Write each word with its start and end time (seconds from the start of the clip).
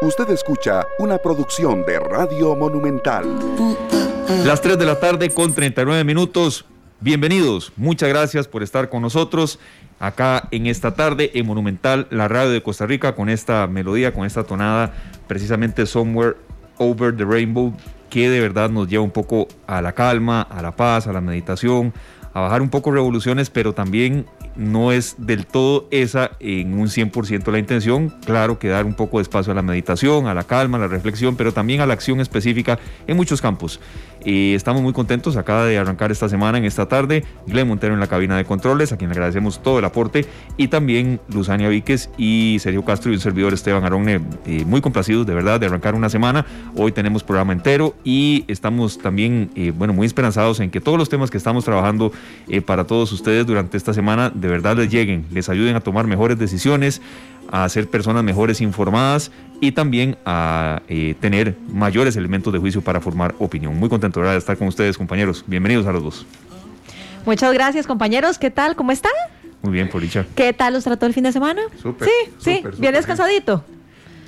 Usted 0.00 0.30
escucha 0.30 0.86
una 1.00 1.18
producción 1.18 1.84
de 1.84 1.98
Radio 1.98 2.54
Monumental. 2.54 3.26
Las 4.44 4.60
3 4.60 4.78
de 4.78 4.86
la 4.86 5.00
tarde 5.00 5.30
con 5.30 5.52
39 5.52 6.04
minutos. 6.04 6.66
Bienvenidos, 7.00 7.72
muchas 7.76 8.08
gracias 8.08 8.46
por 8.46 8.62
estar 8.62 8.90
con 8.90 9.02
nosotros 9.02 9.58
acá 9.98 10.46
en 10.52 10.68
esta 10.68 10.94
tarde 10.94 11.32
en 11.34 11.46
Monumental, 11.46 12.06
la 12.10 12.28
radio 12.28 12.50
de 12.50 12.62
Costa 12.62 12.86
Rica, 12.86 13.16
con 13.16 13.28
esta 13.28 13.66
melodía, 13.66 14.14
con 14.14 14.24
esta 14.24 14.44
tonada, 14.44 14.92
precisamente 15.26 15.84
Somewhere 15.84 16.36
Over 16.76 17.16
the 17.16 17.24
Rainbow, 17.24 17.74
que 18.08 18.30
de 18.30 18.38
verdad 18.38 18.70
nos 18.70 18.86
lleva 18.86 19.02
un 19.02 19.10
poco 19.10 19.48
a 19.66 19.82
la 19.82 19.92
calma, 19.92 20.42
a 20.42 20.62
la 20.62 20.76
paz, 20.76 21.08
a 21.08 21.12
la 21.12 21.20
meditación, 21.20 21.92
a 22.34 22.40
bajar 22.42 22.62
un 22.62 22.70
poco 22.70 22.92
revoluciones, 22.92 23.50
pero 23.50 23.74
también 23.74 24.26
no 24.58 24.92
es 24.92 25.14
del 25.18 25.46
todo 25.46 25.86
esa 25.90 26.32
en 26.40 26.78
un 26.78 26.88
100% 26.88 27.50
la 27.50 27.58
intención. 27.58 28.10
Claro 28.26 28.58
que 28.58 28.68
dar 28.68 28.84
un 28.84 28.94
poco 28.94 29.18
de 29.18 29.22
espacio 29.22 29.52
a 29.52 29.54
la 29.54 29.62
meditación, 29.62 30.26
a 30.26 30.34
la 30.34 30.44
calma, 30.44 30.76
a 30.76 30.80
la 30.80 30.88
reflexión, 30.88 31.36
pero 31.36 31.52
también 31.52 31.80
a 31.80 31.86
la 31.86 31.94
acción 31.94 32.20
específica 32.20 32.78
en 33.06 33.16
muchos 33.16 33.40
campos. 33.40 33.80
Estamos 34.30 34.82
muy 34.82 34.92
contentos, 34.92 35.38
acaba 35.38 35.64
de 35.64 35.78
arrancar 35.78 36.12
esta 36.12 36.28
semana, 36.28 36.58
en 36.58 36.66
esta 36.66 36.86
tarde, 36.86 37.24
Glenn 37.46 37.66
Montero 37.66 37.94
en 37.94 38.00
la 38.00 38.08
cabina 38.08 38.36
de 38.36 38.44
controles, 38.44 38.92
a 38.92 38.98
quien 38.98 39.08
le 39.08 39.14
agradecemos 39.14 39.62
todo 39.62 39.78
el 39.78 39.86
aporte, 39.86 40.26
y 40.58 40.68
también 40.68 41.18
Luzania 41.32 41.70
Víquez 41.70 42.10
y 42.18 42.58
Sergio 42.60 42.84
Castro 42.84 43.10
y 43.10 43.14
un 43.14 43.20
servidor 43.22 43.54
Esteban 43.54 43.84
Arone, 43.84 44.20
eh, 44.44 44.66
muy 44.66 44.82
complacidos 44.82 45.26
de 45.26 45.32
verdad 45.32 45.58
de 45.60 45.66
arrancar 45.66 45.94
una 45.94 46.10
semana. 46.10 46.44
Hoy 46.76 46.92
tenemos 46.92 47.24
programa 47.24 47.54
entero 47.54 47.94
y 48.04 48.44
estamos 48.48 48.98
también, 48.98 49.50
eh, 49.54 49.72
bueno, 49.74 49.94
muy 49.94 50.06
esperanzados 50.06 50.60
en 50.60 50.70
que 50.70 50.82
todos 50.82 50.98
los 50.98 51.08
temas 51.08 51.30
que 51.30 51.38
estamos 51.38 51.64
trabajando 51.64 52.12
eh, 52.48 52.60
para 52.60 52.84
todos 52.84 53.10
ustedes 53.12 53.46
durante 53.46 53.78
esta 53.78 53.94
semana 53.94 54.28
de 54.28 54.48
verdad 54.48 54.76
les 54.76 54.90
lleguen, 54.90 55.24
les 55.30 55.48
ayuden 55.48 55.74
a 55.74 55.80
tomar 55.80 56.06
mejores 56.06 56.38
decisiones, 56.38 57.00
a 57.50 57.68
ser 57.68 57.88
personas 57.88 58.22
mejores 58.24 58.60
informadas 58.60 59.30
y 59.60 59.72
también 59.72 60.16
a 60.24 60.82
eh, 60.88 61.14
tener 61.20 61.56
mayores 61.68 62.16
elementos 62.16 62.52
de 62.52 62.58
juicio 62.58 62.80
para 62.80 63.00
formar 63.00 63.34
opinión. 63.38 63.76
Muy 63.76 63.88
contento 63.88 64.20
de 64.20 64.36
estar 64.36 64.56
con 64.56 64.68
ustedes, 64.68 64.96
compañeros. 64.96 65.44
Bienvenidos 65.46 65.86
a 65.86 65.92
los 65.92 66.02
dos. 66.02 66.26
Muchas 67.26 67.52
gracias, 67.52 67.86
compañeros. 67.86 68.38
¿Qué 68.38 68.50
tal? 68.50 68.76
¿Cómo 68.76 68.92
están? 68.92 69.12
Muy 69.62 69.72
bien, 69.72 69.88
Policha. 69.88 70.24
¿Qué 70.34 70.52
tal 70.52 70.74
los 70.74 70.84
trató 70.84 71.06
el 71.06 71.14
fin 71.14 71.24
de 71.24 71.32
semana? 71.32 71.62
Súper. 71.82 72.08
Sí, 72.08 72.32
sí, 72.38 72.64
bien 72.78 72.94
descansadito. 72.94 73.64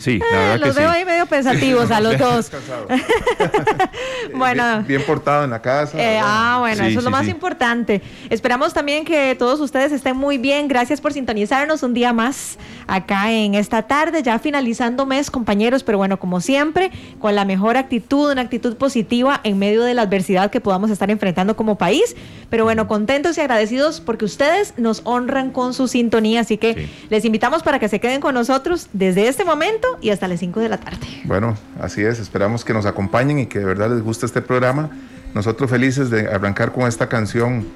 Sí, 0.00 0.18
la 0.18 0.24
Eh, 0.26 0.30
verdad 0.32 0.66
los 0.66 0.74
que 0.74 0.80
veo 0.80 0.90
ahí 0.90 1.04
medio 1.04 1.26
pensativos 1.26 1.90
a 1.90 2.00
los 2.00 2.16
dos. 2.18 2.50
bueno. 4.34 4.64
Bien, 4.78 4.86
bien 4.86 5.02
portado 5.06 5.44
en 5.44 5.50
la 5.50 5.60
casa. 5.60 5.98
Eh, 6.00 6.18
ah, 6.22 6.56
bueno, 6.60 6.84
Sí, 6.84 6.90
eso 6.90 6.98
es 7.00 7.04
lo 7.04 7.10
más 7.10 7.24
sí. 7.26 7.30
importante. 7.30 8.02
Esperamos 8.30 8.72
también 8.72 9.04
que 9.04 9.34
todos 9.38 9.60
ustedes 9.60 9.92
estén 9.92 10.16
muy 10.16 10.38
bien. 10.38 10.68
Gracias 10.68 11.00
por 11.00 11.12
sintonizarnos 11.12 11.82
un 11.82 11.94
día 11.94 12.12
más 12.12 12.56
acá 12.86 13.30
en 13.30 13.54
esta 13.54 13.82
tarde, 13.82 14.22
ya 14.22 14.38
finalizando 14.38 15.06
mes, 15.06 15.30
compañeros, 15.30 15.82
pero 15.84 15.98
bueno, 15.98 16.18
como 16.18 16.40
siempre, 16.40 16.90
con 17.18 17.34
la 17.34 17.44
mejor 17.44 17.76
actitud, 17.76 18.30
una 18.32 18.42
actitud 18.42 18.76
positiva 18.76 19.40
en 19.44 19.58
medio 19.58 19.82
de 19.82 19.94
la 19.94 20.02
adversidad 20.02 20.50
que 20.50 20.60
podamos 20.60 20.90
estar 20.90 21.10
enfrentando 21.10 21.56
como 21.56 21.76
país. 21.76 22.16
Pero 22.48 22.64
bueno, 22.64 22.88
contentos 22.88 23.36
y 23.38 23.40
agradecidos 23.42 24.00
porque 24.00 24.24
ustedes 24.24 24.74
nos 24.76 25.02
honran 25.04 25.50
con 25.50 25.74
su 25.74 25.88
sintonía, 25.88 26.40
así 26.40 26.56
que 26.56 26.70
Sí. 26.74 27.06
les 27.10 27.24
invitamos 27.24 27.62
para 27.62 27.78
que 27.78 27.88
se 27.88 28.00
queden 28.00 28.20
con 28.20 28.34
nosotros 28.34 28.88
desde 28.92 29.28
este 29.28 29.44
momento 29.44 29.89
y 30.00 30.10
hasta 30.10 30.28
las 30.28 30.40
5 30.40 30.60
de 30.60 30.68
la 30.68 30.78
tarde. 30.78 31.06
Bueno, 31.24 31.56
así 31.80 32.02
es. 32.02 32.18
Esperamos 32.18 32.64
que 32.64 32.72
nos 32.72 32.86
acompañen 32.86 33.38
y 33.38 33.46
que 33.46 33.58
de 33.58 33.64
verdad 33.64 33.90
les 33.90 34.02
guste 34.02 34.26
este 34.26 34.42
programa. 34.42 34.90
Nosotros 35.34 35.70
felices 35.70 36.10
de 36.10 36.28
arrancar 36.28 36.72
con 36.72 36.88
esta 36.88 37.08
canción 37.08 37.66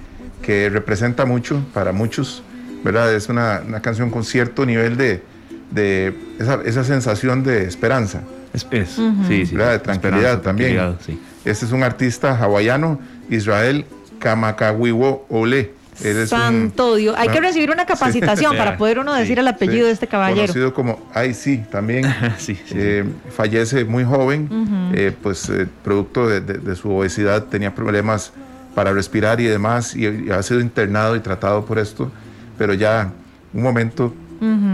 que 0.42 0.68
representa 0.68 1.24
mucho 1.24 1.62
para 1.72 1.92
muchos, 1.92 2.42
¿verdad? 2.82 3.14
Es 3.14 3.28
una, 3.28 3.62
una 3.66 3.80
canción 3.80 4.10
con 4.10 4.24
cierto 4.24 4.66
nivel 4.66 4.96
de, 4.96 5.22
de 5.70 6.14
esa, 6.38 6.60
esa 6.64 6.84
sensación 6.84 7.42
de 7.42 7.64
esperanza. 7.64 8.22
Es, 8.52 8.66
es, 8.70 8.90
sí, 9.26 9.46
sí, 9.46 9.56
¿verdad? 9.56 9.72
De 9.72 9.78
tranquilidad 9.80 10.40
también. 10.42 10.74
tranquilidad, 10.74 11.00
sí. 11.04 11.20
Este 11.44 11.66
es 11.66 11.72
un 11.72 11.82
artista 11.82 12.36
hawaiano, 12.36 13.00
Israel 13.28 13.84
Kamakawiwo 14.18 15.26
Ole. 15.28 15.72
Es 16.02 16.16
un- 16.32 16.38
Santo 16.38 16.96
Dios. 16.96 17.14
Hay 17.18 17.28
que 17.28 17.40
recibir 17.40 17.70
una 17.70 17.86
capacitación 17.86 18.52
Sí. 18.52 18.58
para 18.58 18.76
poder 18.76 18.98
uno 18.98 19.14
Sí, 19.14 19.20
decir 19.20 19.38
el 19.38 19.46
apellido 19.48 19.82
sí, 19.82 19.86
de 19.86 19.90
este 19.92 20.06
caballero. 20.08 20.42
Conocido 20.46 20.74
como 20.74 21.08
IC 21.14 21.70
también. 21.70 22.04
Sí, 22.38 22.54
sí, 22.56 22.62
sí. 22.66 22.74
Eh, 22.76 23.04
fallece 23.36 23.84
muy 23.84 24.02
joven, 24.04 24.48
eh, 24.94 25.12
pues 25.22 25.48
eh, 25.50 25.66
producto 25.84 26.26
de, 26.28 26.40
de- 26.40 26.58
de 26.58 26.76
su 26.76 26.90
obesidad, 26.90 27.44
tenía 27.44 27.74
problemas 27.74 28.32
para 28.74 28.92
respirar 28.92 29.40
y 29.40 29.44
demás, 29.44 29.94
y, 29.94 30.06
y 30.06 30.30
ha 30.30 30.42
sido 30.42 30.58
internado 30.60 31.14
y 31.14 31.20
tratado 31.20 31.64
por 31.64 31.78
esto, 31.78 32.10
pero 32.58 32.74
ya 32.74 33.12
un 33.52 33.62
momento 33.62 34.12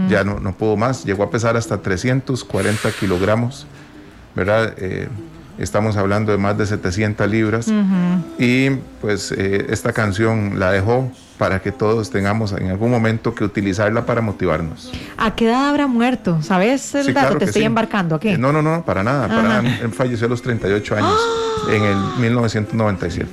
ya 0.09 0.23
no, 0.25 0.39
no 0.41 0.51
pudo 0.53 0.75
más, 0.75 1.05
llegó 1.05 1.23
a 1.23 1.29
pesar 1.29 1.55
hasta 1.55 1.77
340 1.81 2.91
kilogramos, 2.99 3.65
¿verdad? 4.35 4.75
Estamos 5.61 5.95
hablando 5.95 6.31
de 6.31 6.37
más 6.37 6.57
de 6.57 6.65
700 6.65 7.29
libras, 7.29 7.71
y 8.39 8.69
pues 8.99 9.31
eh, 9.31 9.67
esta 9.69 9.93
canción 9.93 10.59
la 10.59 10.71
dejó 10.71 11.11
para 11.37 11.61
que 11.61 11.71
todos 11.71 12.09
tengamos 12.09 12.51
en 12.53 12.69
algún 12.69 12.91
momento 12.91 13.33
que 13.35 13.43
utilizarla 13.43 14.05
para 14.05 14.21
motivarnos. 14.21 14.91
¿A 15.17 15.35
qué 15.35 15.45
edad 15.47 15.69
habrá 15.69 15.87
muerto? 15.87 16.41
¿Sabes 16.41 16.93
el 16.95 17.05
Sí, 17.05 17.13
dato? 17.13 17.25
claro 17.27 17.39
Te 17.39 17.45
estoy 17.45 17.61
sí. 17.61 17.65
embarcando 17.65 18.15
aquí. 18.15 18.29
Eh, 18.29 18.37
No, 18.37 18.51
no, 18.51 18.61
no, 18.61 18.83
para 18.85 19.03
nada. 19.03 19.27
Para 19.27 19.43
nada. 19.43 19.63
Él 19.81 19.91
falleció 19.91 20.27
a 20.27 20.29
los 20.29 20.41
38 20.41 20.95
años, 20.95 21.19
en 21.71 21.83
el 21.83 21.97
1997. 22.19 23.29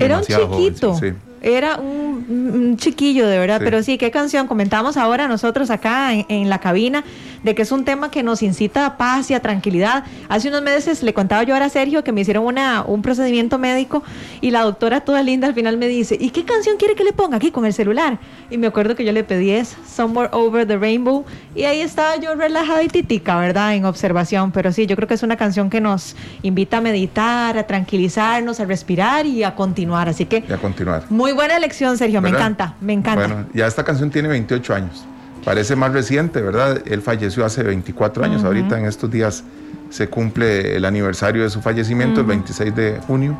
Era 0.00 0.16
un 0.18 0.22
demasiado 0.22 0.48
joven, 0.48 0.64
chiquito. 0.74 0.94
sí. 0.98 1.12
Era 1.42 1.76
un, 1.76 2.26
un 2.54 2.76
chiquillo, 2.76 3.26
de 3.26 3.38
verdad. 3.38 3.58
Sí. 3.58 3.64
Pero 3.64 3.82
sí, 3.82 3.98
qué 3.98 4.10
canción. 4.10 4.46
Comentamos 4.46 4.96
ahora 4.96 5.28
nosotros 5.28 5.70
acá 5.70 6.12
en, 6.14 6.26
en 6.28 6.48
la 6.48 6.58
cabina 6.58 7.04
de 7.42 7.54
que 7.54 7.62
es 7.62 7.70
un 7.72 7.84
tema 7.84 8.10
que 8.10 8.22
nos 8.22 8.42
incita 8.42 8.84
a 8.84 8.96
paz 8.96 9.30
y 9.30 9.34
a 9.34 9.40
tranquilidad. 9.40 10.04
Hace 10.28 10.48
unos 10.48 10.62
meses 10.62 11.02
le 11.02 11.14
contaba 11.14 11.42
yo 11.44 11.54
ahora 11.54 11.66
a 11.66 11.70
Sergio 11.70 12.02
que 12.02 12.10
me 12.12 12.22
hicieron 12.22 12.44
una, 12.44 12.82
un 12.84 13.02
procedimiento 13.02 13.58
médico 13.58 14.02
y 14.40 14.50
la 14.50 14.62
doctora 14.62 15.00
toda 15.02 15.22
linda 15.22 15.46
al 15.46 15.54
final 15.54 15.76
me 15.76 15.86
dice, 15.86 16.16
¿y 16.18 16.30
qué 16.30 16.44
canción 16.44 16.76
quiere 16.78 16.94
que 16.94 17.04
le 17.04 17.12
ponga 17.12 17.36
aquí 17.36 17.50
con 17.50 17.64
el 17.64 17.72
celular? 17.72 18.18
Y 18.50 18.58
me 18.58 18.66
acuerdo 18.66 18.96
que 18.96 19.04
yo 19.04 19.12
le 19.12 19.22
pedí 19.24 19.50
esa, 19.50 19.76
Somewhere 19.86 20.30
Over 20.32 20.66
the 20.66 20.76
Rainbow, 20.76 21.24
y 21.54 21.62
ahí 21.64 21.80
estaba 21.80 22.16
yo 22.16 22.34
relajada 22.34 22.82
y 22.82 22.88
titica, 22.88 23.38
¿verdad? 23.38 23.74
En 23.74 23.84
observación. 23.84 24.50
Pero 24.52 24.72
sí, 24.72 24.86
yo 24.86 24.96
creo 24.96 25.06
que 25.06 25.14
es 25.14 25.22
una 25.22 25.36
canción 25.36 25.70
que 25.70 25.80
nos 25.80 26.16
invita 26.42 26.78
a 26.78 26.80
meditar, 26.80 27.56
a 27.56 27.66
tranquilizarnos, 27.66 28.60
a 28.60 28.64
respirar 28.64 29.26
y 29.26 29.44
a 29.44 29.54
continuar. 29.54 30.08
Así 30.08 30.24
que 30.26 30.44
Y 30.48 30.52
a 30.52 30.56
continuar. 30.58 31.04
muy 31.10 31.27
buena 31.32 31.56
elección, 31.56 31.96
Sergio. 31.96 32.20
Me 32.20 32.30
encanta, 32.30 32.74
me 32.80 32.92
encanta. 32.92 33.26
Bueno, 33.26 33.46
ya 33.54 33.66
esta 33.66 33.84
canción 33.84 34.10
tiene 34.10 34.28
28 34.28 34.74
años. 34.74 35.04
Parece 35.44 35.76
más 35.76 35.92
reciente, 35.92 36.42
¿verdad? 36.42 36.82
Él 36.86 37.00
falleció 37.00 37.44
hace 37.44 37.62
24 37.62 38.24
años. 38.24 38.44
Ahorita 38.44 38.78
en 38.78 38.86
estos 38.86 39.10
días 39.10 39.44
se 39.90 40.08
cumple 40.08 40.76
el 40.76 40.84
aniversario 40.84 41.42
de 41.42 41.50
su 41.50 41.60
fallecimiento, 41.62 42.20
el 42.20 42.26
26 42.26 42.74
de 42.74 43.00
junio. 43.06 43.36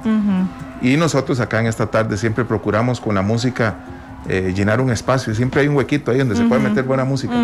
Y 0.80 0.96
nosotros 0.96 1.40
acá 1.40 1.60
en 1.60 1.66
esta 1.66 1.86
tarde 1.86 2.16
siempre 2.16 2.44
procuramos 2.44 3.00
con 3.00 3.14
la 3.14 3.22
música 3.22 3.76
eh, 4.28 4.52
llenar 4.54 4.80
un 4.80 4.90
espacio. 4.90 5.34
Siempre 5.34 5.60
hay 5.60 5.68
un 5.68 5.76
huequito 5.76 6.10
ahí 6.10 6.18
donde 6.18 6.36
se 6.36 6.44
puede 6.44 6.62
meter 6.62 6.84
buena 6.84 7.04
música. 7.04 7.34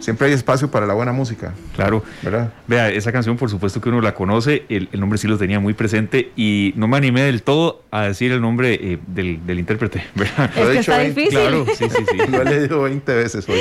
Siempre 0.00 0.28
hay 0.28 0.32
espacio 0.32 0.70
para 0.70 0.86
la 0.86 0.94
buena 0.94 1.12
música, 1.12 1.52
Claro. 1.74 2.02
¿verdad? 2.22 2.52
Vea, 2.66 2.88
esa 2.90 3.10
canción 3.12 3.36
por 3.36 3.50
supuesto 3.50 3.80
que 3.80 3.88
uno 3.88 4.00
la 4.00 4.14
conoce, 4.14 4.64
el, 4.68 4.88
el 4.92 5.00
nombre 5.00 5.18
sí 5.18 5.26
lo 5.26 5.36
tenía 5.38 5.58
muy 5.60 5.74
presente 5.74 6.30
y 6.36 6.72
no 6.76 6.86
me 6.88 6.96
animé 6.96 7.22
del 7.22 7.42
todo 7.42 7.82
a 7.90 8.02
decir 8.04 8.30
el 8.32 8.40
nombre 8.40 8.74
eh, 8.74 8.98
del, 9.08 9.44
del 9.46 9.58
intérprete, 9.58 10.04
¿verdad? 10.14 10.50
Es 10.56 10.64
Lo 10.66 10.70
que 10.72 10.78
está 10.78 10.98
difícil. 11.00 11.30
Claro, 11.30 11.66
sí, 11.76 11.84
sí, 11.90 12.04
sí. 12.10 12.16
Lo 12.30 12.42
he 12.42 12.44
leído 12.44 12.82
20 12.82 13.14
veces 13.14 13.48
hoy. 13.48 13.58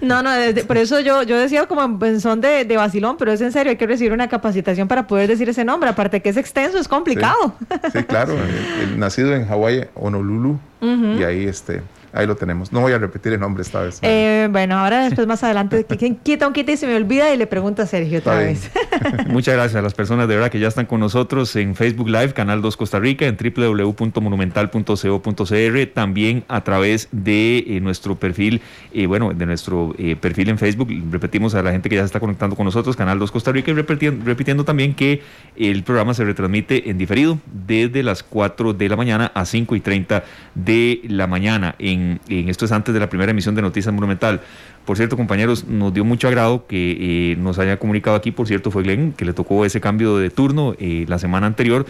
No, 0.00 0.22
no, 0.22 0.30
desde- 0.32 0.64
por 0.64 0.76
eso 0.78 1.00
yo, 1.00 1.22
yo 1.22 1.38
decía 1.38 1.66
como 1.66 1.82
en 2.06 2.20
son 2.20 2.40
de, 2.40 2.64
de 2.64 2.76
vacilón, 2.76 3.16
pero 3.18 3.32
es 3.32 3.40
en 3.40 3.52
serio, 3.52 3.70
hay 3.70 3.76
que 3.76 3.86
recibir 3.86 4.12
una 4.12 4.28
capacitación 4.28 4.88
para 4.88 5.06
poder 5.06 5.28
decir 5.28 5.48
ese 5.48 5.64
nombre. 5.64 5.90
Aparte 5.90 6.20
que 6.22 6.30
es 6.30 6.36
extenso, 6.36 6.78
es 6.78 6.88
complicado. 6.88 7.54
Sí, 7.92 8.02
claro. 8.04 8.32
el- 8.32 8.82
el 8.92 8.98
nacido 8.98 9.34
en 9.34 9.46
Hawái, 9.46 9.84
Honolulu. 9.94 10.58
Y 10.80 11.22
ahí, 11.22 11.44
este, 11.46 11.80
ahí 12.14 12.26
lo 12.26 12.36
tenemos. 12.36 12.72
No 12.72 12.80
voy 12.80 12.92
a 12.92 12.98
repetir 12.98 13.32
el 13.32 13.40
nombre 13.40 13.62
esta 13.62 13.82
vez. 13.82 13.98
Eh, 14.02 14.48
bueno, 14.50 14.78
ahora 14.78 15.04
después 15.04 15.26
más 15.26 15.42
adelante, 15.42 15.84
quita 16.22 16.46
un 16.46 16.52
quita 16.52 16.72
y 16.72 16.76
se 16.76 16.86
me 16.86 16.96
olvida 16.96 17.32
y 17.32 17.36
le 17.36 17.46
pregunto 17.46 17.82
a 17.82 17.86
Sergio 17.86 18.20
otra 18.20 18.38
vez. 18.38 18.70
Muchas 19.26 19.54
gracias 19.54 19.76
a 19.76 19.82
las 19.82 19.94
personas 19.94 20.28
de 20.28 20.34
verdad 20.34 20.50
que 20.50 20.60
ya 20.60 20.68
están 20.68 20.86
con 20.86 21.00
nosotros 21.00 21.54
en 21.56 21.74
Facebook 21.74 22.08
Live, 22.08 22.32
Canal 22.32 22.62
2 22.62 22.76
Costa 22.76 22.98
Rica, 22.98 23.26
en 23.26 23.36
www.monumental.co.cr, 23.36 25.86
también 25.92 26.44
a 26.48 26.62
través 26.62 27.08
de 27.12 27.58
eh, 27.58 27.80
nuestro 27.80 28.16
perfil, 28.16 28.60
eh, 28.92 29.06
bueno, 29.06 29.32
de 29.34 29.46
nuestro 29.46 29.94
eh, 29.98 30.16
perfil 30.16 30.50
en 30.50 30.58
Facebook. 30.58 30.88
Repetimos 31.10 31.54
a 31.54 31.62
la 31.62 31.72
gente 31.72 31.88
que 31.88 31.96
ya 31.96 32.02
se 32.02 32.06
está 32.06 32.20
conectando 32.20 32.56
con 32.56 32.64
nosotros, 32.64 32.96
Canal 32.96 33.18
2 33.18 33.30
Costa 33.30 33.52
Rica, 33.52 33.70
y 33.70 33.74
repitiendo, 33.74 34.24
repitiendo 34.24 34.64
también 34.64 34.94
que 34.94 35.22
el 35.56 35.82
programa 35.82 36.14
se 36.14 36.24
retransmite 36.24 36.90
en 36.90 36.98
diferido 36.98 37.38
desde 37.46 38.02
las 38.02 38.22
4 38.22 38.72
de 38.72 38.88
la 38.88 38.96
mañana 38.96 39.32
a 39.34 39.44
5 39.44 39.76
y 39.76 39.80
30 39.80 40.24
de 40.54 41.00
la 41.08 41.26
mañana. 41.26 41.74
En, 41.78 42.03
en 42.28 42.48
esto 42.48 42.64
es 42.64 42.72
antes 42.72 42.94
de 42.94 43.00
la 43.00 43.08
primera 43.08 43.30
emisión 43.30 43.54
de 43.54 43.62
Noticias 43.62 43.92
Monumental. 43.94 44.40
Por 44.84 44.96
cierto, 44.96 45.16
compañeros, 45.16 45.66
nos 45.66 45.92
dio 45.92 46.04
mucho 46.04 46.28
agrado 46.28 46.66
que 46.66 47.32
eh, 47.32 47.36
nos 47.36 47.58
haya 47.58 47.78
comunicado 47.78 48.16
aquí, 48.16 48.30
por 48.30 48.46
cierto, 48.46 48.70
fue 48.70 48.82
Glenn, 48.82 49.12
que 49.12 49.24
le 49.24 49.32
tocó 49.32 49.64
ese 49.64 49.80
cambio 49.80 50.16
de 50.16 50.30
turno 50.30 50.74
eh, 50.78 51.04
la 51.08 51.18
semana 51.18 51.46
anterior, 51.46 51.86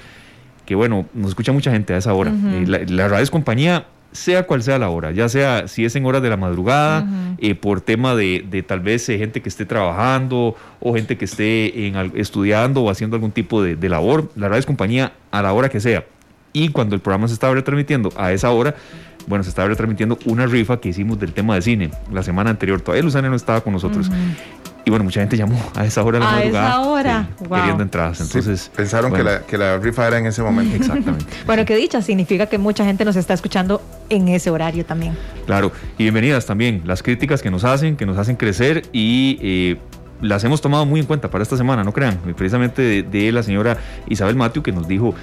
que 0.67 0.75
bueno, 0.75 1.07
nos 1.15 1.31
escucha 1.31 1.53
mucha 1.53 1.71
gente 1.71 1.95
a 1.95 1.99
esa 1.99 2.15
hora. 2.15 2.33
Eh, 2.33 2.65
la, 2.67 2.79
la 2.87 3.09
radio 3.09 3.23
es 3.23 3.31
compañía 3.31 3.87
sea 4.15 4.45
cual 4.45 4.63
sea 4.63 4.79
la 4.79 4.91
hora, 4.91 5.11
ya 5.11 5.29
sea 5.29 5.67
si 5.67 5.85
es 5.85 5.97
en 5.97 6.07
horas 6.07 6.23
de 6.23 6.31
la 6.31 6.37
madrugada, 6.37 7.05
eh, 7.39 7.57
por 7.57 7.81
tema 7.81 8.15
de, 8.15 8.65
tal 8.67 8.79
vez 8.79 9.09
eh, 9.09 9.19
gente 9.19 9.43
que 9.43 9.49
esté 9.49 9.67
trabajando 9.67 10.57
o 10.79 10.95
gente 10.95 11.19
que 11.19 11.25
esté 11.25 11.89
en, 11.89 12.13
estudiando 12.15 12.83
o 12.83 12.91
haciendo 12.91 13.17
algún 13.17 13.33
tipo 13.33 13.61
de, 13.61 13.89
labor, 13.89 14.31
la 14.37 14.49
radio 14.49 14.61
es 14.61 14.67
compañía 14.67 15.13
a 15.33 15.43
la 15.43 15.53
hora 15.53 15.69
que 15.69 15.81
sea. 15.81 16.05
Y 16.53 16.69
cuando 16.69 16.95
el 16.95 17.01
programa 17.01 17.27
se 17.27 17.35
estaba 17.35 17.55
retransmitiendo 17.55 18.13
a 18.17 18.31
esa 18.31 18.53
hora, 18.53 18.77
bueno, 19.27 19.43
se 19.43 19.51
estaba 19.51 19.69
retransmitiendo 19.69 20.19
una 20.27 20.47
rifa 20.47 20.81
que 20.81 20.91
hicimos 20.91 21.19
del 21.19 21.33
tema 21.33 21.55
de 21.55 21.63
cine 21.63 21.91
la 22.13 22.23
semana 22.23 22.51
anterior. 22.51 22.81
Todavía 22.81 23.03
Luzana 23.03 23.29
no 23.29 23.37
estaba 23.37 23.61
con 23.61 23.73
nosotros. 23.73 24.11
Y 24.87 24.91
bueno, 24.91 25.05
mucha 25.05 25.21
gente 25.21 25.37
llamó 25.37 25.59
a 25.75 25.87
esa 25.87 26.03
hora 26.03 26.19
de 26.19 26.25
la 26.25 26.37
a 26.37 26.43
esa 26.43 26.81
hora. 26.81 27.29
Queriendo 27.39 27.83
entradas. 27.83 28.21
Entonces, 28.21 28.71
pensaron 28.77 29.13
que, 29.15 29.25
la, 29.25 29.41
que 29.41 29.57
la 29.57 29.79
rifa 29.79 30.07
era 30.07 30.19
en 30.19 30.27
ese 30.27 30.43
momento. 30.43 30.77
Exactamente. 30.77 31.25
bueno, 31.47 31.65
qué 31.65 31.75
dicha, 31.75 32.03
significa 32.03 32.47
que 32.47 32.59
mucha 32.59 32.85
gente 32.85 33.05
nos 33.05 33.17
está 33.17 33.33
escuchando 33.33 33.81
en 34.11 34.29
ese 34.29 34.51
horario 34.51 34.85
también. 34.85 35.17
Claro, 35.47 35.73
y 35.97 36.03
bienvenidas 36.03 36.45
también 36.45 36.83
las 36.85 37.03
críticas 37.03 37.41
que 37.41 37.51
nos 37.51 37.65
hacen, 37.65 37.97
que 37.97 38.05
nos 38.05 38.19
hacen 38.19 38.37
crecer 38.37 38.83
y 38.93 39.39
eh, 39.41 39.77
las 40.21 40.45
hemos 40.45 40.61
tomado 40.61 40.87
muy 40.87 41.01
en 41.01 41.07
cuenta 41.07 41.31
para 41.31 41.43
esta 41.43 41.57
semana, 41.57 41.85
no 41.85 41.93
crean. 41.93 42.19
Precisamente 42.37 43.03
de, 43.03 43.33
la 43.33 43.43
señora 43.43 43.79
Isabel 44.09 44.37
Matiu 44.37 44.63
que 44.63 44.73
nos 44.73 44.89
dijo 44.89 45.15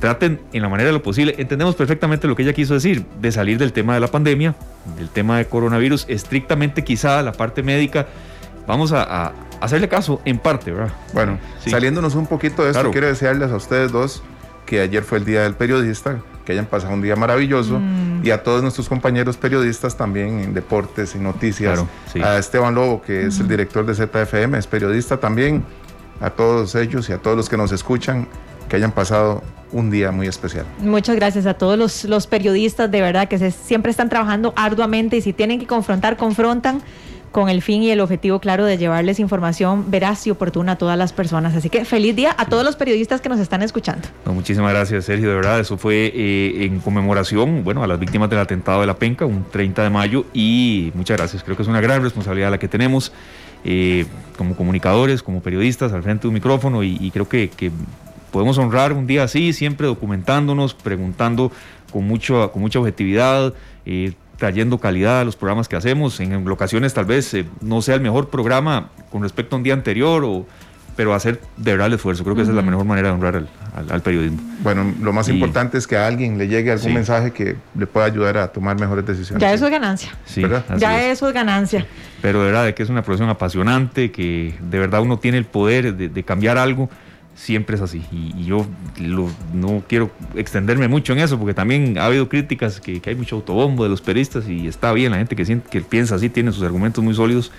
traten 0.00 0.40
en 0.52 0.62
la 0.62 0.68
manera 0.68 0.88
de 0.88 0.92
lo 0.92 1.02
posible. 1.02 1.34
Entendemos 1.38 1.74
perfectamente 1.74 2.26
lo 2.26 2.36
que 2.36 2.42
ella 2.42 2.52
quiso 2.52 2.74
decir, 2.74 3.04
de 3.20 3.32
salir 3.32 3.58
del 3.58 3.72
tema 3.72 3.94
de 3.94 4.00
la 4.00 4.08
pandemia, 4.08 4.54
del 4.96 5.08
tema 5.08 5.38
de 5.38 5.46
coronavirus, 5.46 6.06
estrictamente 6.08 6.84
quizá 6.84 7.22
la 7.22 7.32
parte 7.32 7.62
médica 7.62 8.06
vamos 8.66 8.92
a, 8.92 9.32
hacerle 9.60 9.88
caso 9.88 10.20
en 10.24 10.38
parte, 10.38 10.72
¿verdad? 10.72 10.92
Bueno, 11.12 11.38
saliéndonos 11.64 12.14
un 12.14 12.26
poquito 12.26 12.64
de 12.64 12.72
esto, 12.72 12.90
quiero 12.90 13.06
desearles 13.06 13.50
a 13.50 13.56
ustedes 13.56 13.92
dos 13.92 14.22
que 14.66 14.80
ayer 14.80 15.02
fue 15.02 15.18
el 15.18 15.24
Día 15.24 15.42
del 15.42 15.54
Periodista, 15.54 16.18
que 16.44 16.52
hayan 16.52 16.66
pasado 16.66 16.92
un 16.92 17.00
día 17.00 17.16
maravilloso 17.16 17.78
mm. 17.78 18.22
y 18.24 18.30
a 18.30 18.42
todos 18.42 18.62
nuestros 18.62 18.88
compañeros 18.88 19.36
periodistas 19.36 19.96
también 19.96 20.40
en 20.40 20.54
deportes 20.54 21.14
y 21.14 21.18
noticias. 21.18 21.84
A 22.22 22.36
Esteban 22.36 22.74
Lobo, 22.74 23.00
que 23.00 23.26
es 23.26 23.38
el 23.38 23.48
director 23.48 23.86
de 23.86 23.94
ZFM, 23.94 24.58
es 24.58 24.66
periodista 24.66 25.18
también. 25.18 25.64
A 26.20 26.30
todos 26.30 26.74
ellos 26.74 27.08
y 27.10 27.12
a 27.12 27.18
todos 27.18 27.36
los 27.36 27.48
que 27.48 27.56
nos 27.58 27.72
escuchan, 27.72 28.26
que 28.68 28.76
hayan 28.76 28.92
pasado 28.92 29.42
un 29.72 29.90
día 29.90 30.12
muy 30.12 30.26
especial. 30.26 30.64
Muchas 30.78 31.16
gracias 31.16 31.46
a 31.46 31.54
todos 31.54 31.78
los, 31.78 32.04
los 32.04 32.26
periodistas, 32.26 32.90
de 32.90 33.00
verdad, 33.00 33.28
que 33.28 33.38
se, 33.38 33.50
siempre 33.50 33.90
están 33.90 34.08
trabajando 34.08 34.52
arduamente 34.56 35.16
y 35.16 35.20
si 35.20 35.32
tienen 35.32 35.58
que 35.58 35.66
confrontar, 35.66 36.16
confrontan 36.16 36.82
con 37.36 37.50
el 37.50 37.60
fin 37.60 37.82
y 37.82 37.90
el 37.90 38.00
objetivo 38.00 38.38
claro 38.40 38.64
de 38.64 38.78
llevarles 38.78 39.20
información 39.20 39.90
veraz 39.90 40.26
y 40.26 40.30
oportuna 40.30 40.72
a 40.72 40.76
todas 40.78 40.96
las 40.96 41.12
personas. 41.12 41.54
Así 41.54 41.68
que 41.68 41.84
feliz 41.84 42.16
día 42.16 42.34
a 42.38 42.46
todos 42.46 42.64
los 42.64 42.76
periodistas 42.76 43.20
que 43.20 43.28
nos 43.28 43.40
están 43.40 43.62
escuchando. 43.62 44.08
muchísimas 44.24 44.72
gracias, 44.72 45.04
Sergio. 45.04 45.28
De 45.28 45.34
verdad, 45.34 45.60
eso 45.60 45.76
fue 45.76 46.10
eh, 46.14 46.64
en 46.64 46.80
conmemoración, 46.80 47.62
bueno, 47.62 47.82
a 47.82 47.86
las 47.86 47.98
víctimas 47.98 48.30
del 48.30 48.38
atentado 48.38 48.80
de 48.80 48.86
la 48.86 48.94
Penca, 48.94 49.26
un 49.26 49.44
30 49.50 49.82
de 49.82 49.90
mayo, 49.90 50.24
y 50.32 50.92
muchas 50.94 51.18
gracias. 51.18 51.42
Creo 51.42 51.56
que 51.56 51.62
es 51.62 51.68
una 51.68 51.82
gran 51.82 52.02
responsabilidad 52.02 52.50
la 52.50 52.58
que 52.58 52.68
tenemos 52.68 53.12
eh, 53.64 54.06
como 54.38 54.56
comunicadores, 54.56 55.22
como 55.22 55.42
periodistas, 55.42 55.92
al 55.92 56.02
frente 56.02 56.22
de 56.22 56.28
un 56.28 56.34
micrófono, 56.34 56.82
y, 56.82 57.10
creo 57.10 57.28
que, 57.28 57.50
podemos 58.36 58.58
honrar 58.58 58.92
un 58.92 59.06
día 59.06 59.22
así, 59.22 59.54
siempre 59.54 59.86
documentándonos, 59.86 60.74
preguntando 60.74 61.50
con, 61.90 62.06
mucho, 62.06 62.52
con 62.52 62.60
mucha 62.60 62.78
objetividad. 62.78 63.54
Eh, 63.86 64.12
trayendo 64.36 64.76
calidad 64.76 65.20
a 65.20 65.24
los 65.24 65.36
programas 65.36 65.68
que 65.68 65.76
hacemos. 65.76 66.20
En 66.20 66.46
ocasiones 66.46 66.92
tal 66.92 67.06
vez 67.06 67.32
eh, 67.32 67.46
no 67.62 67.80
sea 67.80 67.94
el 67.94 68.02
mejor 68.02 68.28
programa 68.28 68.90
con 69.10 69.22
respecto 69.22 69.56
a 69.56 69.58
un 69.58 69.62
día 69.62 69.72
anterior, 69.72 70.22
o, 70.22 70.44
pero 70.96 71.14
hacer 71.14 71.40
de 71.56 71.70
verdad 71.70 71.86
el 71.86 71.94
esfuerzo. 71.94 72.24
Creo 72.24 72.36
que 72.36 72.42
esa 72.42 72.50
es 72.50 72.56
la 72.56 72.60
mejor 72.60 72.84
manera 72.84 73.08
de 73.08 73.14
honrar 73.14 73.46
al, 73.88 74.02
periodismo. 74.02 74.38
Bueno, 74.60 74.92
lo 75.00 75.14
más 75.14 75.30
importante 75.30 75.78
es 75.78 75.86
que 75.86 75.96
a 75.96 76.06
alguien 76.06 76.36
le 76.36 76.46
llegue 76.46 76.72
algún 76.72 76.92
mensaje 76.92 77.30
que 77.30 77.56
le 77.74 77.86
pueda 77.86 78.04
ayudar 78.04 78.36
a 78.36 78.48
tomar 78.48 78.78
mejores 78.78 79.06
decisiones. 79.06 79.40
Ya 79.40 79.54
eso 79.54 79.64
es 79.64 79.70
ganancia. 79.70 80.14
Sí, 80.26 80.42
ya 80.76 81.08
eso 81.08 81.26
es 81.26 81.32
ganancia. 81.32 81.86
Pero 82.20 82.40
de 82.40 82.48
verdad, 82.48 82.66
de 82.66 82.74
que 82.74 82.82
es 82.82 82.90
una 82.90 83.00
profesión 83.00 83.30
apasionante, 83.30 84.12
que 84.12 84.54
de 84.60 84.78
verdad 84.78 85.00
uno 85.00 85.18
tiene 85.18 85.38
el 85.38 85.46
poder 85.46 85.96
de, 85.96 86.10
de 86.10 86.22
cambiar 86.22 86.58
algo 86.58 86.90
siempre 87.36 87.76
es 87.76 87.82
así. 87.82 88.02
Y, 88.10 88.44
yo 88.44 88.66
no 89.52 89.82
quiero 89.86 90.10
extenderme 90.34 90.88
mucho 90.88 91.12
en 91.12 91.20
eso, 91.20 91.38
porque 91.38 91.54
también 91.54 91.98
ha 91.98 92.06
habido 92.06 92.28
críticas 92.28 92.80
que, 92.80 93.00
hay 93.04 93.14
mucho 93.14 93.36
autobombo 93.36 93.84
de 93.84 93.90
los 93.90 94.00
periodistas 94.00 94.48
y 94.48 94.66
está 94.66 94.92
bien, 94.92 95.12
la 95.12 95.18
gente 95.18 95.36
que, 95.36 95.44
siente, 95.44 95.68
que 95.70 95.80
piensa 95.82 96.16
así 96.16 96.28
tiene 96.28 96.50
sus 96.50 96.64
argumentos 96.64 97.04
muy 97.04 97.14
sólidos. 97.14 97.52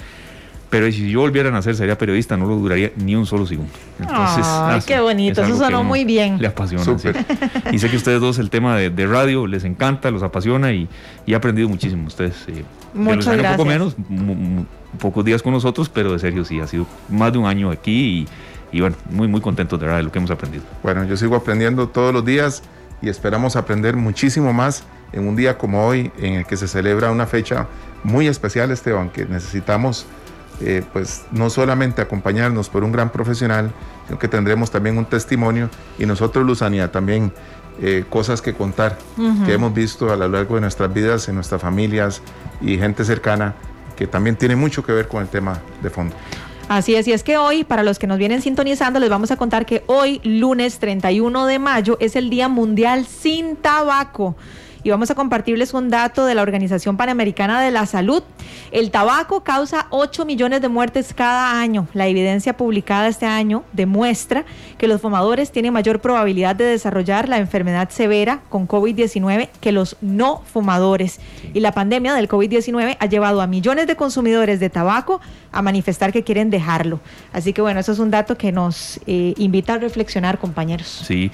Pero 0.70 0.92
si 0.92 1.10
yo 1.10 1.22
volviera 1.22 1.48
a 1.48 1.52
nacer, 1.54 1.78
sería 1.78 1.98
periodista, 1.98 2.36
no 2.36 2.46
lo 2.46 2.58
duraría 2.58 2.92
ni 2.98 3.16
un 3.16 3.26
solo 3.26 3.46
segundo. 3.46 3.72
Entonces, 4.02 4.46
Ay, 4.46 4.82
qué 4.86 5.00
bonito, 5.00 5.42
eso 5.42 5.56
sonó 5.56 5.82
muy 5.82 6.04
bien. 6.04 6.42
Le 6.42 6.48
apasiona. 6.48 6.84
Y 7.72 7.80
sé 7.80 7.90
que 7.90 7.96
ustedes 7.96 8.20
dos 8.20 8.38
el 8.38 8.50
tema 8.50 8.76
de, 8.76 9.08
radio 9.08 9.48
les 9.48 9.64
encanta, 9.64 10.12
los 10.12 10.24
apasiona 10.24 10.74
y, 10.74 10.90
he 11.26 11.36
aprendido 11.36 11.70
muchísimo. 11.70 12.08
Ustedes, 12.08 12.44
eh, 12.48 12.66
Muchas 12.94 13.38
gracias. 13.38 13.52
Un 13.52 13.58
poco 13.58 13.70
menos, 13.70 13.96
pocos 15.00 15.24
días 15.24 15.42
con 15.42 15.54
nosotros, 15.54 15.88
pero 15.88 16.12
de 16.12 16.20
serio 16.20 16.44
sí, 16.44 16.60
ha 16.60 16.68
sido 16.68 16.86
más 17.08 17.32
de 17.32 17.38
un 17.38 17.46
año 17.46 17.72
aquí 17.72 17.92
y 17.92 18.28
y 18.72 18.82
bueno, 18.82 18.96
muy, 19.10 19.28
muy 19.28 19.42
contentos 19.42 19.80
de 19.80 19.86
verdad 19.86 20.00
de 20.00 20.04
lo 20.04 20.12
que 20.12 20.20
hemos 20.20 20.32
aprendido. 20.32 20.64
Bueno, 20.84 21.04
yo 21.06 21.18
sigo 21.18 21.36
aprendiendo 21.36 21.90
todos 21.90 22.14
los 22.14 22.26
días 22.26 22.64
y 23.02 23.10
esperamos 23.10 23.56
aprender 23.56 23.96
muchísimo 23.96 24.54
más 24.54 24.84
en 25.14 25.28
un 25.28 25.36
día 25.36 25.58
como 25.58 25.86
hoy, 25.86 26.12
en 26.18 26.34
el 26.34 26.46
que 26.46 26.58
se 26.58 26.68
celebra 26.68 27.12
una 27.12 27.26
fecha 27.26 27.68
muy 28.04 28.28
especial, 28.28 28.72
Esteban, 28.72 29.10
que 29.10 29.26
necesitamos 29.26 30.06
eh, 30.60 30.84
pues 30.92 31.26
no 31.32 31.52
solamente 31.52 32.02
acompañarnos 32.02 32.70
por 32.70 32.84
un 32.84 32.92
gran 32.92 33.12
profesional, 33.12 33.72
sino 34.08 34.18
que 34.18 34.28
tendremos 34.28 34.72
también 34.72 34.98
un 34.98 35.06
testimonio 35.06 35.70
y 36.00 36.06
nosotros, 36.06 36.46
Luzania, 36.46 36.92
también 36.92 37.32
eh, 37.80 38.06
cosas 38.10 38.42
que 38.42 38.56
contar 38.56 38.98
que 39.46 39.54
hemos 39.54 39.72
visto 39.72 40.12
a 40.12 40.16
lo 40.16 40.28
largo 40.28 40.56
de 40.56 40.62
nuestras 40.62 40.92
vidas, 40.92 41.30
en 41.30 41.36
nuestras 41.36 41.62
familias 41.62 42.24
y 42.60 42.78
gente 42.78 43.06
cercana, 43.06 43.54
que 43.96 44.08
también 44.08 44.36
tiene 44.36 44.56
mucho 44.56 44.84
que 44.84 44.92
ver 44.92 45.08
con 45.08 45.22
el 45.22 45.28
tema 45.28 45.60
de 45.84 45.92
fondo. 45.92 46.16
Así 46.70 46.96
es, 46.96 47.08
y 47.08 47.14
es 47.14 47.24
que 47.24 47.38
hoy, 47.38 47.64
para 47.64 47.82
los 47.82 47.98
que 47.98 48.08
nos 48.08 48.18
vienen 48.18 48.42
sintonizando, 48.42 49.00
les 49.00 49.10
vamos 49.10 49.32
a 49.32 49.38
contar 49.38 49.66
que 49.66 49.84
hoy, 49.88 50.20
lunes 50.24 50.80
31 50.80 51.46
de 51.46 51.60
mayo, 51.60 51.98
es 52.02 52.18
el 52.18 52.30
Día 52.30 52.50
Mundial 52.50 53.06
sin 53.06 53.56
Tabaco 53.56 54.36
y 54.84 54.90
vamos 54.90 55.12
a 55.12 55.16
compartirles 55.16 55.74
un 55.74 55.90
dato 55.90 56.26
de 56.26 56.36
la 56.36 56.42
Organización 56.42 56.98
Panamericana 56.98 57.62
de 57.62 57.72
la 57.72 57.86
Salud. 57.86 58.24
El 58.72 58.92
tabaco 58.92 59.44
causa 59.44 59.88
8 59.90 60.26
millones 60.26 60.62
de 60.62 60.70
muertes 60.70 61.14
cada 61.14 61.60
año. 61.60 61.88
La 61.94 62.08
evidencia 62.08 62.56
publicada 62.56 63.08
este 63.08 63.26
año 63.26 63.64
demuestra 63.74 64.46
que 64.78 64.88
los 64.88 65.02
fumadores 65.02 65.52
tienen 65.52 65.74
mayor 65.74 66.00
probabilidad 66.00 66.56
de 66.56 66.66
desarrollar 66.66 67.30
la 67.30 67.38
enfermedad 67.38 67.90
severa 67.90 68.42
con 68.50 68.68
COVID-19 68.68 69.50
que 69.60 69.72
los 69.72 69.98
no 70.02 70.42
fumadores. 70.52 71.20
Y 71.54 71.60
la 71.60 71.72
pandemia 71.72 72.14
del 72.14 72.28
COVID-19 72.28 72.98
ha 73.00 73.06
llevado 73.06 73.42
a 73.42 73.48
millones 73.48 73.88
de 73.88 73.96
consumidores 73.96 74.60
de 74.60 74.70
tabaco 74.70 75.22
a 75.52 75.62
manifestar 75.62 76.12
que 76.12 76.24
quieren 76.24 76.50
dejarlo. 76.50 77.00
Así 77.34 77.54
que 77.54 77.62
bueno, 77.62 77.80
eso 77.80 77.92
es 77.92 78.00
un 78.00 78.12
dato 78.12 78.38
que 78.38 78.52
nos 78.52 79.00
eh, 79.08 79.34
invita 79.38 79.74
a 79.74 79.78
reflexionar, 79.78 80.38
compañeros. 80.38 81.04
Sí 81.06 81.32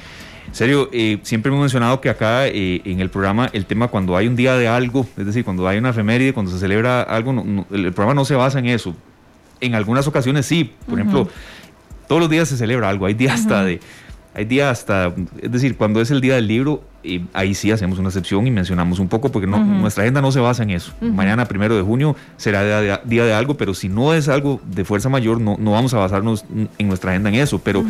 serio, 0.55 0.89
eh, 0.91 1.19
siempre 1.24 1.50
hemos 1.50 1.62
mencionado 1.62 2.00
que 2.01 2.10
acá 2.10 2.48
eh, 2.48 2.81
en 2.86 3.00
el 3.00 3.10
programa 3.10 3.50
el 3.53 3.65
tema 3.65 3.88
cuando 3.88 4.15
hay 4.15 4.27
un 4.27 4.36
día 4.36 4.55
de 4.55 4.67
algo, 4.67 5.07
es 5.17 5.25
decir, 5.25 5.43
cuando 5.43 5.67
hay 5.67 5.77
una 5.77 5.89
efeméride, 5.89 6.33
cuando 6.33 6.51
se 6.51 6.60
celebra 6.60 7.01
algo, 7.01 7.31
el 7.72 7.93
programa 7.93 8.13
no 8.13 8.25
se 8.25 8.36
basa 8.36 8.60
en 8.60 8.67
eso. 8.67 8.95
En 9.60 9.75
algunas 9.75 10.07
ocasiones 10.07 10.45
sí, 10.45 10.74
por 10.88 11.00
ejemplo, 11.00 11.27
todos 12.07 12.22
los 12.22 12.29
días 12.29 12.50
se 12.50 12.57
celebra 12.57 12.89
algo, 12.89 13.05
hay 13.05 13.13
días 13.13 13.41
hasta 13.41 13.63
de 13.63 13.79
hay 14.36 14.45
días 14.45 14.79
hasta, 14.79 15.13
es 15.41 15.51
decir, 15.51 15.77
cuando 15.77 16.01
es 16.01 16.10
el 16.10 16.19
día 16.19 16.36
del 16.36 16.48
libro, 16.48 16.83
eh, 17.03 17.22
ahí 17.33 17.53
sí 17.53 17.72
hacemos 17.72 18.00
una 18.00 18.10
excepción 18.10 18.45
y 18.48 18.51
mencionamos 18.51 19.00
un 19.00 19.07
poco, 19.07 19.31
porque 19.31 19.48
no, 19.48 19.63
nuestra 19.63 20.03
agenda 20.03 20.22
no 20.22 20.31
se 20.31 20.39
basa 20.39 20.63
en 20.63 20.72
eso. 20.72 20.93
Mañana, 21.01 21.45
primero 21.45 21.75
de 21.75 21.81
junio, 21.81 22.15
será 22.38 23.00
día 23.03 23.25
de, 23.25 23.33
algo, 23.33 23.55
pero 23.55 23.74
si 23.74 23.89
no 23.89 24.13
es 24.13 24.29
algo 24.29 24.62
de 24.65 24.86
fuerza 24.86 25.10
mayor, 25.10 25.39
no, 25.39 25.57
no 25.60 25.72
vamos 25.72 25.93
a 25.93 25.98
basarnos 25.98 26.45
en 26.77 26.88
nuestra 26.88 27.12
agenda 27.12 27.29
en 27.29 27.36
eso. 27.36 27.60
Pero 27.60 27.83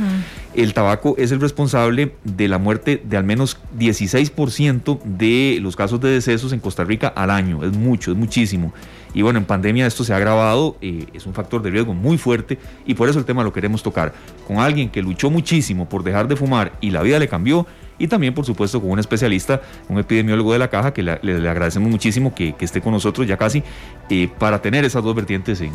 el 0.56 0.74
tabaco 0.74 1.16
es 1.18 1.32
el 1.32 1.42
responsable 1.42 2.14
de 2.24 2.48
la 2.48 2.58
muerte 2.58 3.02
de 3.04 3.18
al 3.18 3.24
menos 3.24 3.58
16% 3.78 5.00
de 5.04 5.60
los 5.62 5.76
casos 5.76 6.00
de 6.02 6.10
decesos 6.10 6.54
en 6.54 6.60
Costa 6.60 6.84
Rica 6.84 7.08
al 7.08 7.30
año. 7.30 7.64
Es 7.64 7.74
mucho, 7.74 8.12
es 8.12 8.18
muchísimo. 8.18 8.74
Y 9.14 9.22
bueno, 9.22 9.40
en 9.40 9.46
pandemia 9.46 9.86
esto 9.86 10.04
se 10.04 10.14
ha 10.14 10.18
agravado, 10.18 10.76
eh, 10.82 11.06
es 11.14 11.26
un 11.26 11.34
factor 11.34 11.62
de 11.62 11.70
riesgo 11.70 11.94
muy 11.94 12.18
fuerte 12.18 12.58
y 12.86 12.96
por 12.96 13.10
eso 13.10 13.20
el 13.20 13.26
tema 13.26 13.44
lo 13.44 13.54
queremos 13.54 13.84
tocar 13.84 14.14
con 14.48 14.58
alguien 14.58 14.90
que 14.90 15.02
luchó 15.02 15.30
muchísimo 15.30 15.88
por 15.88 16.04
dejar 16.04 16.28
de 16.28 16.36
fumar 16.36 16.74
y 16.82 16.90
la 16.90 17.04
vida 17.04 17.20
le 17.20 17.28
cambió 17.28 17.68
y 17.98 18.08
también 18.08 18.34
por 18.34 18.46
supuesto 18.46 18.82
con 18.82 18.92
un 18.92 19.00
especialista, 19.00 19.62
un 19.90 20.00
epidemiólogo 20.00 20.54
de 20.54 20.60
la 20.60 20.70
caja 20.70 20.94
que 20.94 21.04
le, 21.04 21.50
agradecemos 21.50 21.90
muchísimo 21.90 22.34
que, 22.34 22.56
esté 22.60 22.82
con 22.82 22.94
nosotros 22.94 23.28
ya 23.28 23.38
casi 23.38 23.64
eh, 24.10 24.30
para 24.40 24.62
tener 24.62 24.86
esas 24.86 25.04
dos 25.04 25.16
vertientes 25.16 25.62
en, 25.62 25.74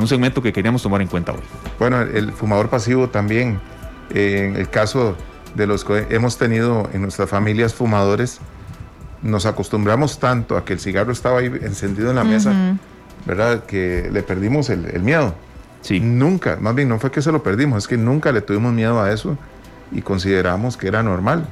un, 0.00 0.08
segmento 0.08 0.42
que 0.42 0.52
queríamos 0.52 0.82
tomar 0.82 1.02
en 1.02 1.08
cuenta 1.08 1.32
hoy. 1.32 1.40
Bueno, 1.78 2.00
el 2.00 2.32
fumador 2.32 2.68
pasivo 2.68 3.08
también, 3.08 3.58
eh, 4.14 4.48
en 4.48 4.56
el 4.56 4.68
caso 4.68 5.16
de 5.54 5.66
los 5.66 5.84
que 5.84 6.06
hemos 6.10 6.36
tenido 6.36 6.88
en 6.92 7.02
nuestras 7.02 7.30
familias 7.30 7.74
fumadores, 7.74 8.40
nos 9.22 9.46
acostumbramos 9.46 10.18
tanto 10.18 10.56
a 10.56 10.64
que 10.64 10.74
el 10.74 10.80
cigarro 10.80 11.12
estaba 11.12 11.40
ahí 11.40 11.46
encendido 11.62 12.10
en 12.10 12.16
la 12.16 12.24
mesa, 12.24 12.78
¿verdad? 13.24 13.64
Que 13.64 14.08
le 14.12 14.22
perdimos 14.22 14.70
el, 14.70 15.00
miedo. 15.00 15.34
Sí. 15.80 16.00
Nunca, 16.00 16.58
más 16.60 16.74
bien 16.74 16.88
no 16.88 16.98
fue 16.98 17.10
que 17.10 17.22
se 17.22 17.32
lo 17.32 17.42
perdimos, 17.42 17.78
es 17.78 17.88
que 17.88 17.96
nunca 17.96 18.32
le 18.32 18.42
tuvimos 18.42 18.72
miedo 18.72 19.00
a 19.00 19.12
eso 19.12 19.38
y 19.92 20.02
consideramos 20.02 20.76
que 20.76 20.88
era 20.88 21.02
normal. 21.02 21.46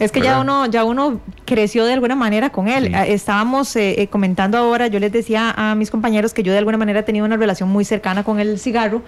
Es 0.00 0.10
que 0.10 0.20
ya 0.20 0.38
¿verdad? 0.38 0.42
uno, 0.42 0.66
ya 0.66 0.84
uno 0.84 1.20
creció 1.44 1.84
de 1.84 1.92
alguna 1.92 2.16
manera 2.16 2.50
con 2.50 2.66
él. 2.66 2.86
Sí. 2.86 2.92
Ah, 2.94 3.06
Estábamos 3.06 3.76
eh, 3.76 4.02
eh, 4.02 4.08
comentando 4.08 4.58
ahora, 4.58 4.88
yo 4.88 4.98
les 4.98 5.12
decía 5.12 5.54
a 5.56 5.76
mis 5.76 5.90
compañeros 5.90 6.34
que 6.34 6.42
yo 6.42 6.50
de 6.50 6.58
alguna 6.58 6.78
manera 6.78 7.00
he 7.00 7.02
tenido 7.04 7.24
una 7.24 7.36
relación 7.36 7.68
muy 7.68 7.84
cercana 7.84 8.24
con 8.24 8.40
el 8.40 8.58
cigarro. 8.58 9.02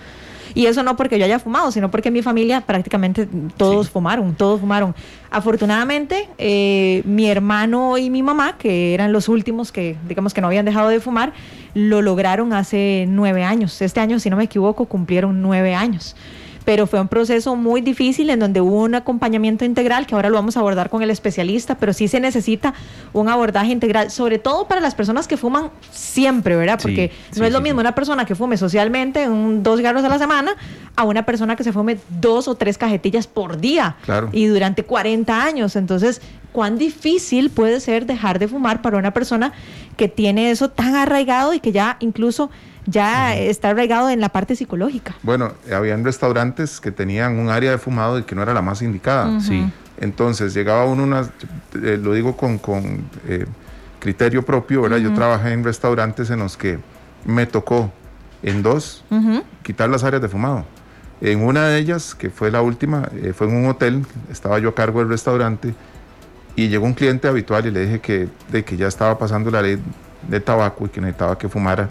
Y 0.55 0.67
eso 0.67 0.83
no 0.85 0.97
porque 0.97 1.19
yo 1.19 1.25
haya 1.25 1.39
fumado, 1.41 1.71
sino 1.73 1.91
porque 1.91 2.09
en 2.09 2.15
mi 2.15 2.23
familia 2.23 2.61
prácticamente 2.63 3.29
todos 3.59 3.87
Sí. 3.87 3.93
fumaron, 3.93 4.35
todos 4.37 4.61
fumaron. 4.61 4.95
Afortunadamente, 5.31 6.29
eh, 6.39 7.03
mi 7.05 7.29
hermano 7.29 7.99
y 7.99 8.09
mi 8.09 8.23
mamá, 8.23 8.57
que 8.57 8.95
eran 8.95 9.13
los 9.13 9.29
últimos 9.29 9.71
que, 9.73 9.97
digamos 10.09 10.33
que 10.35 10.41
no 10.41 10.47
habían 10.47 10.65
dejado 10.65 10.89
de 10.89 11.01
fumar, 11.01 11.33
lo 11.75 12.01
lograron 12.01 12.53
hace 12.53 13.05
nueve 13.09 13.45
años. 13.45 13.83
Este 13.83 14.01
año, 14.01 14.19
si 14.19 14.31
no 14.31 14.37
me 14.37 14.45
equivoco, 14.45 14.87
cumplieron 14.87 15.43
nueve 15.43 15.75
años 15.75 16.17
pero 16.67 16.89
fue 16.89 17.01
un 17.01 17.07
proceso 17.07 17.55
muy 17.55 17.81
difícil 17.81 18.29
en 18.29 18.41
donde 18.41 18.61
hubo 18.61 18.83
un 18.83 18.97
acompañamiento 18.97 19.65
integral 19.65 20.05
que 20.05 20.17
ahora 20.17 20.29
lo 20.29 20.35
vamos 20.35 20.57
a 20.57 20.61
abordar 20.61 20.91
con 20.91 21.01
el 21.03 21.11
especialista, 21.11 21.77
pero 21.77 21.93
sí 21.93 22.09
se 22.09 22.19
necesita 22.19 22.75
un 23.13 23.29
abordaje 23.29 23.71
integral, 23.71 24.11
sobre 24.11 24.39
todo 24.41 24.67
para 24.67 24.81
las 24.81 24.97
personas 24.97 25.29
que 25.29 25.37
fuman 25.37 25.71
siempre, 25.93 26.57
¿verdad? 26.57 26.81
Porque 26.83 27.13
sí, 27.31 27.39
no 27.39 27.47
es 27.47 27.53
lo 27.53 27.59
sí, 27.61 27.63
mismo 27.63 27.81
una 27.81 27.95
persona 27.95 28.25
que 28.25 28.35
fume 28.35 28.57
socialmente 28.57 29.29
un, 29.29 29.63
dos 29.63 29.79
cigarros 29.79 30.03
a 30.03 30.09
la 30.09 30.19
semana 30.19 30.57
a 30.97 31.05
una 31.05 31.25
persona 31.25 31.55
que 31.55 31.63
se 31.63 31.73
fume 31.73 31.99
dos 32.21 32.49
o 32.49 32.57
tres 32.57 32.79
cajetillas 32.79 33.29
por 33.29 33.59
día 33.61 33.97
Claro. 34.05 34.29
y 34.33 34.47
durante 34.47 34.83
40 34.83 35.45
años. 35.45 35.77
Entonces, 35.77 36.21
¿cuán 36.51 36.79
difícil 36.79 37.49
puede 37.51 37.79
ser 37.79 38.07
dejar 38.07 38.41
de 38.41 38.49
fumar 38.49 38.83
para 38.83 38.99
una 38.99 39.13
persona 39.13 39.53
que 39.97 40.09
tiene 40.09 40.51
eso 40.51 40.69
tan 40.69 40.97
arraigado 40.97 41.55
y 41.55 41.61
que 41.61 41.71
ya 41.71 41.97
incluso 42.01 42.51
ya 42.87 43.37
está 43.37 43.71
arraigado 43.71 44.11
en 44.11 44.21
la 44.21 44.29
parte 44.29 44.57
psicológica? 44.57 45.15
Bueno, 45.23 45.53
habían 45.73 46.05
restaurantes 46.05 46.81
que 46.81 46.91
tenían 46.91 47.39
un 47.39 47.51
área 47.51 47.73
de 47.73 47.79
fumado 47.79 48.19
y 48.19 48.23
que 48.23 48.35
no 48.35 48.43
era 48.43 48.55
la 48.55 48.63
más 48.63 48.83
indicada. 48.83 49.41
Sí. 49.41 49.71
Entonces 49.99 50.55
llegaba 50.55 50.85
uno, 50.85 51.05
una, 51.05 51.23
eh, 51.83 51.99
lo 52.03 52.13
digo 52.13 52.37
con, 52.37 52.59
con, 52.59 53.09
eh, 53.27 53.47
criterio 53.99 54.45
propio, 54.45 54.83
¿verdad? 54.83 54.99
Yo 54.99 55.13
trabajé 55.15 55.53
en 55.53 55.65
restaurantes 55.65 56.31
en 56.31 56.39
los 56.39 56.57
que 56.57 56.79
me 57.25 57.47
tocó 57.47 57.91
en 58.43 58.63
dos 58.63 59.05
Ujú. 59.11 59.43
quitar 59.63 59.89
las 59.89 60.05
áreas 60.05 60.23
de 60.23 60.29
fumado. 60.29 60.65
En 61.21 61.43
una 61.43 61.67
de 61.69 61.79
ellas, 61.79 62.15
que 62.15 62.29
fue 62.31 62.51
la 62.51 62.61
última, 62.61 63.09
eh, 63.15 63.33
fue 63.35 63.49
en 63.49 63.57
un 63.57 63.67
hotel, 63.71 64.05
estaba 64.31 64.59
yo 64.59 64.69
a 64.69 64.75
cargo 64.75 65.01
del 65.01 65.09
restaurante 65.09 65.75
y 66.55 66.69
llegó 66.69 66.85
un 66.85 66.93
cliente 66.95 67.27
habitual 67.27 67.67
y 67.67 67.71
le 67.71 67.87
dije 67.87 68.01
que, 68.01 68.29
de 68.53 68.65
que 68.65 68.77
ya 68.77 68.87
estaba 68.87 69.19
pasando 69.19 69.51
la 69.51 69.63
ley 69.63 69.79
de 70.29 70.41
tabaco 70.41 70.87
y 70.87 70.89
que 70.91 71.01
necesitaba 71.01 71.39
que 71.39 71.49
fumara 71.49 71.89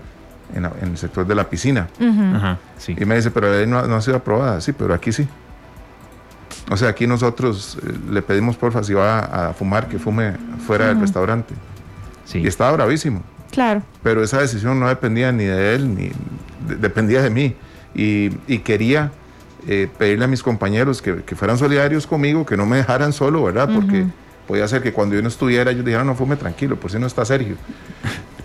en, 0.56 0.64
la- 0.64 0.74
en 0.82 0.90
el 0.90 0.98
sector 0.98 1.28
de 1.28 1.36
la 1.36 1.50
piscina. 1.50 1.88
Ujú. 2.00 2.36
Ajá, 2.36 2.58
sí. 2.78 2.96
Y 3.00 3.06
me 3.06 3.16
dice, 3.16 3.30
pero 3.32 3.50
la 3.52 3.58
ley 3.58 3.68
no, 3.68 3.86
no 3.88 3.96
ha 3.96 4.02
sido 4.02 4.18
aprobada. 4.18 4.60
Sí, 4.62 4.72
pero 4.72 4.94
aquí 4.94 5.12
sí. 5.12 5.28
O 6.72 6.78
sea, 6.78 6.90
aquí 6.90 7.06
nosotros 7.06 7.78
eh, 7.86 7.94
le 8.10 8.22
pedimos 8.24 8.58
porfa 8.58 8.84
si 8.84 8.94
va 8.94 9.20
a, 9.20 9.50
a 9.50 9.54
fumar, 9.54 9.88
que 9.88 10.00
fume 10.00 10.34
fuera 10.66 10.88
del 10.88 11.00
restaurante. 11.00 11.54
sí. 12.26 12.40
Y 12.40 12.48
estaba 12.48 12.72
bravísimo. 12.72 13.22
Claro. 13.52 13.84
Pero 14.02 14.24
esa 14.24 14.40
decisión 14.40 14.80
no 14.80 14.88
dependía 14.88 15.32
ni 15.32 15.44
de 15.46 15.76
él, 15.76 15.94
ni 15.96 16.12
de- 16.68 16.76
dependía 16.78 17.22
de 17.22 17.30
mí. 17.30 17.56
Y, 17.94 18.32
y 18.48 18.60
quería 18.60 19.12
eh, 19.68 19.88
pedirle 19.98 20.26
a 20.26 20.28
mis 20.28 20.42
compañeros 20.44 21.02
que, 21.02 21.18
que 21.24 21.36
fueran 21.36 21.58
solidarios 21.58 22.06
conmigo, 22.08 22.46
que 22.46 22.58
no 22.58 22.66
me 22.66 22.78
dejaran 22.78 23.14
solo, 23.14 23.44
¿verdad? 23.44 23.70
Porque 23.74 24.06
podía 24.48 24.68
ser 24.68 24.82
que 24.82 24.92
cuando 24.92 25.16
yo 25.16 25.22
no 25.22 25.28
estuviera, 25.28 25.72
ellos 25.72 25.86
dijeran, 25.86 26.06
no 26.08 26.16
fume 26.16 26.36
tranquilo, 26.36 26.76
por 26.80 26.92
si 26.92 27.00
no 27.00 27.08
está 27.08 27.24
Sergio. 27.26 27.56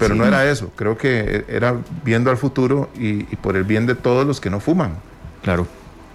Pero 0.01 0.15
no 0.17 0.25
era 0.27 0.51
eso. 0.51 0.73
Creo 0.75 0.99
que 0.99 1.45
era 1.49 1.77
viendo 2.05 2.31
al 2.31 2.37
futuro 2.37 2.91
y, 2.99 3.21
y 3.33 3.37
por 3.41 3.57
el 3.57 3.63
bien 3.65 3.87
de 3.87 3.95
todos 3.95 4.27
los 4.27 4.41
que 4.41 4.51
no 4.51 4.59
fuman. 4.59 4.95
Claro. 5.43 5.67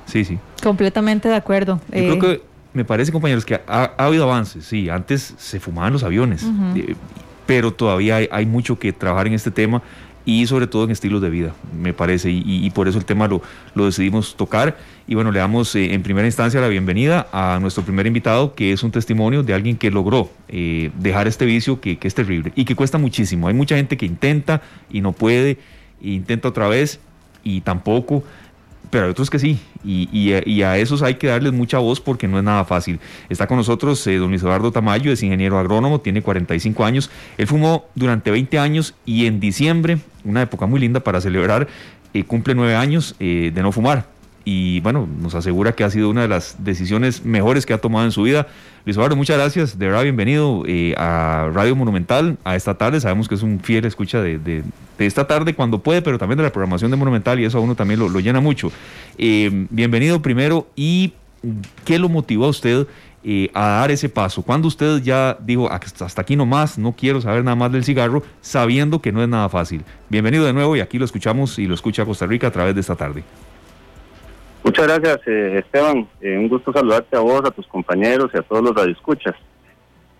Sí, 0.06 0.26
sí. 0.26 0.38
Completamente 0.62 1.30
de 1.30 1.36
acuerdo. 1.36 1.80
Yo 1.92 1.98
Eh, 1.98 2.08
creo 2.10 2.20
que 2.20 2.42
me 2.74 2.84
parece, 2.84 3.12
compañeros, 3.12 3.46
que 3.46 3.56
ha, 3.56 3.92
ha 3.98 4.06
habido 4.06 4.24
avances. 4.26 4.66
Sí, 4.66 4.90
antes 4.90 5.34
se 5.38 5.60
fumaban 5.60 5.94
los 5.94 6.04
aviones, 6.04 6.44
eh, 6.76 6.96
pero 7.46 7.72
todavía 7.74 8.18
hay, 8.18 8.28
hay 8.32 8.46
mucho 8.46 8.78
que 8.78 8.92
trabajar 8.92 9.28
en 9.28 9.34
este 9.34 9.50
tema 9.52 9.82
y 10.26 10.48
sobre 10.48 10.68
todo 10.68 10.86
en 10.86 10.92
estilos 10.92 11.22
de 11.22 11.30
vida, 11.30 11.54
me 11.80 11.94
parece, 11.94 12.32
y, 12.32 12.70
por 12.72 12.88
eso 12.88 12.98
el 12.98 13.06
tema 13.06 13.28
lo, 13.28 13.42
lo 13.76 13.86
decidimos 13.86 14.36
tocar. 14.36 14.78
Y 15.08 15.14
bueno, 15.14 15.32
le 15.32 15.40
damos 15.40 15.76
eh, 15.76 15.94
en 15.94 16.02
primera 16.02 16.26
instancia 16.26 16.60
la 16.60 16.68
bienvenida 16.68 17.28
a 17.32 17.60
nuestro 17.62 17.84
primer 17.84 18.08
invitado, 18.08 18.56
que 18.56 18.72
es 18.72 18.82
un 18.82 18.92
testimonio 18.92 19.44
de 19.44 19.54
alguien 19.54 19.78
que 19.78 19.92
logró 19.92 20.32
eh, 20.48 20.90
dejar 20.98 21.28
este 21.28 21.46
vicio 21.46 21.80
que, 21.80 21.98
que 21.98 22.08
es 22.08 22.16
terrible 22.16 22.52
y 22.56 22.66
que 22.66 22.76
cuesta 22.76 22.98
muchísimo. 22.98 23.48
Hay 23.48 23.54
mucha 23.54 23.76
gente 23.76 23.98
que 23.98 24.06
intenta 24.08 24.62
y 24.90 25.02
no 25.02 25.12
puede, 25.12 25.60
e 26.02 26.10
intenta 26.10 26.50
otra 26.50 26.68
vez 26.68 27.00
y 27.44 27.62
tampoco 27.62 28.24
pero 28.90 29.06
hay 29.06 29.12
otros 29.12 29.30
que 29.30 29.40
sí, 29.40 29.60
y, 29.84 30.10
y 30.12 30.62
a- 30.64 30.78
esos 30.78 31.02
hay 31.02 31.16
que 31.16 31.28
darles 31.28 31.54
mucha 31.54 31.78
voz 31.80 32.00
porque 32.00 32.28
no 32.28 32.38
es 32.38 32.44
nada 32.44 32.66
fácil. 32.66 33.00
Está 33.30 33.48
con 33.48 33.58
nosotros 33.58 34.06
eh, 34.08 34.18
don 34.18 34.30
Luis 34.30 34.44
Tamayo, 34.74 35.12
es 35.12 35.22
ingeniero 35.24 35.58
agrónomo, 35.60 36.00
tiene 36.02 36.22
45 36.22 36.84
años. 36.86 37.10
Él 37.38 37.48
fumó 37.48 37.86
durante 37.96 38.32
20 38.32 38.60
años 38.60 38.94
y 39.06 39.26
en 39.26 39.40
diciembre, 39.40 39.98
una 40.24 40.42
época 40.42 40.66
muy 40.66 40.80
linda 40.80 41.00
para 41.00 41.22
celebrar, 41.22 41.68
eh, 42.14 42.24
cumple 42.24 42.56
nueve 42.56 42.76
años 42.76 43.16
eh, 43.20 43.52
de 43.54 43.62
no 43.62 43.72
fumar. 43.72 44.06
Y 44.48 44.80
bueno, 44.82 45.10
nos 45.22 45.34
asegura 45.34 45.74
que 45.74 45.84
ha 45.84 45.90
sido 45.90 46.08
una 46.08 46.22
de 46.22 46.28
las 46.28 46.64
decisiones 46.64 47.26
mejores 47.26 47.66
que 47.66 47.74
ha 47.74 47.80
tomado 47.80 48.06
en 48.06 48.12
su 48.12 48.22
vida. 48.22 48.48
Luis 48.86 48.96
Eduardo, 48.96 49.16
muchas 49.16 49.38
gracias. 49.38 49.80
De 49.80 49.88
verdad, 49.88 50.04
bienvenido 50.04 50.64
eh, 50.68 50.94
a 50.98 51.50
Radio 51.52 51.76
Monumental 51.76 52.38
a 52.44 52.56
esta 52.56 52.76
tarde. 52.76 53.02
Sabemos 53.02 53.28
que 53.28 53.34
es 53.34 53.42
un 53.42 53.60
fiel 53.60 53.86
escucha 53.86 54.22
de, 54.22 54.64
esta 55.00 55.26
tarde 55.26 55.56
cuando 55.56 55.80
puede, 55.80 56.04
pero 56.04 56.20
también 56.20 56.38
de 56.38 56.44
la 56.44 56.52
programación 56.52 56.92
de 56.92 56.98
Monumental 56.98 57.40
y 57.40 57.46
eso 57.46 57.58
a 57.58 57.62
uno 57.62 57.74
también 57.74 58.00
lo, 58.00 58.20
llena 58.20 58.40
mucho. 58.40 58.72
Eh, 59.18 59.66
bienvenido 59.72 60.22
primero 60.22 60.68
y 60.76 61.14
¿qué 61.84 61.98
lo 61.98 62.08
motivó 62.08 62.46
a 62.46 62.50
usted 62.50 62.86
eh, 63.24 63.50
a 63.56 63.80
dar 63.80 63.90
ese 63.90 64.10
paso? 64.10 64.44
Cuando 64.44 64.68
usted 64.68 65.02
ya 65.02 65.36
dijo, 65.42 65.72
hasta 65.72 66.06
hasta 66.06 66.22
aquí 66.22 66.36
nomás, 66.36 66.78
no 66.78 66.92
quiero 66.92 67.20
saber 67.20 67.44
nada 67.44 67.56
más 67.56 67.72
del 67.72 67.84
cigarro, 67.84 68.22
sabiendo 68.42 69.02
que 69.02 69.12
no 69.12 69.24
es 69.24 69.28
nada 69.28 69.50
fácil. 69.50 69.84
Bienvenido 70.08 70.46
de 70.46 70.54
nuevo 70.54 70.76
y 70.76 70.82
aquí 70.82 71.00
lo 71.00 71.06
escuchamos 71.06 71.58
y 71.58 71.66
lo 71.66 71.74
escucha 71.74 72.06
Costa 72.06 72.28
Rica 72.28 72.46
a 72.46 72.52
través 72.52 72.76
de 72.76 72.82
esta 72.82 72.96
tarde. 72.96 73.24
Muchas 74.66 74.88
gracias, 74.88 75.20
eh, 75.28 75.60
Esteban. 75.60 76.10
Eh, 76.20 76.36
un 76.40 76.50
gusto 76.50 76.74
saludarte 76.74 77.16
a 77.16 77.20
vos, 77.20 77.46
a 77.46 77.52
tus 77.52 77.68
compañeros 77.68 78.32
y 78.34 78.38
a 78.40 78.42
todos 78.42 78.64
los 78.64 78.74
radioescuchas. 78.74 79.36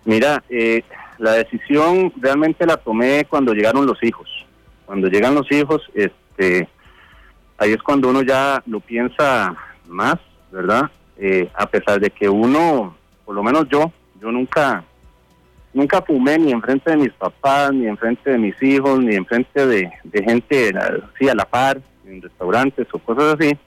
Mira, 0.04 0.44
eh, 0.50 0.84
la 1.18 1.32
decisión 1.32 2.14
realmente 2.22 2.64
la 2.68 2.78
tomé 2.78 3.26
cuando 3.28 3.54
llegaron 3.54 3.88
los 3.88 4.04
hijos. 4.04 4.30
Cuando 4.86 5.08
llegan 5.08 5.34
los 5.34 5.52
hijos, 5.52 5.82
este, 5.96 6.68
ahí 7.58 7.72
es 7.72 7.82
cuando 7.82 8.10
uno 8.10 8.22
ya 8.22 8.62
lo 8.68 8.82
piensa 8.82 9.56
más, 9.88 10.18
¿verdad? 10.52 10.92
Eh, 11.18 11.50
a 11.56 11.66
pesar 11.66 12.00
de 12.00 12.12
que 12.12 12.30
uno, 12.30 12.96
por 13.26 13.34
lo 13.34 13.42
menos 13.42 13.68
yo, 13.68 13.92
yo 14.22 14.32
nunca, 14.32 14.84
nunca 15.74 16.04
fumé 16.04 16.38
ni 16.38 16.52
enfrente 16.52 16.92
de 16.92 16.98
mis 16.98 17.14
papás, 17.14 17.74
ni 17.74 17.88
enfrente 17.88 18.30
de 18.30 18.38
mis 18.38 18.62
hijos, 18.62 19.00
ni 19.00 19.16
enfrente 19.16 19.66
de, 19.66 19.92
de 20.04 20.24
gente 20.24 20.72
así 20.78 21.28
a 21.28 21.34
la 21.34 21.46
par, 21.46 21.82
en 22.06 22.22
restaurantes 22.22 22.86
o 22.94 23.00
cosas 23.00 23.40
así 23.40 23.58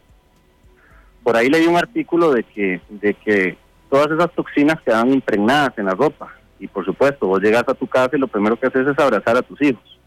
por 1.28 1.37
ahí 1.37 1.50
leí 1.50 1.66
un 1.66 1.76
artículo 1.76 2.32
de 2.32 2.42
que, 2.42 2.80
de 2.88 3.12
que 3.12 3.58
todas 3.90 4.11
esas 4.11 4.32
toxinas 4.32 4.80
quedan 4.80 5.12
impregnadas 5.12 5.76
en 5.76 5.85
la 5.85 5.94
ropa. 5.94 6.32
Y 6.58 6.66
por 6.68 6.87
supuesto, 6.87 7.26
vos 7.26 7.42
llegas 7.42 7.68
a 7.68 7.75
tu 7.75 7.87
casa 7.87 8.16
y 8.16 8.18
lo 8.18 8.28
primero 8.28 8.58
que 8.58 8.66
haces 8.66 8.87
es 8.87 8.99
abrazar 8.99 9.37
a 9.37 9.42
tus 9.42 9.61
hijos. 9.61 10.00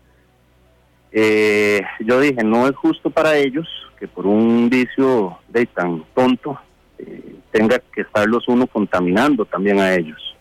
Eh, 1.12 1.80
yo 2.00 2.20
dije, 2.20 2.44
no 2.44 2.66
es 2.66 2.75
justo 2.75 3.12
para 3.12 3.38
ellos 3.38 3.68
que 4.00 4.08
por 4.08 4.25
un 4.25 4.68
vicio 4.68 5.38
de 5.48 5.68
tan 5.68 6.04
tonto 6.16 6.58
eh, 6.98 7.36
tenga 7.51 7.78
que 7.94 8.01
estarlos 8.01 8.48
uno 8.48 8.66
contaminando 8.66 9.46
también 9.46 9.80
a 9.80 9.94
ellos. 9.94 10.36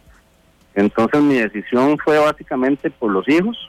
Entonces 0.75 1.21
mi 1.21 1.35
decisión 1.35 1.99
fue 2.03 2.19
básicamente 2.19 2.91
por 2.91 3.13
los 3.13 3.29
hijos, 3.29 3.69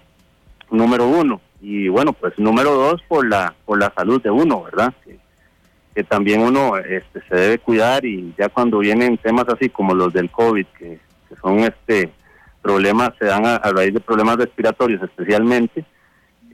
número 0.69 1.09
uno. 1.09 1.41
Y 1.59 1.89
bueno, 1.89 2.13
pues 2.13 2.39
número 2.39 2.71
dos, 2.71 3.01
por 3.09 3.27
la, 3.27 3.53
por 3.65 3.81
la 3.81 3.91
salud 3.93 4.21
de 4.21 4.31
uno, 4.31 4.63
¿verdad? 4.63 4.93
Que 5.93 6.03
también 6.03 6.41
uno 6.41 6.77
este, 6.77 7.21
se 7.27 7.35
debe 7.35 7.59
cuidar 7.59 8.05
y 8.05 8.33
ya 8.37 8.49
cuando 8.49 8.79
vienen 8.79 9.17
temas 9.17 9.45
así 9.49 9.69
como 9.69 9.93
los 9.93 10.13
del 10.13 10.29
COVID, 10.29 10.65
que, 10.77 10.99
son 11.41 11.59
este 11.59 12.11
problemas, 12.61 13.11
se 13.17 13.25
dan 13.25 13.45
a, 13.45 13.55
a 13.55 13.71
raíz 13.71 13.93
de 13.93 14.01
problemas 14.01 14.35
respiratorios 14.37 15.01
especialmente, 15.01 15.85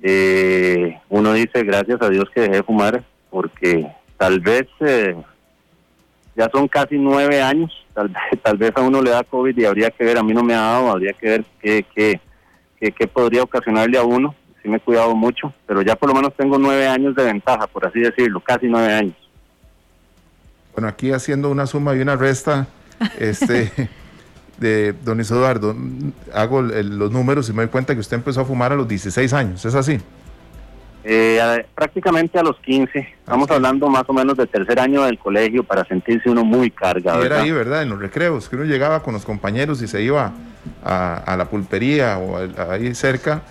eh, 0.02 1.00
uno 1.10 1.34
dice 1.34 1.64
gracias 1.64 2.02
a 2.02 2.10
Dios 2.10 2.30
que 2.30 2.42
dejé 2.42 2.58
de 2.58 2.64
fumar 2.64 3.04
porque 3.30 3.88
tal 4.16 4.40
vez 4.40 4.68
eh, 4.80 5.16
ya 6.36 6.50
son 6.52 6.68
casi 6.68 6.98
nueve 6.98 7.42
años, 7.42 7.86
tal 7.94 8.10
vez, 8.10 8.22
tal 8.44 8.58
vez 8.58 8.72
a 8.76 8.82
uno 8.82 9.02
le 9.02 9.10
da 9.10 9.24
COVID 9.24 9.58
y 9.58 9.66
habría 9.66 9.90
que 9.92 10.04
ver, 10.04 10.18
a 10.18 10.24
mí 10.24 10.34
no 10.34 10.44
me 10.44 10.54
ha 10.54 10.62
dado, 10.62 10.92
habría 10.92 11.14
que 11.14 11.30
ver 11.30 11.46
qué, 11.60 11.86
qué, 11.96 12.20
qué, 12.80 12.92
qué 12.92 13.08
podría 13.08 13.44
ocasionarle 13.44 13.98
a 13.98 14.04
uno, 14.04 14.36
sí 14.62 14.70
me 14.70 14.78
he 14.78 14.82
cuidado 14.82 15.16
mucho, 15.16 15.52
pero 15.66 15.82
ya 15.82 15.96
por 15.96 16.10
lo 16.10 16.16
menos 16.16 16.36
tengo 16.36 16.58
nueve 16.58 16.88
años 16.88 17.16
de 17.16 17.24
ventaja, 17.24 17.66
por 17.68 17.88
así 17.88 18.00
decirlo, 18.00 18.40
casi 18.40 18.68
nueve 18.68 18.94
años. 18.94 19.16
Bueno, 20.78 20.90
aquí 20.90 21.12
haciendo 21.12 21.50
una 21.50 21.66
suma 21.66 21.96
y 21.96 22.02
una 22.02 22.16
resta, 22.16 22.68
este, 23.18 23.72
de 24.60 24.94
don 24.94 25.20
Eduardo, 25.20 25.76
hago 26.32 26.60
el- 26.60 27.00
los 27.00 27.12
números 27.12 27.50
y 27.50 27.54
me 27.54 27.64
doy 27.64 27.70
cuenta 27.72 27.96
que 27.96 28.00
usted 28.00 28.18
empezó 28.18 28.42
a 28.42 28.46
fumar 28.46 28.72
a 28.72 28.76
los 28.76 28.88
16 28.88 29.34
años, 29.34 29.66
¿es 29.66 29.74
así? 29.74 30.00
Eh, 31.04 31.66
prácticamente 31.74 32.38
a 32.38 32.44
los 32.44 32.60
15, 32.60 33.00
estamos 33.00 33.50
hablando 33.50 33.90
más 33.90 34.04
o 34.06 34.14
menos 34.14 34.38
del 34.38 34.48
tercer 34.50 34.80
año 34.80 35.02
del 35.02 35.18
colegio 35.18 35.64
para 35.64 35.84
sentirse 35.84 36.30
uno 36.30 36.46
muy 36.46 36.70
cargado. 36.70 37.26
era 37.26 37.42
ahí, 37.42 37.50
¿verdad? 37.50 37.82
En 37.82 37.90
los 37.90 37.98
recreos, 37.98 38.48
que 38.48 38.56
uno 38.56 38.66
llegaba 38.66 39.02
con 39.02 39.16
los 39.16 39.26
compañeros 39.26 39.82
y 39.82 39.88
se 39.88 40.04
iba 40.04 40.32
a, 40.86 41.36
la 41.36 41.46
pulpería 41.46 42.20
o 42.20 42.38
ahí 42.70 42.94
cerca 42.94 43.42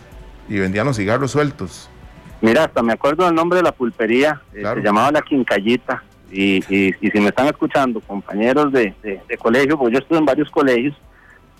y 0.48 0.60
vendían 0.60 0.86
los 0.86 0.96
cigarros 0.96 1.32
sueltos. 1.32 1.90
Mira, 2.40 2.66
hasta 2.66 2.84
me 2.84 2.92
acuerdo 2.92 3.24
del 3.24 3.34
nombre 3.34 3.56
de 3.56 3.64
la 3.64 3.72
pulpería, 3.72 4.40
eh, 4.54 4.62
se 4.62 4.80
llamaba 4.80 5.10
La 5.10 5.22
Quincallita. 5.22 6.04
Y, 6.30 6.56
y, 6.68 6.92
si 6.92 7.20
me 7.20 7.28
están 7.28 7.46
escuchando, 7.46 8.00
compañeros 8.00 8.72
de, 8.72 8.94
colegio, 9.38 9.78
pues 9.78 9.92
yo 9.92 9.98
estuve 10.00 10.18
en 10.18 10.24
varios 10.24 10.50
colegios, 10.50 10.94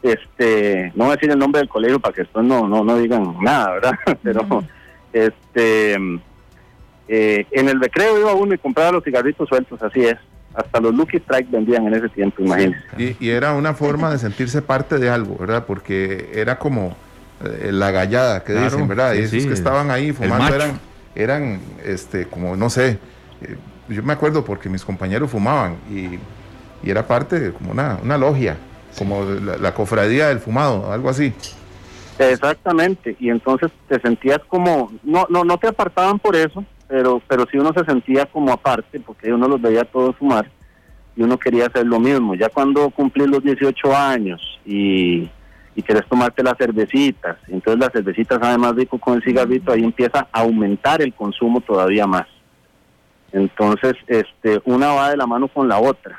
este, 0.02 0.92
no 0.94 1.04
voy 1.04 1.12
a 1.12 1.16
decir 1.16 1.30
el 1.30 1.38
nombre 1.38 1.60
del 1.60 1.68
colegio 1.68 2.00
para 2.00 2.14
que 2.14 2.22
después 2.22 2.44
no, 2.44 2.68
no, 2.68 2.84
no 2.84 2.98
digan 2.98 3.36
nada, 3.40 3.72
¿verdad? 3.72 3.92
Pero 4.22 4.64
este 5.12 5.96
eh, 7.08 7.46
en 7.52 7.68
el 7.68 7.80
recreo 7.80 8.18
iba 8.18 8.34
uno 8.34 8.54
y 8.54 8.58
compraba 8.58 8.92
los 8.92 9.04
cigarritos 9.04 9.48
sueltos, 9.48 9.80
así 9.82 10.04
es. 10.04 10.16
Hasta 10.54 10.80
los 10.80 10.94
Lucky 10.94 11.18
Strike 11.18 11.50
vendían 11.50 11.86
en 11.86 11.94
ese 11.94 12.08
tiempo, 12.08 12.42
imagínense. 12.42 12.80
Y, 13.20 13.28
era 13.28 13.52
una 13.52 13.74
forma 13.74 14.10
de 14.10 14.18
sentirse 14.18 14.62
parte 14.62 14.98
de 14.98 15.10
algo, 15.10 15.36
¿verdad? 15.38 15.64
Porque 15.66 16.30
era 16.34 16.58
como 16.58 16.96
eh, 17.44 17.70
la 17.72 17.90
gallada 17.90 18.42
que 18.42 18.54
dicen, 18.54 18.88
¿verdad? 18.88 19.14
y 19.14 19.18
esos 19.18 19.44
que 19.44 19.52
estaban 19.52 19.90
ahí 19.90 20.12
fumando 20.12 20.54
eran, 20.54 20.80
eran, 21.14 21.60
este, 21.84 22.26
como, 22.26 22.56
no 22.56 22.70
sé, 22.70 22.98
eh, 23.42 23.56
yo 23.88 24.02
me 24.02 24.12
acuerdo 24.12 24.44
porque 24.44 24.68
mis 24.68 24.84
compañeros 24.84 25.30
fumaban 25.30 25.76
y, 25.90 26.18
era 26.88 27.06
parte 27.06 27.40
de 27.40 27.52
como 27.52 27.72
una, 27.72 27.98
una 28.02 28.16
logia, 28.16 28.56
como 28.96 29.24
la 29.24 29.74
cofradía 29.74 30.28
del 30.28 30.38
fumado, 30.38 30.92
algo 30.92 31.08
así. 31.08 31.32
Exactamente, 32.18 33.16
y 33.18 33.28
entonces 33.28 33.72
te 33.88 34.00
sentías 34.00 34.38
como, 34.46 34.92
no, 35.02 35.26
no, 35.28 35.42
no 35.42 35.58
te 35.58 35.66
apartaban 35.66 36.18
por 36.20 36.36
eso, 36.36 36.64
pero, 36.86 37.20
pero 37.26 37.46
sí 37.50 37.58
uno 37.58 37.72
se 37.72 37.84
sentía 37.84 38.26
como 38.26 38.52
aparte, 38.52 39.00
porque 39.00 39.32
uno 39.32 39.48
los 39.48 39.60
veía 39.60 39.84
todos 39.84 40.14
fumar 40.16 40.48
y 41.16 41.22
uno 41.22 41.38
quería 41.38 41.66
hacer 41.66 41.86
lo 41.86 41.98
mismo. 41.98 42.34
Ya 42.34 42.48
cuando 42.48 42.90
cumplís 42.90 43.26
los 43.26 43.42
18 43.42 43.96
años 43.96 44.40
y, 44.64 45.28
y 45.74 45.82
querés 45.82 46.06
tomarte 46.06 46.42
las 46.42 46.56
cervecitas, 46.56 47.38
entonces 47.48 47.80
las 47.80 47.92
cervecitas 47.92 48.38
además 48.40 48.76
rico 48.76 48.98
con 48.98 49.16
el 49.16 49.22
cigarrito, 49.22 49.72
ahí 49.72 49.82
empieza 49.82 50.28
a 50.30 50.40
aumentar 50.40 51.02
el 51.02 51.12
consumo 51.14 51.60
todavía 51.60 52.06
más. 52.06 52.26
Entonces, 53.36 53.94
este, 54.06 54.62
una 54.64 54.94
va 54.94 55.10
de 55.10 55.18
la 55.18 55.26
mano 55.26 55.46
con 55.48 55.68
la 55.68 55.78
otra. 55.78 56.18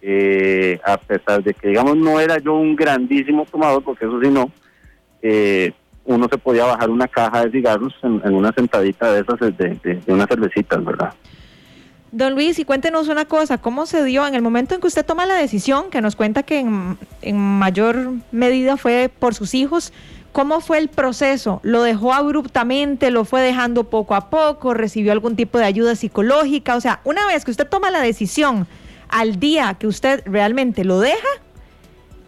Eh, 0.00 0.80
a 0.82 0.96
pesar 0.96 1.42
de 1.42 1.52
que, 1.52 1.68
digamos, 1.68 1.94
no 1.96 2.18
era 2.18 2.38
yo 2.38 2.54
un 2.54 2.74
grandísimo 2.74 3.44
tomador, 3.44 3.84
porque 3.84 4.06
eso 4.06 4.18
sí 4.20 4.30
no, 4.30 4.50
eh, 5.20 5.72
uno 6.06 6.26
se 6.30 6.38
podía 6.38 6.64
bajar 6.64 6.88
una 6.88 7.06
caja 7.06 7.44
de 7.44 7.50
cigarros 7.50 7.94
en, 8.02 8.34
una 8.34 8.50
sentadita 8.52 9.12
de 9.12 9.20
esas, 9.20 9.38
de, 9.40 9.50
de, 9.82 10.12
unas 10.12 10.26
cervecitas, 10.26 10.82
¿verdad? 10.82 11.12
Don 12.12 12.32
Luis, 12.34 12.58
y 12.58 12.64
cuéntenos 12.64 13.08
una 13.08 13.26
cosa, 13.26 13.58
¿cómo 13.58 13.84
se 13.84 14.02
dio 14.02 14.26
en 14.26 14.34
el 14.34 14.40
momento 14.40 14.74
en 14.74 14.80
que 14.80 14.86
usted 14.86 15.04
toma 15.04 15.26
la 15.26 15.34
decisión, 15.34 15.90
que 15.90 16.00
nos 16.00 16.16
cuenta 16.16 16.44
que 16.44 16.60
en, 16.60 17.38
mayor 17.38 18.10
medida 18.32 18.78
fue 18.78 19.10
por 19.16 19.34
sus 19.34 19.54
hijos, 19.54 19.92
¿cómo 20.32 20.60
fue 20.60 20.78
el 20.78 20.88
proceso? 20.88 21.60
¿Lo 21.62 21.82
dejó 21.82 22.12
abruptamente, 22.12 23.10
lo 23.10 23.24
fue 23.24 23.42
dejando 23.42 23.84
poco 23.84 24.14
a 24.14 24.30
poco, 24.30 24.74
recibió 24.74 25.12
algún 25.12 25.36
tipo 25.36 25.58
de 25.58 25.64
ayuda 25.64 25.94
psicológica? 25.94 26.74
O 26.76 26.80
sea, 26.80 27.00
una 27.04 27.26
vez 27.26 27.44
que 27.44 27.50
usted 27.50 27.68
toma 27.68 27.90
la 27.90 28.00
decisión, 28.00 28.66
al 29.08 29.38
día 29.38 29.74
que 29.78 29.86
usted 29.86 30.22
realmente 30.24 30.84
lo 30.84 30.98
deja, 30.98 31.28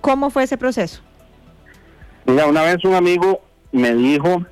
¿cómo 0.01 0.31
fue 0.31 0.45
ese 0.45 0.59
proceso? 0.59 1.01
Mira, 2.27 2.47
una 2.47 2.63
vez 2.63 2.85
un 2.85 2.95
amigo 2.95 3.41
me 3.73 3.95
dijo 3.95 4.45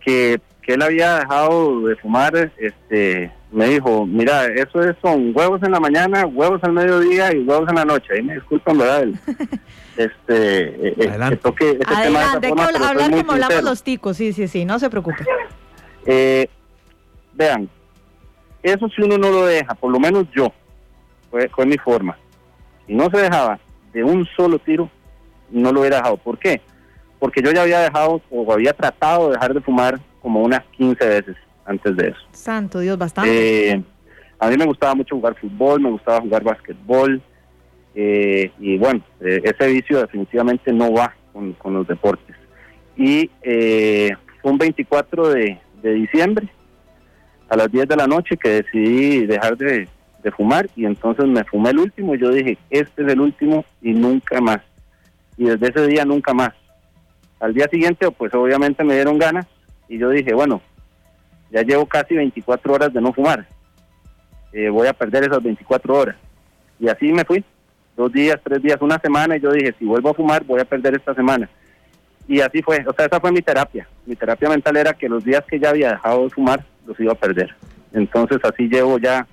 que, 0.00 0.40
él 0.72 0.82
había 0.82 1.18
dejado 1.18 1.82
de 1.82 1.96
fumar, 1.96 2.50
este, 2.56 3.30
me 3.52 3.68
dijo, 3.68 4.06
mira, 4.06 4.46
eso 4.46 4.80
es, 4.80 4.96
son 5.02 5.32
huevos 5.34 5.62
en 5.62 5.72
la 5.72 5.78
mañana, 5.78 6.26
huevos 6.26 6.64
al 6.64 6.72
mediodía 6.72 7.32
y 7.34 7.40
huevos 7.40 7.68
en 7.68 7.74
la 7.74 7.84
noche. 7.84 8.14
Ahí 8.14 8.22
me 8.22 8.34
disculpan, 8.34 8.78
¿verdad? 8.78 9.04
este, 9.96 10.88
eh, 10.88 10.94
eh, 10.96 11.08
Adelante. 11.08 11.36
toque 11.36 11.70
este 11.70 11.94
Adelante, 11.94 12.48
tema 12.48 12.66
de 12.72 12.84
hablar 12.84 13.10
como 13.10 13.32
hablamos 13.32 13.62
los 13.62 13.82
ticos, 13.82 14.16
sí, 14.16 14.32
sí, 14.32 14.48
sí, 14.48 14.64
no 14.64 14.78
se 14.78 14.88
preocupe. 14.88 15.24
Eh, 16.06 16.48
vean, 17.34 17.68
eso 18.62 18.88
si 18.88 19.02
uno 19.02 19.18
no 19.18 19.30
lo 19.30 19.46
deja, 19.46 19.74
por 19.74 19.92
lo 19.92 20.00
menos 20.00 20.24
yo, 20.34 20.52
fue, 21.30 21.48
fue 21.50 21.66
mi 21.66 21.76
forma. 21.76 22.16
Si 22.86 22.94
no 22.94 23.10
se 23.10 23.18
dejaba 23.18 23.58
de 23.92 24.02
un 24.02 24.26
solo 24.34 24.58
tiro, 24.58 24.90
no 25.50 25.72
lo 25.72 25.80
hubiera 25.80 25.98
dejado. 25.98 26.16
¿Por 26.16 26.38
qué? 26.38 26.60
Porque 27.18 27.42
yo 27.42 27.52
ya 27.52 27.62
había 27.62 27.80
dejado 27.80 28.20
o 28.30 28.52
había 28.52 28.72
tratado 28.72 29.28
de 29.28 29.34
dejar 29.34 29.54
de 29.54 29.60
fumar 29.60 30.00
como 30.24 30.40
unas 30.40 30.64
15 30.78 31.06
veces 31.06 31.36
antes 31.66 31.94
de 31.96 32.08
eso. 32.08 32.18
Santo 32.32 32.80
Dios, 32.80 32.96
bastante. 32.96 33.72
Eh, 33.72 33.82
a 34.38 34.48
mí 34.48 34.56
me 34.56 34.64
gustaba 34.64 34.94
mucho 34.94 35.16
jugar 35.16 35.36
fútbol, 35.38 35.82
me 35.82 35.90
gustaba 35.90 36.22
jugar 36.22 36.42
básquetbol. 36.42 37.20
Eh, 37.94 38.50
y 38.58 38.78
bueno, 38.78 39.02
eh, 39.20 39.42
ese 39.44 39.66
vicio 39.68 40.00
definitivamente 40.00 40.72
no 40.72 40.94
va 40.94 41.14
con, 41.34 41.74
los 41.74 41.86
deportes. 41.86 42.34
Y 42.96 43.30
fue 44.40 44.50
un 44.50 44.56
24 44.56 45.28
de, 45.28 45.58
diciembre 45.82 46.48
a 47.50 47.56
las 47.56 47.70
10 47.70 47.86
de 47.86 47.96
la 47.96 48.06
noche 48.06 48.38
que 48.38 48.62
decidí 48.62 49.26
dejar 49.26 49.58
de, 49.58 49.86
de 50.22 50.30
fumar 50.30 50.70
y 50.74 50.86
entonces 50.86 51.26
me 51.26 51.44
fumé 51.44 51.68
el 51.70 51.80
último 51.80 52.14
y 52.14 52.18
yo 52.18 52.30
dije, 52.30 52.56
este 52.70 53.02
es 53.02 53.12
el 53.12 53.20
último 53.20 53.66
y 53.82 53.92
nunca 53.92 54.40
más 54.40 54.60
y 55.36 55.44
desde 55.44 55.68
ese 55.68 55.86
día 55.86 56.06
nunca 56.06 56.32
más. 56.32 56.52
Al 57.40 57.52
día 57.52 57.68
siguiente, 57.70 58.10
pues 58.10 58.32
obviamente 58.34 58.84
me 58.84 58.94
dieron 58.94 59.18
ganas 59.18 59.46
y 59.88 59.98
yo 59.98 60.10
dije, 60.10 60.32
bueno, 60.34 60.60
ya 61.50 61.62
llevo 61.62 61.86
casi 61.86 62.14
24 62.14 62.72
horas 62.72 62.92
de 62.92 63.00
no 63.00 63.12
fumar, 63.12 63.46
eh, 64.52 64.68
voy 64.68 64.86
a 64.86 64.92
perder 64.92 65.24
esas 65.24 65.42
24 65.42 65.94
horas. 65.96 66.16
Y 66.78 66.88
así 66.88 67.12
me 67.12 67.24
fui, 67.24 67.44
dos 67.96 68.12
días, 68.12 68.40
tres 68.42 68.62
días, 68.62 68.78
una 68.80 68.98
semana, 68.98 69.36
y 69.36 69.40
yo 69.40 69.52
dije, 69.52 69.74
si 69.78 69.84
vuelvo 69.84 70.10
a 70.10 70.14
fumar, 70.14 70.44
voy 70.44 70.60
a 70.60 70.64
perder 70.64 70.94
esta 70.94 71.14
semana. 71.14 71.48
Y 72.26 72.40
así 72.40 72.62
fue, 72.62 72.84
o 72.86 72.94
sea, 72.94 73.06
esa 73.06 73.20
fue 73.20 73.32
mi 73.32 73.42
terapia. 73.42 73.86
Mi 74.06 74.16
terapia 74.16 74.48
mental 74.48 74.76
era 74.76 74.94
que 74.94 75.08
los 75.08 75.24
días 75.24 75.44
que 75.46 75.58
ya 75.58 75.70
había 75.70 75.90
dejado 75.90 76.24
de 76.24 76.30
fumar, 76.30 76.64
los 76.86 76.98
iba 77.00 77.12
a 77.12 77.16
perder. 77.16 77.54
Entonces 77.92 78.38
así 78.44 78.68
llevo 78.68 78.98
ya 78.98 79.26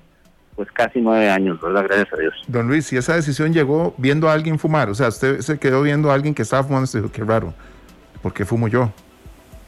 pues 0.54 0.70
casi 0.72 1.00
nueve 1.00 1.30
años, 1.30 1.60
¿verdad? 1.60 1.84
Gracias 1.84 2.12
a 2.12 2.16
Dios. 2.16 2.34
Don 2.46 2.68
Luis, 2.68 2.86
si 2.86 2.96
esa 2.96 3.16
decisión 3.16 3.52
llegó 3.52 3.94
viendo 3.96 4.28
a 4.28 4.34
alguien 4.34 4.58
fumar, 4.58 4.90
o 4.90 4.94
sea, 4.94 5.08
usted 5.08 5.40
se 5.40 5.58
quedó 5.58 5.82
viendo 5.82 6.10
a 6.10 6.14
alguien 6.14 6.34
que 6.34 6.42
estaba 6.42 6.62
fumando, 6.62 6.88
y 6.92 6.96
dijo, 6.96 7.10
qué 7.10 7.24
raro, 7.24 7.54
¿por 8.20 8.34
qué 8.34 8.44
fumo 8.44 8.68
yo? 8.68 8.92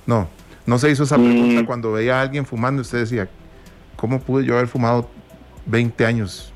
No, 0.07 0.29
no 0.67 0.79
se 0.79 0.91
hizo 0.91 1.05
esa 1.05 1.17
pregunta 1.17 1.63
mm. 1.63 1.67
cuando 1.67 1.93
veía 1.93 2.19
a 2.19 2.23
alguien 2.23 2.45
fumando, 2.45 2.83
usted 2.83 2.99
decía, 2.99 3.29
¿cómo 3.97 4.21
pude 4.21 4.45
yo 4.45 4.55
haber 4.55 4.69
fumado 4.69 5.09
20 5.67 6.07
años? 6.07 6.53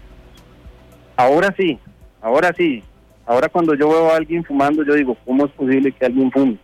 Ahora 1.17 1.55
sí, 1.57 1.79
ahora 2.21 2.53
sí. 2.57 2.83
Ahora 3.27 3.49
cuando 3.49 3.75
yo 3.75 3.89
veo 3.89 4.11
a 4.11 4.17
alguien 4.17 4.43
fumando, 4.43 4.83
yo 4.83 4.95
digo, 4.95 5.17
¿cómo 5.27 5.45
es 5.45 5.53
posible 5.53 5.93
que 5.93 6.07
alguien 6.07 6.33
fume? 6.33 6.57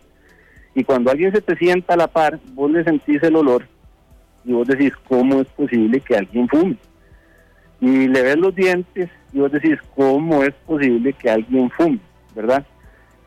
Y 0.73 0.83
cuando 0.83 1.11
alguien 1.11 1.31
se 1.31 1.41
te 1.41 1.55
sienta 1.55 1.93
a 1.93 1.97
la 1.97 2.07
par, 2.07 2.39
vos 2.53 2.71
le 2.71 2.83
sentís 2.83 3.21
el 3.21 3.35
olor 3.35 3.67
y 4.43 4.51
vos 4.51 4.67
decís, 4.67 4.93
¿cómo 5.07 5.41
es 5.41 5.47
posible 5.49 5.99
que 5.99 6.17
alguien 6.17 6.47
fume? 6.47 6.77
y 7.85 8.07
le 8.07 8.21
ves 8.21 8.37
los 8.37 8.55
dientes 8.55 9.09
y 9.33 9.39
vos 9.39 9.51
decís, 9.51 9.77
¿cómo 9.95 10.43
es 10.43 10.53
posible 10.65 11.13
que 11.13 11.29
alguien 11.29 11.69
fume? 11.71 11.99
¿Verdad? 12.33 12.65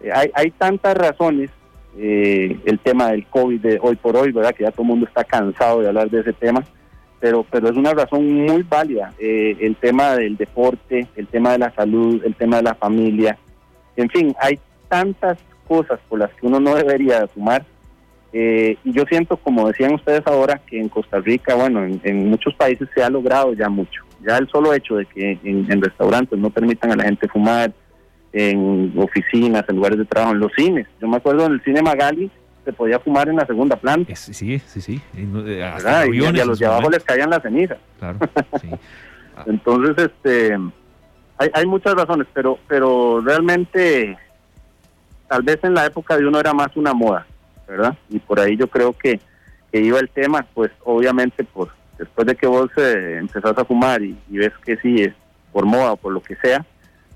Eh, 0.01 0.11
hay, 0.13 0.31
hay 0.35 0.51
tantas 0.51 0.97
razones, 0.97 1.51
eh, 1.99 2.59
el 2.65 2.79
tema 2.79 3.11
del 3.11 3.27
COVID 3.27 3.61
de 3.61 3.79
hoy 3.83 3.97
por 3.97 4.17
hoy, 4.17 4.33
¿verdad? 4.33 4.55
Que 4.55 4.65
ya 4.65 4.71
todo 4.71 4.83
el 4.83 4.89
mundo 4.89 5.07
está 5.07 5.25
cansado 5.25 5.81
de 5.81 5.89
hablar 5.89 6.11
de 6.11 6.21
ese 6.21 6.33
tema, 6.33 6.65
pero, 7.21 7.45
pero 7.51 7.69
es 7.69 7.77
una 7.77 7.93
razón 7.93 8.31
muy 8.33 8.63
válida. 8.63 9.13
Eh, 9.19 9.57
el 9.61 9.77
tema 9.77 10.17
del 10.17 10.37
deporte, 10.37 11.07
el 11.17 11.27
tema 11.27 11.53
de 11.53 11.59
la 11.59 11.75
salud, 11.75 12.23
el 12.25 12.35
tema 12.35 12.59
de 12.59 12.63
la 12.63 12.75
familia, 12.75 13.39
en 13.97 14.09
fin, 14.11 14.35
hay 14.41 14.59
tantas 14.89 15.39
cosas 15.67 15.99
por 16.09 16.21
las 16.21 16.31
que 16.35 16.47
uno 16.47 16.61
no 16.61 16.75
debería 16.77 17.27
fumar. 17.29 17.65
y 18.33 18.93
yo 18.93 19.05
siento, 19.09 19.37
como 19.37 19.67
decían 19.67 19.95
ustedes 19.95 20.27
ahora, 20.27 20.61
que 20.67 20.79
en 20.79 20.89
Costa 20.89 21.19
Rica, 21.19 21.55
bueno, 21.55 21.85
en 21.85 22.29
muchos 22.29 22.55
países 22.55 22.89
se 22.95 23.03
ha 23.03 23.11
logrado 23.11 23.55
ya 23.55 23.69
mucho. 23.69 24.09
Ya 24.27 24.37
el 24.37 24.49
solo 24.49 24.75
hecho 24.75 24.97
de 24.97 25.07
que 25.07 25.39
en, 25.45 25.83
restaurantes 25.83 26.39
no 26.39 26.51
permitan 26.51 26.93
a 26.93 26.97
la 26.97 27.05
gente 27.05 27.29
fumar, 27.29 27.73
en 28.33 28.93
oficinas, 28.97 29.65
en 29.69 29.77
lugares 29.77 29.99
de 29.99 30.05
trabajo, 30.05 30.35
en 30.35 30.41
los 30.41 30.53
cines. 30.55 30.87
Yo 31.01 31.09
me 31.09 31.17
acuerdo 31.17 31.47
en 31.47 31.53
el 31.53 31.65
cine 31.65 31.83
Magali 31.83 32.31
se 32.65 32.73
podía 32.73 32.99
fumar 32.99 33.29
en 33.29 33.37
la 33.37 33.47
segunda 33.47 33.77
planta. 33.77 34.15
Sí, 34.15 34.35
sí, 34.35 34.81
sí. 34.81 35.01
y, 35.15 35.61
a 35.63 36.45
los 36.45 36.59
de 36.59 36.67
abajo 36.67 36.91
les 36.91 37.03
caían 37.03 37.31
las 37.31 37.43
cenizas. 37.43 37.79
Claro, 37.99 38.19
Entonces, 39.47 40.11
este, 40.11 40.59
hay, 41.39 41.51
hay 41.55 41.67
muchas 41.67 41.95
razones, 41.95 42.27
pero, 42.35 42.59
pero 42.69 43.21
realmente, 43.23 44.19
tal 45.29 45.43
vez 45.43 45.59
en 45.63 45.73
la 45.73 45.87
época 45.87 46.19
de 46.19 46.27
uno 46.27 46.39
era 46.39 46.53
más 46.53 46.77
una 46.77 46.93
moda, 46.93 47.27
¿verdad? 47.67 47.97
Y 48.11 48.19
por 48.19 48.39
ahí 48.39 48.57
yo 48.57 48.67
creo 48.67 48.93
que, 48.93 49.19
que 49.73 49.81
iba 49.81 49.99
el 49.99 50.11
tema, 50.11 50.45
pues 50.53 50.71
obviamente 50.85 51.45
por 51.45 51.71
después 51.99 52.27
de 52.27 52.37
que 52.37 52.47
vos 52.47 52.71
eh, 52.77 53.17
empezás 53.19 53.59
a 53.59 53.65
fumar 53.65 54.01
y, 54.03 54.17
ves 54.31 54.53
que 54.65 54.77
sí 54.77 55.03
es 55.03 55.13
por 55.53 55.67
moda 55.67 55.93
o 55.93 55.97
por 55.97 56.13
lo 56.13 56.23
que 56.23 56.37
sea, 56.37 56.65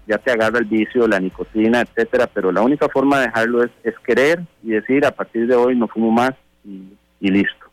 ya 0.07 0.19
te 0.19 0.33
agarra 0.33 0.59
el 0.59 0.65
vicio, 0.65 1.07
la 1.07 1.21
nicotina, 1.21 1.81
etcétera, 1.81 2.27
pero 2.27 2.51
la 2.51 2.62
única 2.62 2.88
forma 2.88 3.21
de 3.21 3.27
dejarlo 3.27 3.62
es, 3.62 3.71
querer 4.05 4.41
y 4.62 4.71
decir 4.71 5.07
a 5.07 5.12
partir 5.12 5.47
de 5.47 5.55
hoy 5.55 5.77
no 5.77 5.88
fumo 5.88 6.11
más 6.11 6.33
y, 6.65 7.31
listo. 7.31 7.67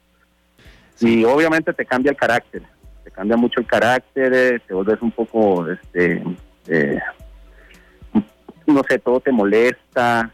Y 0.99 1.23
obviamente 1.23 1.73
te 1.73 1.85
cambia 1.85 2.11
el 2.11 2.17
carácter, 2.17 2.61
te 3.03 3.11
cambia 3.11 3.35
mucho 3.35 3.59
el 3.59 3.65
carácter, 3.65 4.33
eh, 4.33 4.59
te 4.65 4.73
vuelves 4.73 5.01
un 5.01 5.11
poco, 5.11 5.67
este, 5.69 6.23
eh, 6.67 6.99
no 8.67 8.83
sé, 8.87 8.99
todo 8.99 9.19
te 9.19 9.31
molesta. 9.31 10.31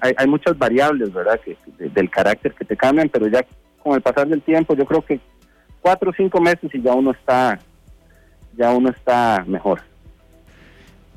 Hay, 0.00 0.12
hay 0.16 0.26
muchas 0.26 0.58
variables, 0.58 1.12
¿verdad?, 1.12 1.40
que, 1.40 1.56
del 1.78 2.10
carácter 2.10 2.52
que 2.52 2.64
te 2.64 2.76
cambian, 2.76 3.08
pero 3.08 3.28
ya 3.28 3.44
con 3.82 3.94
el 3.94 4.02
pasar 4.02 4.28
del 4.28 4.42
tiempo, 4.42 4.74
yo 4.74 4.84
creo 4.84 5.02
que 5.02 5.20
cuatro 5.80 6.10
o 6.10 6.14
cinco 6.14 6.40
meses 6.40 6.74
y 6.74 6.82
ya 6.82 6.92
uno 6.94 7.12
está, 7.12 7.58
ya 8.56 8.70
uno 8.70 8.90
está 8.90 9.44
mejor. 9.46 9.80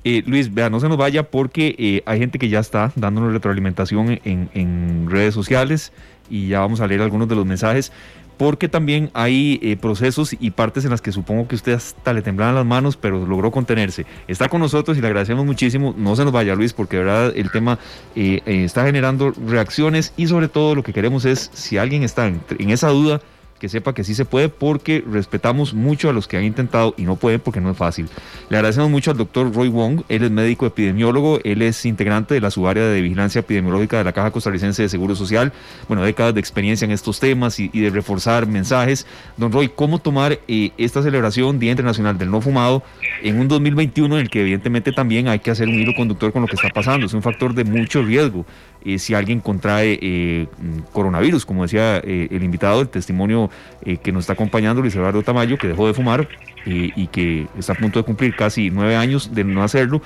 Eh, 0.10 0.24
Luis, 0.26 0.54
vea, 0.54 0.70
no 0.70 0.80
se 0.80 0.88
nos 0.88 0.96
vaya 0.96 1.24
porque 1.24 1.76
eh, 1.78 2.02
hay 2.06 2.20
gente 2.20 2.40
que 2.40 2.48
ya 2.48 2.60
está 2.60 2.94
dándonos 2.96 3.34
retroalimentación 3.34 4.22
en, 4.24 5.10
redes 5.10 5.34
sociales 5.34 5.92
y 6.30 6.48
ya 6.48 6.62
vamos 6.62 6.80
a 6.80 6.88
leer 6.88 7.02
algunos 7.02 7.28
de 7.28 7.36
los 7.36 7.46
mensajes 7.46 7.92
porque 8.38 8.70
también 8.70 9.10
hay 9.14 9.60
eh, 9.62 9.76
procesos 9.76 10.34
y 10.40 10.52
partes 10.52 10.86
en 10.86 10.92
las 10.92 11.02
que 11.02 11.12
supongo 11.12 11.50
que 11.50 11.56
usted 11.56 11.74
hasta 11.74 12.14
le 12.14 12.22
temblaban 12.22 12.56
las 12.56 12.66
manos, 12.66 12.96
pero 12.96 13.26
logró 13.26 13.52
contenerse. 13.52 14.06
Está 14.30 14.48
con 14.48 14.62
nosotros 14.62 14.98
y 14.98 15.02
le 15.02 15.08
agradecemos 15.08 15.46
muchísimo. 15.46 15.94
No 15.98 16.16
se 16.16 16.24
nos 16.24 16.32
vaya, 16.32 16.56
Luis, 16.56 16.72
porque 16.72 16.96
de 16.96 17.04
verdad 17.04 17.34
el 17.36 17.52
tema 17.52 17.78
eh, 18.16 18.42
está 18.46 18.86
generando 18.86 19.34
reacciones 19.46 20.14
y 20.16 20.28
sobre 20.28 20.48
todo 20.48 20.74
lo 20.74 20.84
que 20.84 20.94
queremos 20.94 21.26
es, 21.26 21.52
si 21.54 21.78
alguien 21.78 22.04
está 22.04 22.28
en, 22.28 22.40
en 22.58 22.70
esa 22.70 22.88
duda, 22.88 23.20
que 23.60 23.70
sepa 23.70 23.94
que 23.94 24.04
sí 24.04 24.16
se 24.16 24.26
puede 24.26 24.50
porque 24.50 25.04
respetamos 25.10 25.74
mucho 25.74 26.10
a 26.10 26.14
los 26.14 26.28
que 26.28 26.38
han 26.38 26.44
intentado 26.44 26.94
y 26.98 27.04
no 27.04 27.16
pueden 27.16 27.40
porque 27.40 27.62
no 27.62 27.72
es 27.72 27.78
fácil. 27.78 28.08
Le 28.50 28.58
agradecemos 28.58 28.90
mucho 28.90 29.12
al 29.12 29.18
doctor 29.18 29.54
Roy 29.54 29.70
Wong, 29.70 30.02
él 30.10 30.24
es 30.24 30.32
médico 30.32 30.66
epidemiólogo, 30.66 31.40
él 31.44 31.62
es 31.62 31.86
integrante 31.86 32.34
de 32.34 32.42
la 32.42 32.52
subárea 32.52 32.86
de 32.86 33.02
vigilancia 33.02 33.40
epidemiológica 33.40 33.98
de 33.98 34.04
la 34.04 34.14
Caja 34.14 34.32
Costarricense 34.32 34.84
de 34.84 34.90
Seguro 34.90 35.16
Social, 35.16 35.54
bueno, 35.88 36.04
décadas 36.04 36.34
de 36.34 36.40
experiencia 36.40 36.86
en 36.86 36.92
estos 36.92 37.20
temas 37.20 37.60
y, 37.60 37.68
de 37.70 37.90
reforzar 37.90 38.48
mensajes. 38.48 39.06
Don 39.38 39.52
Roy, 39.52 39.70
¿cómo 39.70 40.00
tomar 40.00 40.40
eh, 40.48 40.72
esta 40.78 41.02
celebración 41.02 41.60
Día 41.60 41.72
Internacional 41.72 42.18
del 42.18 42.32
No 42.32 42.42
Fumado 42.42 42.84
en 43.24 43.40
un 43.40 43.48
2021 43.48 44.16
en 44.16 44.22
el 44.22 44.30
que 44.30 44.42
evidentemente 44.42 44.92
también 44.92 45.28
hay 45.28 45.40
que 45.40 45.52
hacer 45.52 45.68
un 45.68 45.76
hilo 45.76 45.94
conductor 45.96 46.32
con 46.32 46.42
lo 46.42 46.48
que 46.48 46.56
está 46.56 46.70
pasando? 46.70 47.06
Es 47.06 47.14
un 47.14 47.22
factor 47.22 47.54
de 47.54 47.64
mucho 47.64 48.04
riesgo. 48.04 48.46
Eh, 48.88 49.00
si 49.00 49.14
alguien 49.14 49.42
contrae 49.42 50.00
eh, 50.02 50.48
coronavirus, 50.94 51.46
como 51.46 51.64
decía 51.64 51.98
eh, 51.98 52.30
el 52.32 52.42
invitado, 52.42 52.80
el 52.80 52.88
testimonio 52.88 53.50
que 54.02 54.12
nos 54.14 54.24
está 54.24 54.34
acompañando, 54.34 54.82
Luis 54.82 54.96
Eduardo 54.96 55.22
Tamayo, 55.24 55.58
que 55.58 55.68
dejó 55.68 55.88
de 55.88 55.94
fumar 55.94 56.28
y 56.66 57.08
que 57.08 57.48
está 57.58 57.74
a 57.74 57.76
punto 57.76 58.00
de 58.00 58.04
cumplir 58.04 58.36
casi 58.36 58.70
nueve 58.70 58.96
años 58.96 59.34
de 59.34 59.46
no 59.46 59.64
hacerlo. 59.64 60.02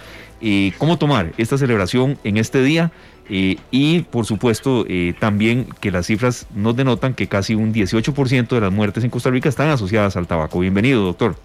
¿Cómo 0.77 0.97
tomar 0.97 1.31
esta 1.37 1.57
celebración 1.57 2.17
en 2.23 2.37
este 2.37 2.63
día? 2.63 2.91
y 3.29 4.01
por 4.11 4.25
supuesto 4.25 4.85
también 5.19 5.67
que 5.79 5.89
las 5.89 6.07
cifras 6.07 6.47
nos 6.53 6.75
denotan 6.75 7.13
que 7.13 7.27
casi 7.27 7.55
un 7.55 7.73
18% 7.73 8.47
de 8.49 8.61
las 8.61 8.71
muertes 8.71 9.03
en 9.03 9.09
Costa 9.09 9.29
Rica 9.29 9.49
están 9.49 9.69
asociadas 9.69 10.17
al 10.17 10.27
tabaco. 10.27 10.59
Bienvenido, 10.59 11.03
doctor. 11.03 11.35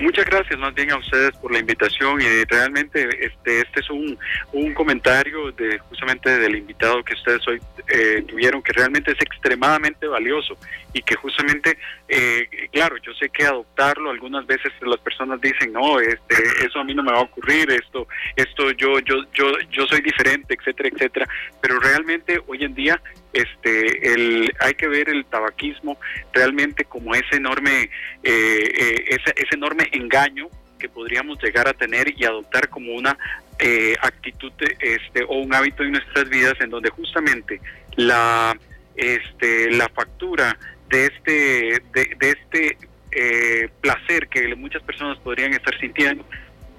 Muchas 0.00 0.24
gracias 0.24 0.58
más 0.58 0.74
bien 0.74 0.90
a 0.90 0.96
ustedes 0.96 1.32
por 1.36 1.52
la 1.52 1.58
invitación 1.58 2.20
y 2.20 2.44
realmente 2.44 3.08
este 3.24 3.60
este 3.60 3.80
es 3.80 3.90
un, 3.90 4.18
un 4.52 4.74
comentario 4.74 5.52
de 5.52 5.78
justamente 5.78 6.38
del 6.38 6.56
invitado 6.56 7.02
que 7.04 7.14
ustedes 7.14 7.46
hoy 7.46 7.60
eh, 7.88 8.24
tuvieron 8.26 8.62
que 8.62 8.72
realmente 8.72 9.12
es 9.12 9.20
extremadamente 9.20 10.06
valioso 10.06 10.56
y 10.92 11.02
que 11.02 11.14
justamente 11.16 11.78
eh, 12.08 12.48
claro 12.72 12.96
yo 12.98 13.12
sé 13.14 13.28
que 13.30 13.44
adoptarlo 13.44 14.10
algunas 14.10 14.46
veces 14.46 14.72
las 14.82 15.00
personas 15.00 15.40
dicen 15.40 15.72
no 15.72 16.00
este 16.00 16.36
eso 16.64 16.80
a 16.80 16.84
mí 16.84 16.94
no 16.94 17.02
me 17.02 17.12
va 17.12 17.18
a 17.18 17.22
ocurrir 17.22 17.70
esto 17.70 18.06
esto 18.36 18.70
yo 18.72 18.98
yo 19.00 19.16
yo 19.32 19.52
yo 19.70 19.86
soy 19.86 20.00
diferente 20.00 20.54
etcétera 20.58 20.88
etcétera 20.92 21.28
pero 21.60 21.78
realmente 21.80 22.40
hoy 22.46 22.64
en 22.64 22.74
día 22.74 23.00
este 23.32 24.12
el 24.12 24.52
hay 24.60 24.74
que 24.74 24.88
ver 24.88 25.08
el 25.08 25.24
tabaquismo 25.26 25.98
realmente 26.32 26.84
como 26.84 27.14
ese 27.14 27.36
enorme 27.36 27.82
eh, 27.82 27.90
eh, 28.24 29.04
ese, 29.08 29.32
ese 29.36 29.54
enorme 29.54 29.88
engaño 29.92 30.48
que 30.78 30.88
podríamos 30.88 31.40
llegar 31.42 31.68
a 31.68 31.72
tener 31.72 32.12
y 32.16 32.24
adoptar 32.24 32.68
como 32.68 32.92
una 32.92 33.16
eh, 33.58 33.94
actitud 34.02 34.52
este 34.80 35.22
o 35.22 35.38
un 35.38 35.54
hábito 35.54 35.84
en 35.84 35.92
nuestras 35.92 36.28
vidas 36.28 36.54
en 36.60 36.70
donde 36.70 36.90
justamente 36.90 37.60
la 37.94 38.58
este 38.96 39.70
la 39.70 39.88
factura 39.88 40.58
de 40.92 41.06
este 41.06 41.82
de, 41.92 42.16
este 42.20 42.76
eh, 43.10 43.68
placer 43.80 44.28
que 44.28 44.54
muchas 44.54 44.82
personas 44.82 45.18
podrían 45.18 45.52
estar 45.52 45.76
sintiendo 45.80 46.24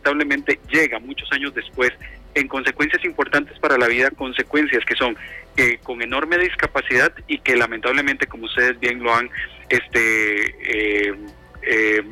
lamentablemente 0.03 0.59
llega 0.69 0.99
muchos 0.99 1.31
años 1.31 1.53
después 1.53 1.91
en 2.35 2.47
consecuencias 2.47 3.03
importantes 3.05 3.57
para 3.59 3.77
la 3.77 3.87
vida, 3.87 4.09
consecuencias 4.11 4.83
que 4.85 4.95
son 4.95 5.15
eh, 5.55 5.77
con 5.83 6.01
enorme 6.01 6.37
discapacidad 6.37 7.13
y 7.27 7.39
que 7.39 7.55
lamentablemente, 7.55 8.27
como 8.27 8.45
ustedes 8.45 8.79
bien 8.79 9.03
lo 9.03 9.13
han 9.13 9.29
este, 9.69 11.05
eh, 11.05 11.13
eh, 11.61 12.03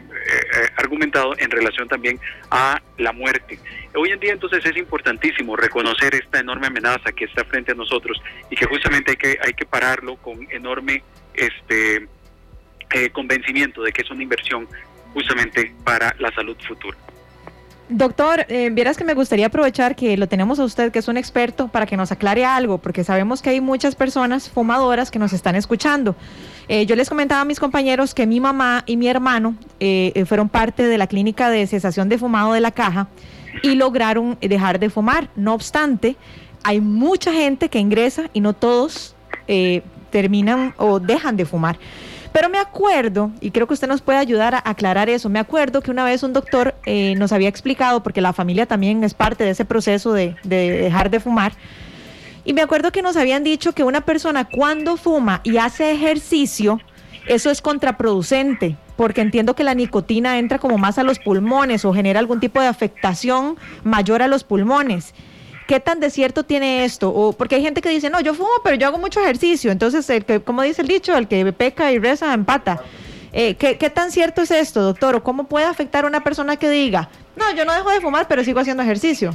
argumentado 0.78 1.34
en 1.38 1.50
relación 1.50 1.88
también 1.88 2.20
a 2.52 2.82
la 2.98 3.12
muerte. 3.12 3.60
Hoy 3.96 4.12
en 4.12 4.20
día 4.20 4.32
entonces 4.32 4.66
es 4.66 4.78
importantísimo 4.78 5.58
reconocer 5.58 6.16
esta 6.16 6.40
enorme 6.40 6.68
amenaza 6.68 7.12
que 7.12 7.26
está 7.26 7.44
frente 7.44 7.72
a 7.72 7.76
nosotros 7.76 8.22
y 8.50 8.56
que 8.56 8.66
justamente 8.66 9.12
hay 9.12 9.18
que, 9.18 9.38
hay 9.44 9.54
que 9.54 9.66
pararlo 9.66 10.16
con 10.18 10.48
enorme 10.52 11.04
este, 11.34 12.08
convencimiento 13.14 13.82
de 13.84 13.92
que 13.92 14.02
es 14.02 14.12
una 14.12 14.24
inversión 14.24 14.68
justamente 15.14 15.74
para 15.84 16.16
la 16.20 16.32
salud 16.34 16.58
futura. 16.68 16.98
Doctor, 17.94 18.46
eh, 18.48 18.70
vieras 18.72 18.96
que 18.96 19.04
me 19.04 19.14
gustaría 19.14 19.48
aprovechar 19.48 19.98
que 19.98 20.16
lo 20.16 20.26
tenemos 20.30 20.60
a 20.60 20.64
usted, 20.64 20.94
que 20.94 21.00
es 21.00 21.10
un 21.10 21.18
experto, 21.18 21.68
para 21.68 21.86
que 21.86 21.98
nos 21.98 22.10
aclare 22.10 22.46
algo, 22.46 22.78
porque 22.78 23.04
sabemos 23.04 23.42
que 23.42 23.50
hay 23.50 23.60
muchas 23.60 23.96
personas 23.96 24.50
fumadoras 24.50 25.12
que 25.12 25.20
nos 25.20 25.34
están 25.34 25.56
escuchando. 25.56 26.16
Eh, 26.70 26.86
yo 26.86 26.96
les 26.96 27.10
comentaba 27.10 27.42
a 27.42 27.46
mis 27.46 27.60
compañeros 27.60 28.14
que 28.14 28.26
mi 28.26 28.40
mamá 28.40 28.86
y 28.86 28.96
mi 28.96 29.10
hermano 29.10 29.58
eh, 29.82 30.24
fueron 30.26 30.48
parte 30.48 30.88
de 30.88 30.98
la 30.98 31.08
clínica 31.08 31.50
de 31.50 31.68
cesación 31.68 32.08
de 32.08 32.18
fumado 32.18 32.54
de 32.54 32.62
la 32.62 32.72
caja 32.72 33.10
y 33.62 33.76
lograron 33.76 34.38
dejar 34.40 34.80
de 34.80 34.90
fumar. 34.90 35.30
No 35.36 35.54
obstante, 35.54 36.16
hay 36.64 36.80
mucha 36.80 37.34
gente 37.34 37.68
que 37.68 37.80
ingresa 37.80 38.30
y 38.32 38.40
no 38.40 38.54
todos 38.54 39.18
terminan 40.12 40.76
o 40.78 41.00
dejan 41.00 41.38
de 41.38 41.46
fumar. 41.46 41.80
Pero 42.32 42.50
me 42.50 42.60
acuerdo, 42.60 43.32
y 43.42 43.52
creo 43.52 43.68
que 43.68 43.74
usted 43.74 43.88
nos 43.88 44.02
puede 44.02 44.20
ayudar 44.20 44.56
a 44.56 44.62
aclarar 44.64 45.10
eso, 45.10 45.28
me 45.28 45.40
acuerdo 45.40 45.82
que 45.82 45.92
una 45.92 46.06
vez 46.06 46.24
un 46.24 46.32
doctor 46.32 46.76
eh, 46.86 47.16
nos 47.16 47.32
había 47.34 47.50
explicado, 47.50 48.04
porque 48.04 48.22
la 48.22 48.32
familia 48.32 48.66
también 48.66 49.04
es 49.04 49.14
parte 49.14 49.44
de 49.44 49.50
ese 49.50 49.66
proceso 49.66 50.14
de, 50.14 50.36
de 50.44 50.72
dejar 50.72 51.10
de 51.10 51.20
fumar, 51.20 51.54
y 52.44 52.54
me 52.54 52.62
acuerdo 52.62 52.92
que 52.92 53.02
nos 53.02 53.18
habían 53.18 53.44
dicho 53.44 53.74
que 53.74 53.84
una 53.84 54.02
persona 54.02 54.46
cuando 54.46 54.98
fuma 54.98 55.42
y 55.44 55.58
hace 55.58 55.92
ejercicio, 55.92 56.80
eso 57.28 57.52
es 57.52 57.62
contraproducente, 57.62 58.78
porque 58.96 59.22
entiendo 59.22 59.56
que 59.56 59.64
la 59.64 59.76
nicotina 59.76 60.40
entra 60.40 60.58
como 60.58 60.78
más 60.78 60.98
a 60.98 61.04
los 61.04 61.20
pulmones 61.20 61.86
o 61.86 61.94
genera 61.94 62.20
algún 62.20 62.40
tipo 62.40 62.60
de 62.60 62.68
afectación 62.68 63.58
mayor 63.84 64.22
a 64.22 64.28
los 64.28 64.44
pulmones. 64.44 65.14
¿Qué 65.72 65.80
tan 65.80 66.02
de 66.02 66.10
cierto 66.10 66.44
tiene 66.44 66.84
esto? 66.84 67.08
O 67.12 67.32
porque 67.32 67.56
hay 67.56 67.62
gente 67.62 67.80
que 67.80 67.88
dice, 67.88 68.10
no, 68.10 68.20
yo 68.20 68.34
fumo, 68.34 68.50
pero 68.62 68.76
yo 68.76 68.88
hago 68.88 68.98
mucho 68.98 69.22
ejercicio. 69.22 69.72
Entonces, 69.72 70.10
el 70.10 70.26
que, 70.26 70.42
como 70.42 70.64
dice 70.64 70.82
el 70.82 70.90
dicho, 70.90 71.16
el 71.16 71.30
que 71.30 71.54
peca 71.54 71.94
y 71.94 71.98
reza 71.98 72.34
empata. 72.34 72.82
Eh, 73.32 73.56
¿qué, 73.56 73.78
¿Qué 73.78 73.90
tan 73.90 74.12
cierto 74.12 74.42
es 74.42 74.52
esto, 74.52 74.82
doctor? 74.82 75.16
¿O 75.16 75.24
cómo 75.24 75.46
puede 75.46 75.66
afectar 75.66 76.04
a 76.04 76.10
una 76.10 76.26
persona 76.26 76.58
que 76.58 76.70
diga, 76.70 77.08
no, 77.38 77.50
yo 77.56 77.64
no 77.64 77.72
dejo 77.72 77.90
de 77.90 78.02
fumar, 78.02 78.28
pero 78.28 78.44
sigo 78.44 78.60
haciendo 78.60 78.84
ejercicio? 78.84 79.34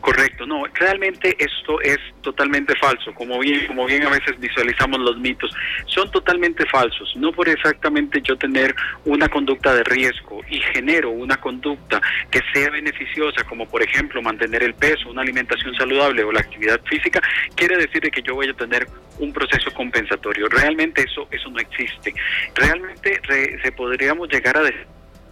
Correcto, 0.00 0.46
no, 0.46 0.64
realmente 0.74 1.36
esto 1.38 1.80
es 1.82 1.98
totalmente 2.22 2.74
falso, 2.76 3.12
como 3.14 3.38
bien, 3.38 3.66
como 3.66 3.86
bien 3.86 4.04
a 4.04 4.10
veces 4.10 4.38
visualizamos 4.38 5.00
los 5.00 5.18
mitos, 5.18 5.50
son 5.86 6.10
totalmente 6.10 6.64
falsos, 6.66 7.14
no 7.16 7.30
por 7.32 7.48
exactamente 7.48 8.20
yo 8.22 8.36
tener 8.36 8.74
una 9.04 9.28
conducta 9.28 9.74
de 9.74 9.84
riesgo 9.84 10.40
y 10.48 10.60
genero 10.72 11.10
una 11.10 11.36
conducta 11.36 12.00
que 12.30 12.40
sea 12.52 12.70
beneficiosa, 12.70 13.44
como 13.44 13.68
por 13.68 13.82
ejemplo 13.82 14.22
mantener 14.22 14.62
el 14.62 14.74
peso, 14.74 15.10
una 15.10 15.22
alimentación 15.22 15.74
saludable 15.74 16.24
o 16.24 16.32
la 16.32 16.40
actividad 16.40 16.80
física, 16.84 17.20
quiere 17.54 17.76
decir 17.76 18.00
que 18.10 18.22
yo 18.22 18.34
voy 18.34 18.48
a 18.48 18.54
tener 18.54 18.86
un 19.18 19.32
proceso 19.32 19.70
compensatorio. 19.72 20.48
Realmente 20.48 21.02
eso, 21.02 21.28
eso 21.30 21.50
no 21.50 21.58
existe. 21.58 22.14
Realmente 22.54 23.20
re, 23.24 23.60
se 23.62 23.72
podríamos 23.72 24.28
llegar 24.28 24.56
a 24.56 24.62
decir 24.62 24.86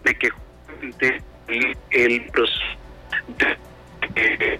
de 0.04 0.14
que 0.14 0.30
el, 1.48 1.76
el 1.90 2.22
proceso 2.30 2.62
eh, 4.17 4.59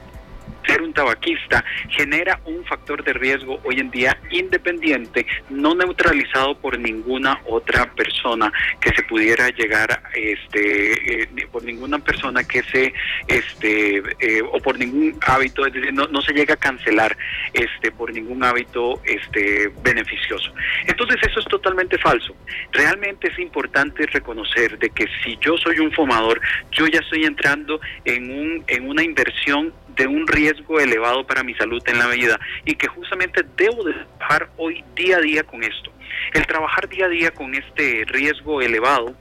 ser 0.67 0.83
un 0.83 0.93
tabaquista 0.93 1.65
genera 1.89 2.41
un 2.45 2.65
factor 2.65 3.05
de 3.05 3.13
riesgo 3.13 3.61
hoy 3.65 3.81
en 3.81 3.91
día 3.91 4.17
independiente, 4.31 5.27
no 5.51 5.75
neutralizado 5.75 6.57
por 6.59 6.79
ninguna 6.79 7.41
otra 7.47 7.91
persona 7.95 8.53
que 8.81 8.91
se 8.91 9.03
pudiera 9.03 9.49
llegar, 9.51 10.03
este, 10.15 11.23
eh, 11.23 11.29
por 11.51 11.65
ninguna 11.65 11.99
persona 11.99 12.45
que 12.45 12.63
se, 12.65 12.93
este, 13.29 14.03
eh, 14.19 14.43
o 14.43 14.61
por 14.61 14.79
ningún 14.79 15.19
hábito, 15.27 15.67
es 15.67 15.73
decir, 15.73 15.93
no, 15.93 16.07
no 16.09 16.23
se 16.23 16.33
llega 16.33 16.55
a 16.55 16.59
cancelar, 16.59 17.17
este, 17.53 17.91
por 17.91 18.13
ningún 18.13 18.43
hábito, 18.45 19.01
este, 19.05 19.71
beneficioso. 19.83 20.53
Entonces 20.87 21.17
eso 21.29 21.41
es 21.41 21.47
totalmente 21.47 21.99
falso. 21.99 22.35
Realmente 22.73 23.29
es 23.29 23.39
importante 23.39 24.07
reconocer 24.07 24.79
de 24.79 24.91
que 24.91 25.07
si 25.23 25.37
yo 25.41 25.57
soy 25.59 25.79
un 25.79 25.93
fumador, 25.93 26.41
yo 26.73 26.87
ya 26.87 27.01
estoy 27.01 27.25
entrando 27.25 27.81
en 28.05 28.31
un, 28.31 28.65
en 28.69 28.89
una 28.89 29.03
inversión 29.03 29.73
de 29.97 30.07
un 30.07 30.27
riesgo 30.27 30.81
elevado 30.81 31.27
para 31.27 31.43
mi 31.43 31.55
salud 31.55 31.83
en 31.87 31.99
la 31.99 32.09
vida 32.09 32.39
y 32.65 32.75
que 32.75 32.89
justamente 32.89 33.45
debo 33.57 33.85
de 33.85 33.93
trabajar 33.93 34.51
hoy 34.57 34.85
día 34.95 35.19
a 35.19 35.21
día 35.21 35.43
con 35.45 35.63
esto. 35.63 35.93
el 36.33 36.47
trabajar 36.47 36.89
día 36.89 37.07
a 37.07 37.09
día 37.09 37.31
con 37.31 37.55
este 37.55 38.05
riesgo 38.07 38.61
elevado 38.61 39.15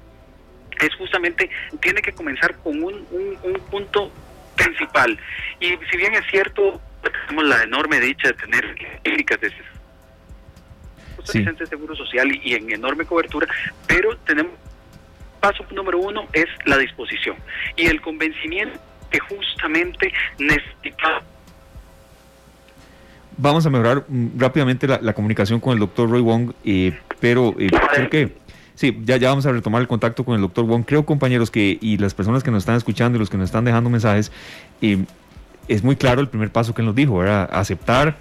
es 0.80 0.94
justamente, 0.96 1.50
tiene 1.82 2.02
que 2.02 2.12
comenzar 2.14 2.56
con 2.58 2.82
un, 2.84 3.06
un, 3.12 3.60
punto 3.70 4.12
principal. 4.56 5.18
Y 5.60 5.68
si 5.90 5.98
bien 5.98 6.14
es 6.16 6.26
cierto, 6.30 6.82
tenemos 7.02 7.46
la 7.46 7.64
enorme 7.64 8.00
dicha 8.00 8.30
de 8.30 8.34
tener 8.34 8.76
clínicas 9.04 9.40
de 9.40 9.52
sí. 11.26 11.46
seguro 11.70 11.96
social 11.96 12.32
y, 12.44 12.54
en 12.56 12.72
enorme 12.72 13.06
cobertura, 13.06 13.48
pero 13.88 14.18
tenemos 14.18 14.54
paso 15.40 15.66
número 15.72 16.00
uno 16.00 16.28
es 16.32 16.48
la 16.66 16.78
disposición 16.78 17.36
y 17.76 17.88
el 17.88 18.00
convencimiento 18.02 18.80
que 19.13 19.19
justamente 19.19 20.12
necesitamos 20.39 21.23
Vamos 23.38 23.65
a 23.65 23.69
mejorar 23.69 24.06
mm, 24.08 24.38
rápidamente 24.38 24.88
la, 24.88 25.13
comunicación 25.13 25.60
con 25.60 25.73
el 25.73 25.80
doctor 25.80 26.10
Roy 26.10 26.21
Wong, 26.21 26.52
eh, 26.63 26.97
pero 27.19 27.56
eh, 27.58 27.69
creo 27.93 28.10
que 28.10 28.36
sí, 28.76 28.99
ya, 29.04 29.17
ya 29.17 29.30
vamos 29.30 29.45
a 29.45 29.52
retomar 29.52 29.82
el 29.82 29.88
contacto 29.88 30.23
con 30.23 30.36
el 30.36 30.41
doctor 30.41 30.65
Wong. 30.65 30.84
Creo, 30.86 31.06
compañeros, 31.06 31.49
que 31.49 31.78
y 31.82 31.97
las 31.97 32.13
personas 32.13 32.43
que 32.43 32.52
nos 32.52 32.63
están 32.63 32.76
escuchando 32.76 33.15
y 33.17 33.19
los 33.19 33.30
que 33.30 33.38
nos 33.38 33.45
están 33.45 33.65
dejando 33.65 33.89
mensajes, 33.89 34.32
eh, 34.82 35.04
es 35.67 35.84
muy 35.84 35.95
claro 35.95 36.21
el 36.21 36.28
primer 36.28 36.52
paso 36.52 36.73
que 36.73 36.82
él 36.82 36.86
nos 36.86 36.95
dijo, 36.95 37.23
era 37.23 37.45
aceptar 37.45 38.17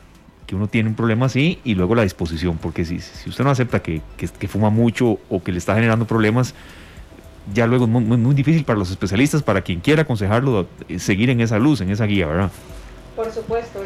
que 0.47 0.57
uno 0.57 0.67
tiene 0.67 0.89
un 0.89 0.95
problema 0.95 1.27
así 1.27 1.59
y 1.65 1.75
luego 1.75 1.95
la 1.95 2.03
disposición, 2.03 2.59
porque 2.59 2.85
si, 2.85 3.01
si 3.01 3.29
usted 3.29 3.45
no 3.45 3.51
acepta 3.51 3.81
que, 3.81 4.01
que, 4.17 4.49
fuma 4.49 4.71
mucho 4.71 5.19
o 5.29 5.43
que 5.43 5.53
le 5.53 5.59
está 5.59 5.75
generando 5.75 6.07
problemas, 6.07 6.55
ya 7.53 7.67
luego 7.67 7.85
es 7.85 7.91
muy, 7.91 8.03
muy, 8.03 8.35
difícil 8.35 8.65
para 8.65 8.79
los 8.79 8.91
especialistas, 8.91 9.43
para 9.43 9.63
quien 9.63 9.81
quiera 9.81 10.03
aconsejarlo, 10.03 10.67
seguir 10.99 11.31
en 11.31 11.41
esa 11.41 11.59
luz, 11.59 11.81
en 11.81 11.91
esa 11.91 12.05
guía, 12.07 12.27
¿verdad? 12.27 12.51
Por 13.17 13.31
supuesto, 13.31 13.81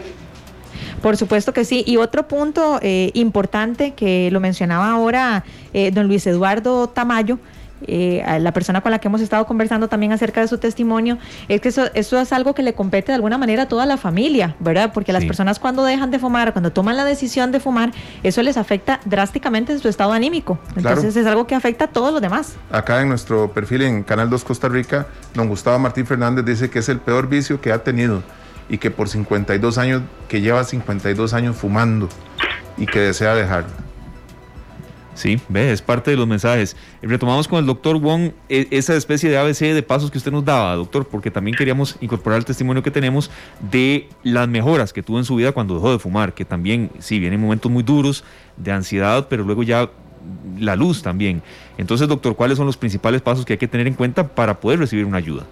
por 1.02 1.16
supuesto 1.16 1.52
que 1.52 1.64
sí. 1.64 1.84
Y 1.86 1.96
otro 1.96 2.28
punto 2.28 2.78
eh, 2.82 3.10
importante 3.14 3.94
que 3.94 4.30
lo 4.30 4.40
mencionaba 4.40 4.90
ahora 4.90 5.44
eh, 5.72 5.90
don 5.90 6.06
Luis 6.08 6.26
Eduardo 6.26 6.88
Tamayo, 6.88 7.38
eh, 7.86 8.24
la 8.40 8.52
persona 8.52 8.80
con 8.80 8.90
la 8.90 8.98
que 8.98 9.08
hemos 9.08 9.20
estado 9.20 9.46
conversando 9.46 9.88
también 9.88 10.12
acerca 10.12 10.40
de 10.40 10.48
su 10.48 10.58
testimonio, 10.58 11.18
es 11.48 11.60
que 11.60 11.68
eso, 11.68 11.86
eso 11.94 12.20
es 12.20 12.32
algo 12.32 12.54
que 12.54 12.62
le 12.62 12.74
compete 12.74 13.12
de 13.12 13.16
alguna 13.16 13.38
manera 13.38 13.64
a 13.64 13.68
toda 13.68 13.86
la 13.86 13.96
familia, 13.96 14.56
¿verdad? 14.60 14.92
Porque 14.92 15.12
las 15.12 15.24
personas 15.24 15.58
cuando 15.58 15.84
dejan 15.84 16.10
de 16.10 16.18
fumar, 16.18 16.52
cuando 16.52 16.72
toman 16.72 16.96
la 16.96 17.04
decisión 17.04 17.52
de 17.52 17.60
fumar, 17.60 17.92
eso 18.22 18.42
les 18.42 18.56
afecta 18.56 19.00
drásticamente 19.04 19.72
en 19.72 19.78
su 19.78 19.88
estado 19.88 20.12
anímico. 20.12 20.58
Entonces 20.76 21.16
es 21.16 21.26
algo 21.26 21.46
que 21.46 21.54
afecta 21.54 21.86
a 21.86 21.88
todos 21.88 22.12
los 22.12 22.22
demás. 22.22 22.56
Acá 22.70 23.02
en 23.02 23.08
nuestro 23.08 23.52
perfil 23.52 23.82
en 23.82 24.02
Canal 24.02 24.30
2 24.30 24.44
Costa 24.44 24.68
Rica, 24.68 25.06
don 25.34 25.48
Gustavo 25.48 25.78
Martín 25.78 26.06
Fernández 26.06 26.44
dice 26.44 26.70
que 26.70 26.78
es 26.78 26.88
el 26.88 27.00
peor 27.00 27.28
vicio 27.28 27.60
que 27.60 27.72
ha 27.72 27.82
tenido 27.82 28.22
y 28.68 28.78
que 28.78 28.90
por 28.90 29.08
52 29.08 29.78
años, 29.78 30.02
que 30.28 30.40
lleva 30.40 30.64
52 30.64 31.34
años 31.34 31.56
fumando 31.56 32.08
y 32.76 32.86
que 32.86 33.00
desea 33.00 33.34
dejarlo. 33.34 33.85
Sí, 35.16 35.40
ve, 35.48 35.72
es 35.72 35.80
parte 35.80 36.10
de 36.10 36.16
los 36.18 36.28
mensajes. 36.28 36.76
Retomamos 37.00 37.48
con 37.48 37.58
el 37.58 37.64
doctor 37.64 37.98
Wong 37.98 38.32
e, 38.50 38.68
esa 38.70 38.94
especie 38.94 39.30
de 39.30 39.38
ABC 39.38 39.60
de 39.60 39.82
pasos 39.82 40.10
que 40.10 40.18
usted 40.18 40.30
nos 40.30 40.44
daba, 40.44 40.74
doctor, 40.74 41.08
porque 41.08 41.30
también 41.30 41.56
queríamos 41.56 41.96
incorporar 42.02 42.38
el 42.38 42.44
testimonio 42.44 42.82
que 42.82 42.90
tenemos 42.90 43.30
de 43.58 44.10
las 44.22 44.46
mejoras 44.46 44.92
que 44.92 45.02
tuvo 45.02 45.18
en 45.18 45.24
su 45.24 45.36
vida 45.36 45.52
cuando 45.52 45.74
dejó 45.74 45.90
de 45.90 45.98
fumar, 45.98 46.34
que 46.34 46.44
también, 46.44 46.90
sí, 46.98 47.18
vienen 47.18 47.40
momentos 47.40 47.72
muy 47.72 47.82
duros 47.82 48.24
de 48.58 48.72
ansiedad, 48.72 49.26
pero 49.30 49.42
luego 49.42 49.62
ya 49.62 49.88
la 50.58 50.76
luz 50.76 51.02
también. 51.02 51.42
Entonces, 51.78 52.06
doctor, 52.08 52.36
¿cuáles 52.36 52.58
son 52.58 52.66
los 52.66 52.76
principales 52.76 53.22
pasos 53.22 53.46
que 53.46 53.54
hay 53.54 53.58
que 53.58 53.68
tener 53.68 53.86
en 53.86 53.94
cuenta 53.94 54.28
para 54.28 54.60
poder 54.60 54.80
recibir 54.80 55.06
una 55.06 55.16
ayuda? 55.16 55.46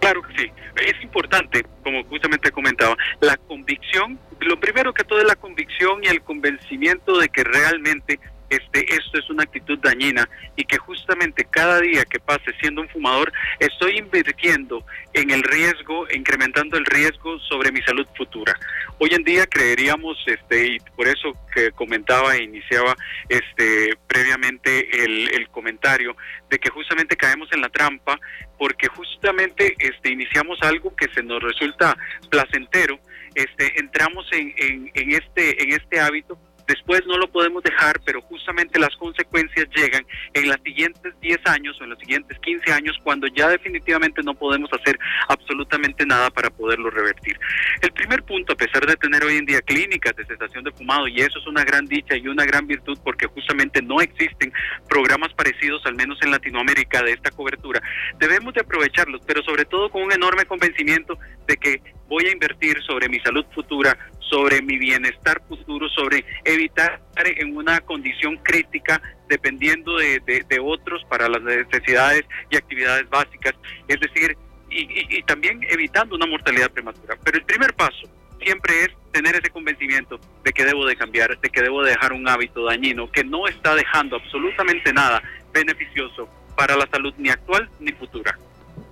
Claro 0.00 0.22
que 0.22 0.42
sí. 0.42 0.50
Es 0.86 1.02
importante, 1.02 1.64
como 1.84 2.02
justamente 2.04 2.50
comentaba, 2.50 2.96
la 3.20 3.36
convicción, 3.36 4.18
lo 4.40 4.58
primero 4.58 4.94
que 4.94 5.04
todo 5.04 5.20
es 5.20 5.26
la 5.26 5.36
convicción 5.36 6.02
y 6.02 6.06
el 6.06 6.22
convencimiento 6.22 7.18
de 7.18 7.28
que 7.28 7.44
realmente 7.44 8.18
este, 8.52 8.84
esto 8.94 9.18
es 9.18 9.30
una 9.30 9.44
actitud 9.44 9.78
dañina 9.78 10.28
y 10.56 10.64
que 10.64 10.76
justamente 10.76 11.46
cada 11.50 11.80
día 11.80 12.04
que 12.04 12.20
pase 12.20 12.52
siendo 12.60 12.82
un 12.82 12.88
fumador 12.90 13.32
estoy 13.58 13.98
invirtiendo 13.98 14.84
en 15.14 15.30
el 15.30 15.42
riesgo, 15.42 16.06
incrementando 16.14 16.76
el 16.76 16.84
riesgo 16.84 17.38
sobre 17.40 17.72
mi 17.72 17.80
salud 17.82 18.06
futura. 18.16 18.54
Hoy 18.98 19.10
en 19.12 19.24
día 19.24 19.46
creeríamos, 19.46 20.18
este, 20.26 20.66
y 20.66 20.80
por 20.96 21.08
eso 21.08 21.32
que 21.54 21.70
comentaba 21.72 22.36
e 22.36 22.44
iniciaba 22.44 22.94
este, 23.28 23.96
previamente 24.06 25.04
el, 25.04 25.32
el 25.34 25.48
comentario, 25.48 26.14
de 26.50 26.58
que 26.58 26.70
justamente 26.70 27.16
caemos 27.16 27.48
en 27.52 27.62
la 27.62 27.70
trampa 27.70 28.20
porque 28.58 28.88
justamente 28.88 29.74
este, 29.78 30.10
iniciamos 30.10 30.58
algo 30.62 30.94
que 30.94 31.08
se 31.14 31.22
nos 31.22 31.42
resulta 31.42 31.96
placentero, 32.30 33.00
este, 33.34 33.80
entramos 33.80 34.26
en, 34.32 34.52
en, 34.56 34.90
en 34.94 35.12
este, 35.12 35.62
en 35.62 35.72
este 35.72 36.00
hábito 36.00 36.38
Después 36.66 37.02
no 37.06 37.16
lo 37.18 37.30
podemos 37.30 37.62
dejar, 37.62 38.00
pero 38.04 38.20
justamente 38.22 38.78
las 38.78 38.94
consecuencias 38.96 39.66
llegan 39.74 40.06
en 40.34 40.48
los 40.48 40.56
siguientes 40.64 41.14
10 41.20 41.40
años 41.46 41.78
o 41.80 41.84
en 41.84 41.90
los 41.90 41.98
siguientes 41.98 42.38
15 42.38 42.72
años 42.72 42.98
cuando 43.02 43.26
ya 43.28 43.48
definitivamente 43.48 44.22
no 44.22 44.34
podemos 44.34 44.70
hacer 44.72 44.98
absolutamente 45.28 46.06
nada 46.06 46.30
para 46.30 46.50
poderlo 46.50 46.90
revertir. 46.90 47.38
El 47.80 47.92
primer 47.92 48.22
punto, 48.22 48.52
a 48.52 48.56
pesar 48.56 48.86
de 48.86 48.96
tener 48.96 49.24
hoy 49.24 49.36
en 49.36 49.46
día 49.46 49.60
clínicas 49.62 50.14
de 50.16 50.24
cesación 50.24 50.64
de 50.64 50.72
fumado, 50.72 51.08
y 51.08 51.20
eso 51.20 51.38
es 51.38 51.46
una 51.46 51.64
gran 51.64 51.86
dicha 51.86 52.16
y 52.16 52.28
una 52.28 52.44
gran 52.44 52.66
virtud 52.66 52.98
porque 53.04 53.26
justamente 53.26 53.82
no 53.82 54.00
existen 54.00 54.52
programas 54.88 55.32
parecidos, 55.34 55.84
al 55.86 55.94
menos 55.94 56.18
en 56.22 56.30
Latinoamérica, 56.30 57.02
de 57.02 57.12
esta 57.12 57.30
cobertura, 57.30 57.82
debemos 58.18 58.54
de 58.54 58.60
aprovecharlos, 58.60 59.20
pero 59.26 59.42
sobre 59.42 59.64
todo 59.64 59.90
con 59.90 60.02
un 60.02 60.12
enorme 60.12 60.44
convencimiento 60.44 61.18
de 61.46 61.56
que 61.56 61.82
voy 62.08 62.26
a 62.26 62.32
invertir 62.32 62.82
sobre 62.82 63.08
mi 63.08 63.18
salud 63.20 63.44
futura, 63.54 63.96
sobre 64.32 64.62
mi 64.62 64.78
bienestar 64.78 65.42
futuro, 65.46 65.90
sobre 65.90 66.24
evitar 66.44 67.02
en 67.16 67.54
una 67.54 67.82
condición 67.82 68.38
crítica 68.38 69.02
dependiendo 69.28 69.98
de, 69.98 70.60
otros 70.62 71.04
para 71.04 71.28
las 71.28 71.42
necesidades 71.42 72.24
y 72.50 72.56
actividades 72.56 73.08
básicas, 73.10 73.52
es 73.88 74.00
decir, 74.00 74.36
y, 74.70 75.22
también 75.24 75.60
evitando 75.68 76.16
una 76.16 76.26
mortalidad 76.26 76.70
prematura. 76.70 77.18
Pero 77.22 77.36
el 77.36 77.44
primer 77.44 77.74
paso 77.74 78.08
siempre 78.40 78.84
es 78.84 78.88
tener 79.12 79.34
ese 79.34 79.50
convencimiento 79.50 80.18
de 80.42 80.52
que 80.52 80.64
debo 80.64 80.86
de 80.86 80.96
cambiar, 80.96 81.38
de 81.38 81.50
que 81.50 81.60
debo 81.60 81.82
de 81.82 81.90
dejar 81.90 82.14
un 82.14 82.26
hábito 82.26 82.64
dañino 82.64 83.12
que 83.12 83.24
no 83.24 83.46
está 83.46 83.74
dejando 83.74 84.16
absolutamente 84.16 84.94
nada 84.94 85.22
beneficioso 85.52 86.26
para 86.56 86.74
la 86.74 86.88
salud 86.90 87.12
ni 87.18 87.28
actual 87.28 87.68
ni 87.80 87.92
futura. 87.92 88.38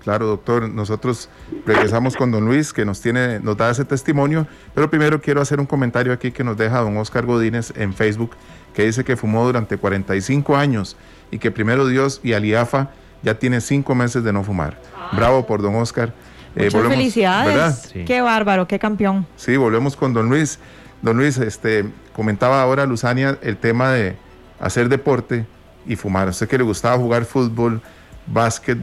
Claro, 0.03 0.27
doctor. 0.27 0.69
Nosotros 0.69 1.29
regresamos 1.67 2.17
con 2.17 2.31
don 2.31 2.47
Luis, 2.47 2.73
que 2.73 2.85
nos, 2.85 3.01
tiene, 3.01 3.41
nos 3.41 3.57
da 3.57 3.71
ese 3.71 3.85
testimonio, 3.85 4.47
pero 4.75 4.89
primero 4.89 5.21
quiero 5.21 5.41
hacer 5.41 5.61
un 5.61 5.67
comentario 5.67 6.13
aquí 6.13 6.33
que 6.33 6.43
nos 6.43 6.57
deja 6.57 6.81
don 6.81 6.97
Oscar 6.97 7.27
Godínez 7.27 7.73
en 7.77 7.93
Facebook, 7.93 8.33
que 8.75 8.85
dice 8.85 9.05
que 9.05 9.17
fumó 9.17 9.45
durante 9.45 9.77
45 9.77 10.57
años 10.57 10.97
y 11.31 11.39
que 11.39 11.51
primero 11.51 11.87
Dios 11.87 12.21
y 12.23 12.33
Aliafa 12.33 12.91
ya 13.23 13.39
tiene 13.39 13.61
cinco 13.61 13.95
meses 13.95 14.25
de 14.25 14.33
no 14.33 14.43
fumar. 14.43 14.81
Bravo 15.13 15.47
por 15.47 15.61
don 15.61 15.75
Oscar. 15.77 16.15
Eh, 16.57 16.71
Muchas 16.73 16.89
felicidades. 16.89 17.93
Qué 18.07 18.21
bárbaro, 18.23 18.67
qué 18.67 18.79
campeón. 18.79 19.27
Sí, 19.37 19.57
volvemos 19.57 19.97
con 19.97 20.15
don 20.15 20.29
Luis. 20.29 20.59
Don 21.03 21.17
Luis, 21.17 21.39
este, 21.39 21.87
comentaba 22.15 22.61
ahora 22.63 22.87
Luzania 22.87 23.39
el 23.43 23.57
tema 23.57 23.91
de 23.91 24.17
hacer 24.59 24.89
deporte 24.89 25.47
y 25.87 25.97
fumar. 25.97 26.29
Usted 26.29 26.49
que 26.49 26.59
le 26.59 26.65
gustaba 26.65 26.97
jugar 26.97 27.25
fútbol, 27.25 27.81
básquet, 28.27 28.79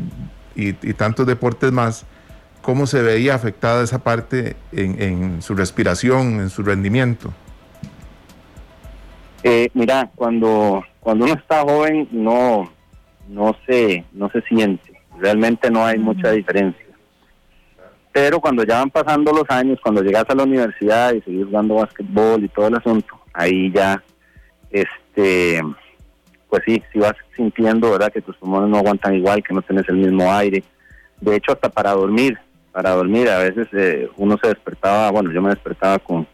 y, 0.58 0.74
tantos 0.93 1.28
deportes 1.28 1.72
más, 1.72 2.06
¿cómo 2.62 2.88
se 2.88 3.02
veía 3.02 3.36
afectada 3.36 3.84
esa 3.84 4.00
parte 4.04 4.56
en, 4.72 5.41
su 5.41 5.56
respiración, 5.56 6.41
en 6.41 6.50
su 6.50 6.63
rendimiento? 6.63 7.32
Eh, 9.43 9.70
mira, 9.74 10.10
cuando, 10.15 10.84
cuando 11.00 11.26
uno 11.26 11.36
está 11.36 11.62
joven 11.62 12.08
no, 12.12 12.70
no, 13.30 13.56
se, 13.67 14.04
no 14.12 14.30
se 14.32 14.41
siente, 14.41 15.00
realmente 15.20 15.70
no 15.70 15.86
hay 15.86 16.00
mucha 16.00 16.32
diferencia. 16.32 16.86
Pero 18.12 18.39
cuando 18.39 18.63
ya 18.63 18.80
van 18.80 18.89
pasando 18.89 19.32
los 19.32 19.46
años, 19.50 19.80
cuando 19.82 20.02
llegas 20.02 20.26
a 20.28 20.34
la 20.34 20.43
universidad 20.43 21.13
y 21.13 21.22
seguís 21.22 21.46
jugando 21.46 21.76
básquetbol 21.76 22.43
y 22.43 22.50
todo 22.50 22.67
el 22.67 22.76
asunto, 22.76 23.13
ahí 23.32 23.72
ya, 23.72 24.04
este, 24.72 25.62
pues 26.49 26.63
sí, 26.65 26.81
si 26.91 26.99
vas 26.99 27.13
sintiendo, 27.36 27.91
¿verdad? 27.91 28.12
Que 28.12 28.21
tus 28.21 28.36
pulmones 28.38 28.69
no 28.69 28.77
aguantan 28.77 29.15
igual, 29.15 29.43
que 29.43 29.53
no 29.53 29.62
tienes 29.62 29.88
el 29.89 29.97
mismo 29.97 30.31
aire. 30.31 30.63
De 31.19 31.36
hecho, 31.36 31.51
hasta 31.51 31.69
para 31.69 31.91
dormir, 31.91 32.38
para 32.71 32.91
dormir, 32.91 33.29
a 33.29 33.39
veces 33.39 33.67
eh, 33.73 34.10
uno 34.17 34.38
se 34.41 34.49
despertaba, 34.49 35.12
bueno, 35.12 35.31
yo 35.31 35.41
me 35.41 35.49
despertaba 35.49 35.99
con, 35.99 36.27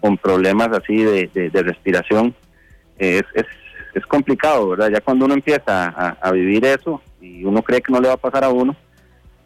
con 0.00 0.16
problemas 0.16 0.68
así 0.68 0.96
de, 0.96 1.30
de, 1.32 1.62
respiración. 1.62 2.34
es, 2.98 3.22
es, 3.34 3.46
es, 3.94 4.06
complicado, 4.06 4.70
¿verdad? 4.70 4.90
Ya 4.90 5.00
cuando 5.00 5.26
uno 5.26 5.34
empieza 5.34 5.86
a, 5.88 6.32
vivir 6.32 6.64
eso, 6.64 7.00
y 7.20 7.44
uno 7.44 7.62
cree 7.62 7.80
que 7.80 7.92
no 7.92 8.00
le 8.00 8.08
va 8.08 8.14
a 8.14 8.18
pasar 8.18 8.44
a 8.44 8.48
uno, 8.48 8.74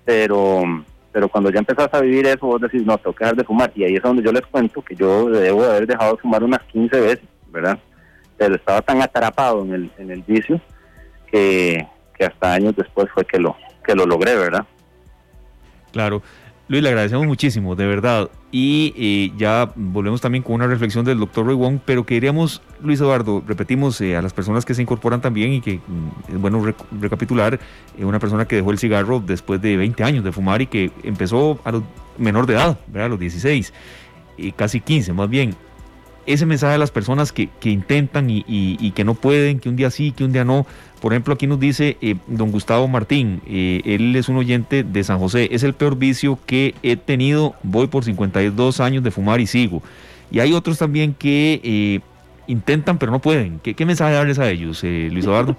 pero 0.05 0.63
pero 1.11 1.29
cuando 1.29 1.51
ya 1.51 1.59
empezás 1.59 1.89
a 1.93 2.01
vivir 2.01 2.27
eso, 2.27 2.47
vos 2.47 2.61
decís, 2.61 2.85
no, 2.85 2.97
tengo 2.99 3.15
que 3.15 3.25
dejar 3.25 3.37
de 3.37 3.43
fumar. 3.43 3.73
Y 3.75 3.83
ahí 3.83 3.97
es 3.97 4.03
donde 4.03 4.23
yo 4.23 4.31
les 4.31 4.47
cuento 4.47 4.83
que 4.83 4.95
yo 4.95 5.29
debo 5.31 5.63
de 5.63 5.71
haber 5.71 5.87
dejado 5.87 6.13
de 6.13 6.23
fumar 6.23 6.45
unas 6.45 6.63
15 6.65 7.01
veces, 7.01 7.29
¿verdad? 7.49 7.79
Pero 8.39 8.55
estaba 8.55 8.81
tan 8.81 9.03
atrapado 9.03 9.63
en 9.65 9.75
el, 9.75 9.91
en 9.99 10.11
el 10.11 10.23
vicio 10.23 10.61
que, 11.31 11.87
hasta 12.21 12.53
años 12.53 12.75
después 12.77 13.09
fue 13.13 13.25
que 13.25 13.39
lo, 13.39 13.57
que 13.85 13.95
lo 13.95 14.07
logré, 14.07 14.35
¿verdad? 14.37 14.65
Claro. 15.93 16.23
Luis, 16.69 16.83
le 16.83 16.91
agradecemos 16.91 17.27
muchísimo, 17.27 17.77
de 17.77 17.87
verdad. 17.87 18.31
Y 18.53 18.93
eh, 18.97 19.33
ya 19.39 19.73
volvemos 19.75 20.21
también 20.21 20.43
con 20.43 20.57
una 20.57 20.67
reflexión 20.67 21.05
del 21.05 21.19
doctor 21.19 21.47
Roy 21.47 21.55
Wong, 21.55 21.79
pero 21.85 22.05
queríamos, 22.05 22.61
Luis 22.83 23.01
Eduardo, 23.01 23.43
repetimos 23.47 24.01
eh, 24.01 24.17
a 24.17 24.23
las 24.23 24.35
personas 24.35 24.67
que 24.67 24.75
se 24.75 24.83
incorporan 24.83 25.21
también 25.21 25.53
y 25.53 25.61
que 25.61 25.77
mm, 25.77 26.33
es 26.33 26.39
bueno 26.39 26.63
recapitular, 27.01 27.59
eh, 27.99 28.05
una 28.05 28.19
persona 28.19 28.47
que 28.47 28.57
dejó 28.57 28.71
el 28.71 28.79
cigarro 28.79 29.21
después 29.21 29.63
de 29.63 29.77
20 29.79 30.05
años 30.05 30.25
de 30.25 30.33
fumar 30.33 30.61
y 30.61 30.67
que 30.67 30.91
empezó 31.05 31.59
a 31.65 31.73
los 31.73 31.83
menor 32.19 32.47
de 32.47 32.55
edad, 32.55 32.79
¿verdad? 32.89 33.07
a 33.07 33.09
los 33.11 33.21
16, 33.21 33.73
y 34.37 34.53
casi 34.53 34.81
15 34.81 35.13
más 35.15 35.31
bien 35.31 35.55
ese 36.29 36.45
mensaje 36.45 36.75
a 36.75 36.79
las 36.79 36.91
personas 36.91 37.33
que, 37.33 37.49
intentan 37.65 38.29
y, 38.29 38.93
que 38.93 39.03
no 39.03 39.15
pueden, 39.15 39.61
que 39.61 39.71
un 39.71 39.77
día 39.77 39.91
sí, 39.91 40.13
que 40.13 40.25
un 40.25 40.33
día 40.33 40.45
no. 40.45 40.67
Por 41.01 41.13
ejemplo, 41.13 41.33
aquí 41.33 41.47
nos 41.47 41.59
dice 41.59 41.97
eh, 42.03 42.17
don 42.27 42.51
Gustavo 42.51 42.87
Martín, 42.87 43.41
eh, 43.47 43.81
él 43.85 44.15
es 44.15 44.29
un 44.29 44.37
oyente 44.37 44.83
de 44.83 45.05
San 45.05 45.19
José, 45.19 45.49
es 45.53 45.63
el 45.63 45.73
peor 45.73 45.97
vicio 45.97 46.39
que 46.45 46.75
he 46.83 46.97
tenido, 46.97 47.55
voy 47.63 47.87
por 47.87 48.05
52 48.05 48.81
años 48.81 49.03
de 49.03 49.11
fumar 49.11 49.41
y 49.41 49.47
sigo. 49.47 49.83
Y 50.31 50.41
hay 50.41 50.53
otros 50.53 50.77
también 50.77 51.15
que 51.15 51.63
eh, 51.65 52.01
intentan 52.47 52.99
pero 52.99 53.11
no 53.11 53.21
pueden. 53.21 53.59
¿Qué, 53.61 53.87
mensaje 53.87 54.13
darles 54.13 54.39
a 54.39 54.51
ellos, 54.51 54.83
Luis 54.83 55.25
Eduardo? 55.25 55.57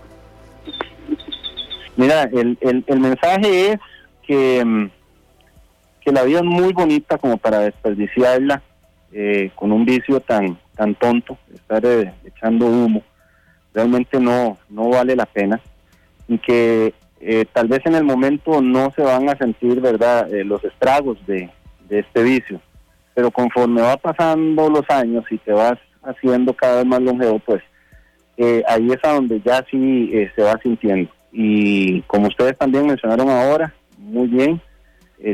Mira, 1.97 2.23
el, 2.31 2.57
el, 2.61 2.99
mensaje 2.99 3.71
es 3.71 3.79
que, 4.27 4.63
mm, 4.63 4.89
que 6.01 6.11
la 6.11 6.23
vida 6.23 6.39
es 6.39 6.45
muy 6.45 6.73
bonita 6.73 7.17
como 7.17 7.37
para 7.37 7.59
desperdiciarla 7.59 8.61
eh, 9.11 9.49
con 9.55 9.71
un 9.71 9.85
vicio 9.85 10.19
tan 10.19 10.57
tan 10.75 10.93
tonto, 10.93 11.35
estar 11.53 11.83
eh, 11.83 12.13
echando 12.23 12.67
humo, 12.67 13.01
realmente 13.73 14.19
no 14.19 14.57
no 14.69 14.89
vale 14.89 15.15
la 15.15 15.25
pena 15.25 15.59
y 16.27 16.37
que 16.37 16.93
eh, 17.19 17.45
tal 17.51 17.67
vez 17.67 17.81
en 17.85 17.95
el 17.95 18.03
momento 18.03 18.61
no 18.61 18.91
se 18.95 19.01
van 19.01 19.27
a 19.27 19.35
sentir, 19.35 19.81
¿verdad?, 19.81 20.29
los 20.45 20.63
estragos 20.63 21.17
de, 21.25 21.49
este 21.89 22.21
vicio, 22.21 22.61
pero 23.15 23.31
conforme 23.31 23.81
va 23.81 23.97
pasando 23.97 24.69
los 24.69 24.87
años 24.89 25.25
y 25.31 25.39
te 25.39 25.51
vas 25.51 25.79
haciendo 26.03 26.53
cada 26.53 26.77
vez 26.77 26.85
más 26.85 27.01
longevo, 27.01 27.39
pues 27.39 27.63
ahí 28.67 28.91
es 28.91 28.99
a 29.03 29.13
donde 29.13 29.41
ya 29.41 29.65
sí 29.71 30.13
se 30.35 30.43
va 30.43 30.53
sintiendo. 30.61 31.09
Y 31.31 32.01
como 32.03 32.27
ustedes 32.27 32.55
también 32.59 32.85
mencionaron 32.85 33.27
ahora, 33.27 33.73
muy 33.97 34.27
bien, 34.27 34.61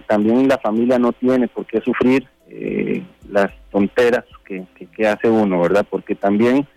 también 0.07 0.47
la 0.47 0.57
familia 0.59 0.97
no 0.97 1.11
tiene 1.11 1.49
por 1.49 1.65
qué 1.65 1.81
sufrir 1.81 2.25
eh, 2.49 3.03
las 3.29 3.51
tonteras 3.71 4.25
que, 4.45 4.65
que, 4.95 5.07
hace 5.07 5.29
uno, 5.29 5.61
¿verdad? 5.61 5.85
Porque 5.89 6.15
también 6.15 6.67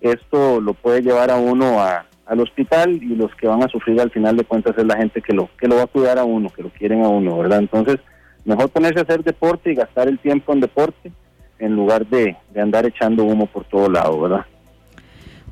esto 0.00 0.60
lo 0.60 0.74
puede 0.74 1.02
llevar 1.02 1.30
a 1.30 1.36
uno 1.36 1.80
a, 1.80 2.06
al 2.26 2.40
hospital 2.40 3.02
y 3.02 3.14
los 3.16 3.34
que 3.34 3.48
van 3.48 3.62
a 3.62 3.68
sufrir 3.68 4.00
al 4.00 4.10
final 4.10 4.36
de 4.36 4.44
cuentas 4.44 4.76
es 4.76 4.84
la 4.84 4.96
gente 4.96 5.22
que 5.22 5.32
lo, 5.32 5.48
que 5.58 5.66
lo 5.66 5.76
va 5.76 5.84
a 5.84 5.86
cuidar 5.86 6.18
a 6.18 6.24
uno, 6.24 6.50
que 6.50 6.62
lo 6.62 6.70
quieren 6.70 7.04
a 7.04 7.08
uno, 7.08 7.38
¿verdad? 7.38 7.58
Entonces, 7.60 7.98
mejor 8.44 8.68
ponerse 8.68 9.00
a 9.00 9.02
hacer 9.02 9.24
deporte 9.24 9.72
y 9.72 9.74
gastar 9.74 10.08
el 10.08 10.18
tiempo 10.18 10.52
en 10.52 10.60
deporte 10.60 11.12
en 11.58 11.74
lugar 11.74 12.06
de, 12.06 12.36
de 12.50 12.60
andar 12.60 12.86
echando 12.86 13.24
humo 13.24 13.46
por 13.46 13.64
todo 13.64 13.88
lado, 13.88 14.20
¿verdad? 14.20 14.46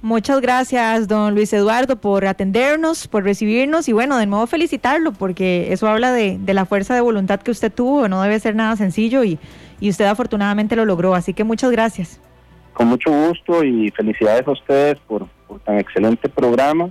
Muchas 0.07 0.41
gracias, 0.41 1.09
don 1.09 1.35
Luis 1.35 1.53
Eduardo, 1.53 1.97
por 1.97 2.27
atendernos, 2.27 3.09
por 3.09 3.25
recibirnos 3.25 3.89
y 3.89 3.93
bueno, 3.93 4.17
de 4.19 4.27
nuevo 4.27 4.47
felicitarlo 4.47 5.11
porque 5.11 5.73
eso 5.73 5.89
habla 5.89 6.13
de, 6.13 6.39
la 6.47 6.65
fuerza 6.65 6.95
de 6.95 7.01
voluntad 7.01 7.41
que 7.41 7.51
usted 7.51 7.73
tuvo, 7.73 8.07
no 8.07 8.23
debe 8.23 8.39
ser 8.39 8.55
nada 8.55 8.77
sencillo 8.77 9.25
y, 9.25 9.37
usted 9.83 10.05
afortunadamente 10.05 10.77
lo 10.77 10.85
logró, 10.85 11.17
así 11.17 11.35
que 11.35 11.43
muchas 11.43 11.73
gracias. 11.73 12.21
Con 12.73 12.87
mucho 12.87 13.11
gusto 13.11 13.65
y 13.65 13.91
felicidades 13.91 14.47
a 14.47 14.53
ustedes 14.53 14.97
por, 15.09 15.27
tan 15.65 15.81
excelente 15.81 16.29
programa, 16.29 16.89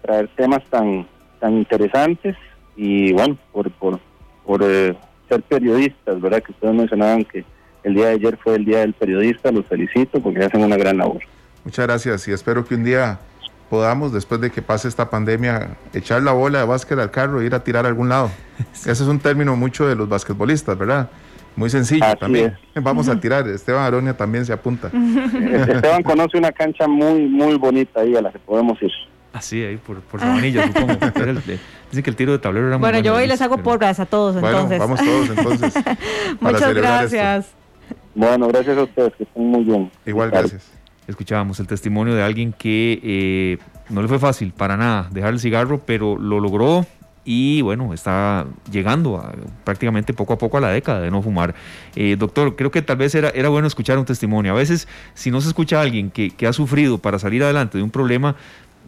traer 0.00 0.28
temas 0.28 0.64
tan, 0.70 1.06
tan 1.40 1.52
interesantes 1.52 2.34
y 2.76 3.12
bueno, 3.12 3.36
por, 3.52 4.62
eh, 4.62 4.94
ser 5.28 5.42
periodistas, 5.42 6.18
¿verdad? 6.18 6.42
Que 6.42 6.52
ustedes 6.52 6.74
mencionaban 6.74 7.26
que 7.26 7.44
el 7.82 7.92
día 7.92 8.06
de 8.06 8.14
ayer 8.14 8.38
fue 8.38 8.54
el 8.54 8.64
Día 8.64 8.78
del 8.78 8.94
Periodista, 8.94 9.52
los 9.52 9.66
felicito 9.66 10.18
porque 10.18 10.46
hacen 10.46 10.64
una 10.64 10.78
gran 10.78 10.96
labor. 10.96 11.20
Muchas 11.68 11.86
gracias 11.86 12.26
y 12.26 12.32
espero 12.32 12.64
que 12.64 12.74
un 12.74 12.82
día 12.82 13.18
podamos, 13.68 14.10
después 14.10 14.40
de 14.40 14.50
que 14.50 14.62
pase 14.62 14.88
esta 14.88 15.10
pandemia, 15.10 15.76
echar 15.92 16.22
la 16.22 16.32
bola 16.32 16.60
de 16.60 16.64
básquet 16.64 16.98
al 16.98 17.10
carro 17.10 17.42
e 17.42 17.44
ir 17.44 17.54
a 17.54 17.62
tirar 17.62 17.84
a 17.84 17.88
algún 17.88 18.08
lado. 18.08 18.30
Ese 18.72 18.90
es 18.90 19.00
un 19.02 19.18
término 19.18 19.54
mucho 19.54 19.86
de 19.86 19.94
los 19.94 20.08
basquetbolistas, 20.08 20.78
¿verdad? 20.78 21.10
Muy 21.56 21.68
sencillo 21.68 22.06
también. 22.18 22.56
Vamos 22.74 23.10
a 23.10 23.20
tirar. 23.20 23.46
Esteban 23.48 23.84
Aronia 23.84 24.16
también 24.16 24.46
se 24.46 24.54
apunta. 24.54 24.90
Esteban 24.94 26.02
conoce 26.04 26.38
una 26.38 26.52
cancha 26.52 26.88
muy, 26.88 27.26
muy 27.26 27.56
bonita 27.58 28.00
ahí 28.00 28.16
a 28.16 28.22
la 28.22 28.32
que 28.32 28.38
podemos 28.38 28.80
ir. 28.80 28.90
Así, 29.34 29.62
ahí 29.62 29.76
por, 29.76 30.00
por 30.00 30.20
Sabanilla, 30.20 30.68
supongo. 30.68 30.94
dicen 30.94 32.02
que 32.02 32.08
el 32.08 32.16
tiro 32.16 32.32
de 32.32 32.38
tablero 32.38 32.68
era 32.68 32.78
muy 32.78 32.88
Bueno, 32.88 33.00
yo 33.00 33.14
hoy 33.14 33.26
les 33.26 33.42
hago 33.42 33.58
porras 33.58 34.00
a 34.00 34.06
todos 34.06 34.36
entonces. 34.36 34.78
Vamos 34.78 35.00
todos 35.04 35.28
entonces. 35.28 35.84
Muchas 36.40 36.72
gracias. 36.72 37.50
Bueno, 38.14 38.48
gracias 38.48 38.78
a 38.78 38.84
ustedes, 38.84 39.12
que 39.16 39.24
estén 39.24 39.44
muy 39.44 39.64
bien. 39.64 39.90
Igual, 40.06 40.30
gracias 40.30 40.77
escuchábamos 41.08 41.58
el 41.58 41.66
testimonio 41.66 42.14
de 42.14 42.22
alguien 42.22 42.52
que 42.52 43.00
eh, 43.02 43.58
no 43.88 44.02
le 44.02 44.08
fue 44.08 44.18
fácil 44.18 44.52
para 44.52 44.76
nada 44.76 45.08
dejar 45.10 45.32
el 45.32 45.40
cigarro, 45.40 45.80
pero 45.84 46.16
lo 46.16 46.38
logró 46.38 46.86
y 47.24 47.60
bueno, 47.60 47.92
está 47.92 48.46
llegando 48.70 49.22
prácticamente 49.64 50.14
poco 50.14 50.32
a 50.32 50.38
poco 50.38 50.56
a 50.56 50.60
la 50.60 50.70
década 50.70 51.00
de 51.00 51.10
no 51.10 51.20
fumar. 51.20 51.54
Eh, 51.94 52.16
doctor, 52.18 52.56
creo 52.56 52.70
que 52.70 52.80
tal 52.80 52.96
vez 52.96 53.14
era, 53.14 53.28
era 53.30 53.50
bueno 53.50 53.66
escuchar 53.66 53.98
un 53.98 54.06
testimonio. 54.06 54.52
A 54.52 54.56
veces, 54.56 54.88
si 55.12 55.30
no 55.30 55.42
se 55.42 55.48
escucha 55.48 55.78
a 55.78 55.82
alguien 55.82 56.10
que 56.10 56.46
ha 56.46 56.52
sufrido 56.54 56.96
para 56.96 57.18
salir 57.18 57.42
adelante 57.42 57.76
de 57.76 57.84
un 57.84 57.90
problema, 57.90 58.34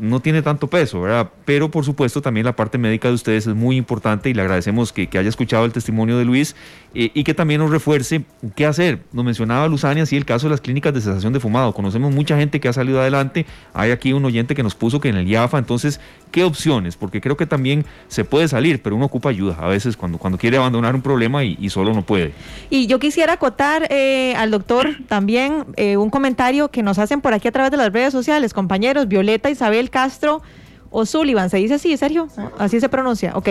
no 0.01 0.21
tiene 0.21 0.43
tanto 0.43 0.67
peso, 0.67 1.03
¿verdad? 1.03 1.31
Pero 1.45 1.71
por 1.71 1.85
supuesto 1.85 2.23
también 2.23 2.47
la 2.47 2.57
parte 2.57 2.79
médica 2.79 3.09
de 3.09 3.15
ustedes 3.15 3.47
es 3.47 3.55
muy 3.55 3.77
importante 3.77 4.31
y 4.31 4.35
le 4.35 4.43
agradecemos 4.43 4.93
que, 4.93 5.09
haya 5.13 5.29
escuchado 5.29 5.65
el 5.65 5.73
testimonio 5.73 6.17
de 6.17 6.25
Luis 6.25 6.57
eh, 6.95 7.11
y 7.13 7.25
que 7.25 7.35
también 7.35 7.61
nos 7.61 7.71
refuerce 7.71 8.25
qué 8.57 8.67
hacer. 8.67 9.01
Nos 9.13 9.25
mencionaba 9.25 9.69
Luzania, 9.69 10.07
sí, 10.07 10.17
el 10.17 10.25
caso 10.25 10.47
de 10.47 10.53
las 10.53 10.61
clínicas 10.61 10.95
de 10.95 11.01
cesación 11.01 11.33
de 11.33 11.41
fumado. 11.41 11.75
Conocemos 11.75 12.15
mucha 12.15 12.37
gente 12.39 12.61
que 12.61 12.69
ha 12.69 12.73
salido 12.73 13.01
adelante. 13.01 13.45
Hay 13.75 13.91
aquí 13.91 14.13
un 14.13 14.25
oyente 14.25 14.55
que 14.55 14.63
nos 14.63 14.75
puso 14.75 15.01
que 15.01 15.11
en 15.11 15.17
el 15.17 15.29
IAFA, 15.29 15.59
entonces, 15.59 16.01
¿qué 16.31 16.45
opciones? 16.45 16.97
Porque 16.97 17.21
creo 17.21 17.37
que 17.37 17.47
también 17.47 17.85
se 18.09 18.25
puede 18.25 18.49
salir, 18.49 18.83
pero 18.83 18.97
uno 18.97 19.07
ocupa 19.07 19.31
ayuda 19.31 19.57
a 19.61 19.69
veces 19.69 19.97
cuando, 19.97 20.19
cuando 20.19 20.39
quiere 20.39 20.57
abandonar 20.57 20.95
un 20.95 21.03
problema 21.03 21.45
y, 21.45 21.71
solo 21.71 21.93
no 21.93 22.03
puede. 22.03 22.33
Y 22.69 22.87
yo 22.87 22.99
quisiera 22.99 23.35
acotar 23.35 23.87
eh, 23.91 24.35
al 24.37 24.51
doctor 24.51 24.89
también 25.09 25.67
eh, 25.77 25.97
un 25.97 26.11
comentario 26.11 26.69
que 26.69 26.83
nos 26.83 26.99
hacen 26.99 27.21
por 27.21 27.33
aquí 27.33 27.49
a 27.49 27.53
través 27.53 27.71
de 27.71 27.77
las 27.77 27.93
redes 27.93 28.13
sociales, 28.13 28.53
compañeros, 28.53 29.09
Violeta, 29.09 29.51
Isabel, 29.51 29.91
Castro 29.91 30.43
o 30.91 31.07
Sullivan, 31.07 31.51
¿se 31.51 31.59
dice 31.59 31.75
así, 31.75 31.97
Sergio? 31.97 32.29
Así 32.59 32.81
se 32.81 32.89
pronuncia, 32.89 33.37
ok. 33.37 33.49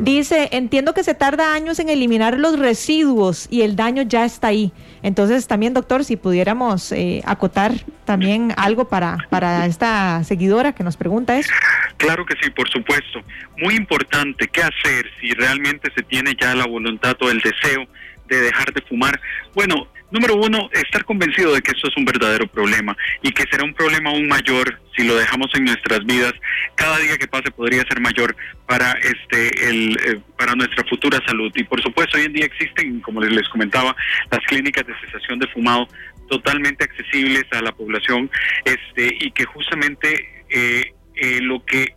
dice, 0.00 0.48
entiendo 0.52 0.94
que 0.94 1.02
se 1.02 1.14
tarda 1.14 1.52
años 1.52 1.78
en 1.80 1.88
eliminar 1.88 2.38
los 2.38 2.58
residuos 2.58 3.48
y 3.50 3.62
el 3.62 3.74
daño 3.74 4.02
ya 4.02 4.24
está 4.24 4.48
ahí. 4.48 4.72
Entonces, 5.02 5.46
también, 5.48 5.74
doctor, 5.74 6.04
si 6.04 6.16
pudiéramos 6.16 6.92
eh, 6.92 7.22
acotar 7.24 7.72
también 8.04 8.52
algo 8.56 8.88
para, 8.88 9.18
para 9.30 9.66
esta 9.66 10.22
seguidora 10.24 10.72
que 10.72 10.84
nos 10.84 10.96
pregunta 10.96 11.36
eso. 11.36 11.50
Claro 11.96 12.24
que 12.24 12.34
sí, 12.40 12.50
por 12.50 12.68
supuesto. 12.70 13.20
Muy 13.58 13.74
importante, 13.74 14.48
¿qué 14.48 14.62
hacer 14.62 15.10
si 15.20 15.32
realmente 15.32 15.90
se 15.94 16.02
tiene 16.04 16.36
ya 16.40 16.54
la 16.54 16.66
voluntad 16.66 17.16
o 17.20 17.30
el 17.30 17.40
deseo 17.40 17.84
de 18.28 18.40
dejar 18.42 18.72
de 18.72 18.80
fumar? 18.82 19.20
Bueno, 19.54 19.88
Número 20.10 20.36
uno, 20.36 20.68
estar 20.72 21.04
convencido 21.04 21.52
de 21.52 21.62
que 21.62 21.72
esto 21.72 21.88
es 21.88 21.96
un 21.96 22.04
verdadero 22.04 22.46
problema 22.46 22.96
y 23.22 23.32
que 23.32 23.44
será 23.50 23.64
un 23.64 23.74
problema 23.74 24.10
aún 24.10 24.28
mayor 24.28 24.80
si 24.96 25.02
lo 25.02 25.16
dejamos 25.16 25.50
en 25.54 25.64
nuestras 25.64 26.04
vidas. 26.06 26.32
Cada 26.76 26.98
día 26.98 27.18
que 27.18 27.26
pase 27.26 27.50
podría 27.50 27.82
ser 27.82 28.00
mayor 28.00 28.36
para 28.66 28.92
este 28.92 29.68
el 29.68 29.98
eh, 30.06 30.20
para 30.38 30.54
nuestra 30.54 30.84
futura 30.84 31.20
salud. 31.26 31.50
Y 31.54 31.64
por 31.64 31.82
supuesto, 31.82 32.18
hoy 32.18 32.24
en 32.24 32.32
día 32.32 32.46
existen, 32.46 33.00
como 33.00 33.20
les 33.20 33.48
comentaba, 33.48 33.96
las 34.30 34.40
clínicas 34.46 34.86
de 34.86 34.94
cesación 35.00 35.40
de 35.40 35.48
fumado 35.48 35.88
totalmente 36.28 36.84
accesibles 36.84 37.44
a 37.52 37.62
la 37.62 37.72
población 37.72 38.30
este 38.64 39.16
y 39.20 39.30
que 39.32 39.44
justamente 39.44 40.44
eh, 40.50 40.92
eh, 41.16 41.40
lo 41.40 41.64
que 41.64 41.94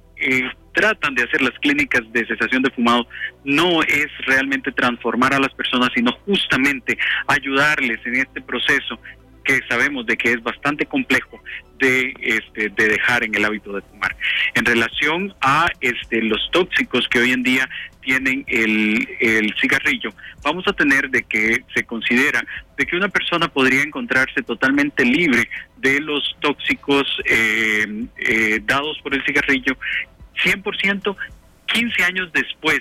tratan 0.73 1.15
de 1.15 1.23
hacer 1.23 1.41
las 1.41 1.57
clínicas 1.59 2.01
de 2.11 2.25
cesación 2.25 2.63
de 2.63 2.71
fumado 2.71 3.07
no 3.43 3.81
es 3.83 4.07
realmente 4.25 4.71
transformar 4.71 5.33
a 5.33 5.39
las 5.39 5.53
personas, 5.53 5.89
sino 5.93 6.11
justamente 6.25 6.97
ayudarles 7.27 7.99
en 8.05 8.15
este 8.17 8.41
proceso 8.41 8.99
que 9.43 9.59
sabemos 9.67 10.05
de 10.05 10.15
que 10.15 10.31
es 10.31 10.43
bastante 10.43 10.85
complejo 10.85 11.41
de 11.79 12.13
este 12.21 12.69
de 12.69 12.87
dejar 12.87 13.23
en 13.23 13.33
el 13.33 13.45
hábito 13.45 13.73
de 13.73 13.81
fumar. 13.81 14.15
En 14.53 14.65
relación 14.65 15.33
a 15.41 15.67
este 15.81 16.21
los 16.21 16.49
tóxicos 16.51 17.07
que 17.07 17.19
hoy 17.19 17.31
en 17.31 17.41
día 17.41 17.67
tienen 18.01 18.43
el, 18.47 19.07
el 19.19 19.53
cigarrillo, 19.59 20.11
vamos 20.43 20.67
a 20.67 20.73
tener 20.73 21.09
de 21.09 21.23
que 21.23 21.63
se 21.73 21.83
considera 21.83 22.45
de 22.77 22.85
que 22.85 22.95
una 22.95 23.09
persona 23.09 23.47
podría 23.47 23.81
encontrarse 23.81 24.41
totalmente 24.43 25.03
libre 25.03 25.49
de 25.77 25.99
los 25.99 26.35
tóxicos 26.41 27.07
eh, 27.25 28.05
eh, 28.17 28.59
dados 28.63 28.99
por 29.01 29.13
el 29.13 29.23
cigarrillo 29.25 29.77
100% 30.43 31.15
15 31.71 32.03
años 32.03 32.31
después 32.33 32.79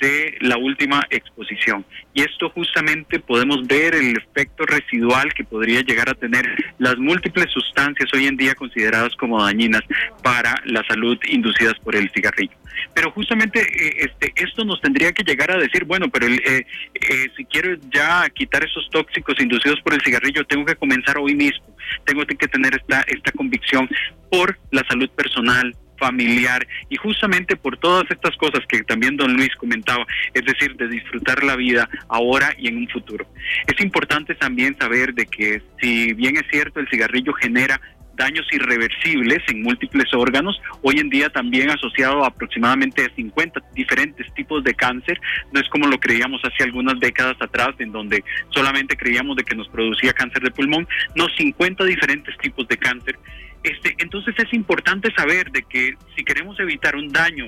de 0.00 0.36
la 0.40 0.56
última 0.56 1.06
exposición. 1.10 1.84
Y 2.12 2.22
esto 2.22 2.50
justamente 2.50 3.20
podemos 3.20 3.66
ver 3.66 3.94
el 3.94 4.16
efecto 4.16 4.66
residual 4.66 5.32
que 5.32 5.44
podría 5.44 5.80
llegar 5.82 6.10
a 6.10 6.14
tener 6.14 6.44
las 6.78 6.98
múltiples 6.98 7.50
sustancias 7.52 8.10
hoy 8.12 8.26
en 8.26 8.36
día 8.36 8.54
consideradas 8.54 9.14
como 9.16 9.42
dañinas 9.42 9.82
para 10.22 10.54
la 10.66 10.82
salud 10.86 11.16
inducidas 11.28 11.74
por 11.82 11.94
el 11.94 12.10
cigarrillo. 12.10 12.52
Pero 12.92 13.12
justamente 13.12 13.60
eh, 13.60 14.08
este, 14.10 14.32
esto 14.36 14.64
nos 14.64 14.80
tendría 14.80 15.12
que 15.12 15.22
llegar 15.22 15.50
a 15.52 15.58
decir, 15.58 15.84
bueno, 15.84 16.08
pero 16.08 16.26
el, 16.26 16.34
eh, 16.44 16.66
eh, 16.94 17.26
si 17.36 17.44
quiero 17.44 17.76
ya 17.94 18.28
quitar 18.30 18.64
esos 18.64 18.88
tóxicos 18.90 19.40
inducidos 19.40 19.80
por 19.80 19.94
el 19.94 20.00
cigarrillo, 20.02 20.44
tengo 20.44 20.64
que 20.64 20.74
comenzar 20.74 21.18
hoy 21.18 21.34
mismo, 21.34 21.64
tengo 22.04 22.26
que 22.26 22.48
tener 22.48 22.74
esta, 22.74 23.02
esta 23.02 23.30
convicción 23.32 23.88
por 24.28 24.58
la 24.72 24.82
salud 24.88 25.08
personal, 25.10 25.74
familiar 26.04 26.66
y 26.90 26.96
justamente 26.96 27.56
por 27.56 27.78
todas 27.78 28.04
estas 28.10 28.36
cosas 28.36 28.60
que 28.68 28.82
también 28.82 29.16
don 29.16 29.32
Luis 29.34 29.54
comentaba, 29.56 30.04
es 30.34 30.44
decir, 30.44 30.76
de 30.76 30.88
disfrutar 30.88 31.42
la 31.42 31.56
vida 31.56 31.88
ahora 32.08 32.54
y 32.58 32.68
en 32.68 32.76
un 32.76 32.88
futuro. 32.88 33.26
Es 33.66 33.82
importante 33.82 34.34
también 34.34 34.76
saber 34.78 35.14
de 35.14 35.24
que 35.24 35.62
si 35.80 36.12
bien 36.12 36.36
es 36.36 36.44
cierto 36.50 36.80
el 36.80 36.88
cigarrillo 36.88 37.32
genera 37.32 37.80
daños 38.16 38.46
irreversibles 38.52 39.38
en 39.48 39.62
múltiples 39.62 40.12
órganos, 40.14 40.60
hoy 40.82 40.98
en 40.98 41.08
día 41.08 41.30
también 41.30 41.70
asociado 41.70 42.22
a 42.22 42.28
aproximadamente 42.28 43.10
50 43.16 43.60
diferentes 43.74 44.32
tipos 44.34 44.62
de 44.62 44.74
cáncer, 44.74 45.18
no 45.52 45.60
es 45.60 45.68
como 45.68 45.86
lo 45.86 45.98
creíamos 45.98 46.40
hace 46.44 46.64
algunas 46.64 47.00
décadas 47.00 47.36
atrás, 47.40 47.74
en 47.78 47.92
donde 47.92 48.22
solamente 48.50 48.96
creíamos 48.96 49.36
de 49.36 49.44
que 49.44 49.56
nos 49.56 49.68
producía 49.68 50.12
cáncer 50.12 50.42
de 50.42 50.50
pulmón, 50.50 50.86
no 51.16 51.26
50 51.28 51.84
diferentes 51.84 52.36
tipos 52.38 52.68
de 52.68 52.76
cáncer. 52.76 53.18
Este, 53.64 53.94
entonces 53.98 54.34
es 54.38 54.52
importante 54.52 55.12
saber 55.16 55.50
de 55.50 55.62
que 55.62 55.94
si 56.14 56.22
queremos 56.22 56.60
evitar 56.60 56.94
un 56.94 57.08
daño 57.08 57.46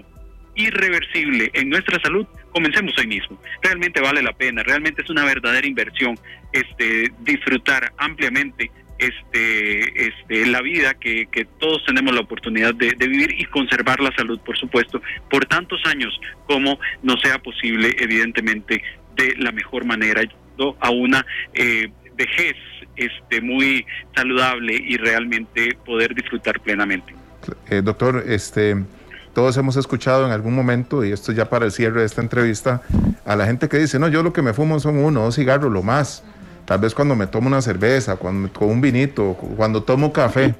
irreversible 0.54 1.50
en 1.52 1.68
nuestra 1.68 2.00
salud, 2.00 2.26
comencemos 2.50 2.94
hoy 2.98 3.06
mismo. 3.06 3.40
Realmente 3.62 4.00
vale 4.00 4.22
la 4.22 4.32
pena, 4.32 4.62
realmente 4.62 5.02
es 5.02 5.10
una 5.10 5.24
verdadera 5.24 5.66
inversión 5.66 6.18
este, 6.52 7.12
disfrutar 7.20 7.92
ampliamente 7.98 8.70
este, 8.98 10.08
este, 10.08 10.46
la 10.46 10.62
vida 10.62 10.94
que, 10.94 11.26
todos 11.58 11.84
tenemos 11.84 12.14
la 12.14 12.22
oportunidad 12.22 12.74
de, 12.74 12.94
vivir 12.94 13.34
y 13.38 13.44
conservar 13.44 14.00
la 14.00 14.10
salud, 14.16 14.40
por 14.40 14.56
supuesto, 14.56 15.02
por 15.30 15.44
tantos 15.44 15.80
años 15.84 16.18
como 16.46 16.78
no 17.02 17.18
sea 17.18 17.38
posible, 17.38 17.94
evidentemente, 17.98 18.82
de 19.14 19.34
la 19.36 19.52
mejor 19.52 19.84
manera, 19.84 20.22
a 20.80 20.90
una 20.90 21.26
eh, 21.52 21.90
vejez 22.16 22.56
este, 22.96 23.40
muy 23.40 23.84
saludable 24.14 24.74
y 24.74 24.96
realmente 24.96 25.76
poder 25.84 26.14
disfrutar 26.14 26.60
plenamente. 26.60 27.14
Eh, 27.68 27.82
doctor, 27.82 28.24
este, 28.26 28.76
todos 29.34 29.56
hemos 29.56 29.76
escuchado 29.76 30.26
en 30.26 30.32
algún 30.32 30.54
momento, 30.54 31.04
y 31.04 31.12
esto 31.12 31.32
ya 31.32 31.48
para 31.48 31.66
el 31.66 31.72
cierre 31.72 32.00
de 32.00 32.06
esta 32.06 32.22
entrevista, 32.22 32.82
a 33.24 33.36
la 33.36 33.46
gente 33.46 33.68
que 33.68 33.78
dice, 33.78 33.98
no, 33.98 34.08
yo 34.08 34.22
lo 34.22 34.32
que 34.32 34.42
me 34.42 34.52
fumo 34.52 34.80
son 34.80 34.98
uno 34.98 35.20
o 35.20 35.24
dos 35.24 35.36
cigarros, 35.36 35.70
lo 35.70 35.82
más. 35.82 36.24
Tal 36.64 36.80
vez 36.80 36.94
cuando 36.94 37.14
me 37.14 37.28
tomo 37.28 37.46
una 37.46 37.62
cerveza, 37.62 38.16
cuando 38.16 38.52
con 38.52 38.68
un 38.68 38.80
vinito, 38.80 39.34
cuando 39.56 39.84
tomo 39.84 40.12
café. 40.12 40.54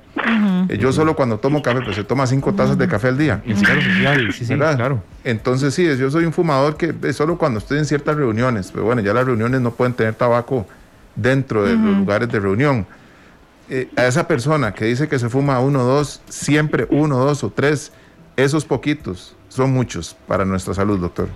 Eh, 0.69 0.79
yo 0.79 0.93
solo 0.93 1.17
cuando 1.17 1.39
tomo 1.39 1.63
café, 1.63 1.81
pues 1.83 1.97
se 1.97 2.05
toma 2.05 2.29
cinco 2.29 2.55
tazas 2.55 2.79
de 2.79 2.87
café 2.87 3.09
al 3.09 3.19
día. 3.19 3.43
Y 3.45 3.57
social, 3.57 4.33
sí, 4.33 4.45
sí, 4.45 4.55
claro. 4.55 5.03
Entonces 5.25 5.75
sí, 5.75 5.85
yo 5.97 6.09
soy 6.11 6.25
un 6.25 6.33
fumador 6.33 6.77
que 6.77 6.95
es 7.03 7.17
solo 7.17 7.37
cuando 7.39 7.59
estoy 7.59 7.79
en 7.79 7.87
ciertas 7.87 8.15
reuniones, 8.15 8.71
pero 8.71 8.85
bueno, 8.85 9.03
ya 9.03 9.13
las 9.13 9.27
reuniones 9.27 9.61
no 9.61 9.73
pueden 9.73 9.95
tener 9.95 10.15
tabaco 10.15 10.67
dentro 11.17 11.65
de 11.65 11.75
los 11.75 11.97
lugares 11.97 12.29
de 12.29 12.39
reunión. 12.41 12.87
Eh, 13.69 13.89
a 13.97 14.07
esa 14.07 14.29
persona 14.29 14.73
que 14.73 14.85
dice 14.85 15.09
que 15.09 15.19
se 15.19 15.29
fuma 15.29 15.59
uno, 15.59 15.83
dos, 15.83 16.23
siempre 16.29 16.87
uno, 16.91 17.19
dos 17.19 17.43
o 17.43 17.51
tres, 17.51 17.93
esos 18.37 18.65
poquitos 18.65 19.37
son 19.49 19.73
muchos 19.73 20.15
para 20.29 20.45
nuestra 20.45 20.75
salud, 20.75 21.01
doctor. 21.01 21.29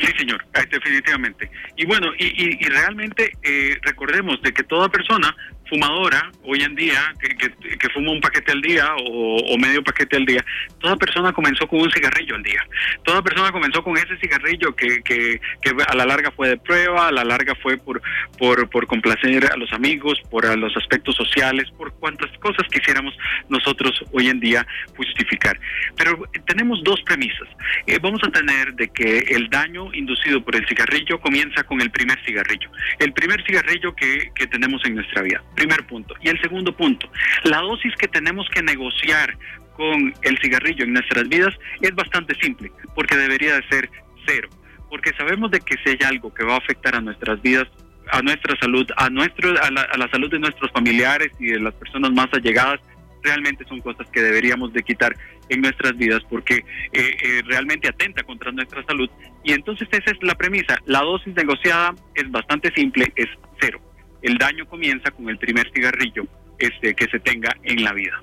Sí, 0.00 0.06
señor, 0.18 0.44
eh, 0.54 0.66
definitivamente. 0.70 1.50
Y 1.76 1.86
bueno, 1.86 2.08
y, 2.18 2.58
realmente 2.68 3.32
eh, 3.42 3.78
recordemos 3.82 4.42
de 4.42 4.52
que 4.52 4.64
toda 4.64 4.90
persona 4.90 5.34
fumadora 5.72 6.30
hoy 6.44 6.62
en 6.62 6.74
día, 6.74 7.14
que, 7.18 7.88
fuma 7.94 8.12
un 8.12 8.20
paquete 8.20 8.52
al 8.52 8.60
día 8.60 8.90
o, 9.08 9.56
medio 9.56 9.82
paquete 9.82 10.16
al 10.16 10.26
día, 10.26 10.44
toda 10.80 10.96
persona 10.96 11.32
comenzó 11.32 11.66
con 11.66 11.80
un 11.80 11.90
cigarrillo 11.90 12.34
al 12.34 12.42
día. 12.42 12.62
Toda 13.04 13.22
persona 13.22 13.50
comenzó 13.50 13.82
con 13.82 13.96
ese 13.96 14.16
cigarrillo 14.18 14.74
que, 14.76 15.40
a 15.86 15.94
la 15.94 16.04
larga 16.04 16.30
fue 16.32 16.50
de 16.50 16.56
prueba, 16.58 17.08
a 17.08 17.12
la 17.12 17.24
larga 17.24 17.54
fue 17.54 17.78
por, 17.78 18.02
por, 18.38 18.86
complacer 18.86 19.50
a 19.50 19.56
los 19.56 19.72
amigos, 19.72 20.20
por 20.30 20.44
los 20.58 20.76
aspectos 20.76 21.16
sociales, 21.16 21.70
por 21.78 21.92
cuantas 21.94 22.30
cosas 22.38 22.66
quisiéramos 22.70 23.16
nosotros 23.48 24.04
hoy 24.12 24.28
en 24.28 24.40
día 24.40 24.66
justificar. 24.96 25.58
Pero 25.96 26.22
tenemos 26.46 26.82
dos 26.84 27.00
premisas. 27.02 27.48
Eh, 27.86 27.98
vamos 28.02 28.20
a 28.24 28.30
tener 28.30 28.74
de 28.74 28.88
que 28.88 29.18
el 29.30 29.48
daño 29.48 29.92
inducido 29.94 30.44
por 30.44 30.54
el 30.54 30.66
cigarrillo 30.66 31.18
comienza 31.20 31.62
con 31.64 31.80
el 31.80 31.90
primer 31.90 32.22
cigarrillo. 32.24 32.70
El 32.98 33.12
primer 33.14 33.42
cigarrillo 33.46 33.94
que, 33.94 34.30
que 34.34 34.46
tenemos 34.46 34.84
en 34.84 34.96
nuestra 34.96 35.22
vida 35.22 35.42
primer 35.62 35.86
punto. 35.86 36.14
Y 36.20 36.28
el 36.28 36.40
segundo 36.40 36.74
punto, 36.76 37.08
la 37.44 37.58
dosis 37.60 37.94
que 37.96 38.08
tenemos 38.08 38.48
que 38.50 38.62
negociar 38.62 39.36
con 39.76 40.12
el 40.22 40.38
cigarrillo 40.42 40.84
en 40.84 40.92
nuestras 40.92 41.28
vidas 41.28 41.54
es 41.80 41.94
bastante 41.94 42.34
simple, 42.40 42.70
porque 42.94 43.16
debería 43.16 43.54
de 43.54 43.68
ser 43.68 43.88
cero. 44.26 44.48
Porque 44.90 45.12
sabemos 45.16 45.50
de 45.50 45.60
que 45.60 45.76
si 45.82 45.90
hay 45.90 45.98
algo 46.04 46.34
que 46.34 46.44
va 46.44 46.54
a 46.54 46.58
afectar 46.58 46.94
a 46.96 47.00
nuestras 47.00 47.40
vidas, 47.40 47.68
a 48.10 48.20
nuestra 48.22 48.56
salud, 48.60 48.86
a, 48.96 49.08
nuestro, 49.08 49.50
a, 49.62 49.70
la, 49.70 50.08
salud 50.10 50.30
de 50.30 50.38
nuestros 50.38 50.70
familiares 50.72 51.30
y 51.38 51.46
de 51.46 51.60
las 51.60 51.74
personas 51.74 52.10
más 52.10 52.28
allegadas, 52.32 52.80
realmente 53.22 53.64
son 53.68 53.80
cosas 53.80 54.06
que 54.10 54.20
deberíamos 54.20 54.72
de 54.72 54.82
quitar 54.82 55.14
en 55.48 55.60
nuestras 55.60 55.96
vidas 55.96 56.20
porque 56.28 56.56
eh, 56.56 56.64
eh, 56.92 57.42
realmente 57.46 57.88
atenta 57.88 58.24
contra 58.24 58.50
nuestra 58.50 58.84
salud. 58.84 59.08
Y 59.44 59.52
entonces 59.52 59.88
esa 59.92 60.10
es 60.10 60.18
la 60.22 60.34
premisa. 60.34 60.76
La 60.86 61.00
dosis 61.02 61.34
negociada 61.34 61.94
es 62.16 62.28
bastante 62.30 62.72
simple, 62.74 63.12
es 63.14 63.28
cero 63.60 63.80
el 64.22 64.38
daño 64.38 64.66
comienza 64.66 65.10
con 65.10 65.28
el 65.28 65.38
primer 65.38 65.70
cigarrillo 65.74 66.26
este, 66.58 66.94
que 66.94 67.06
se 67.06 67.20
tenga 67.20 67.56
en 67.64 67.82
la 67.84 67.92
vida. 67.92 68.22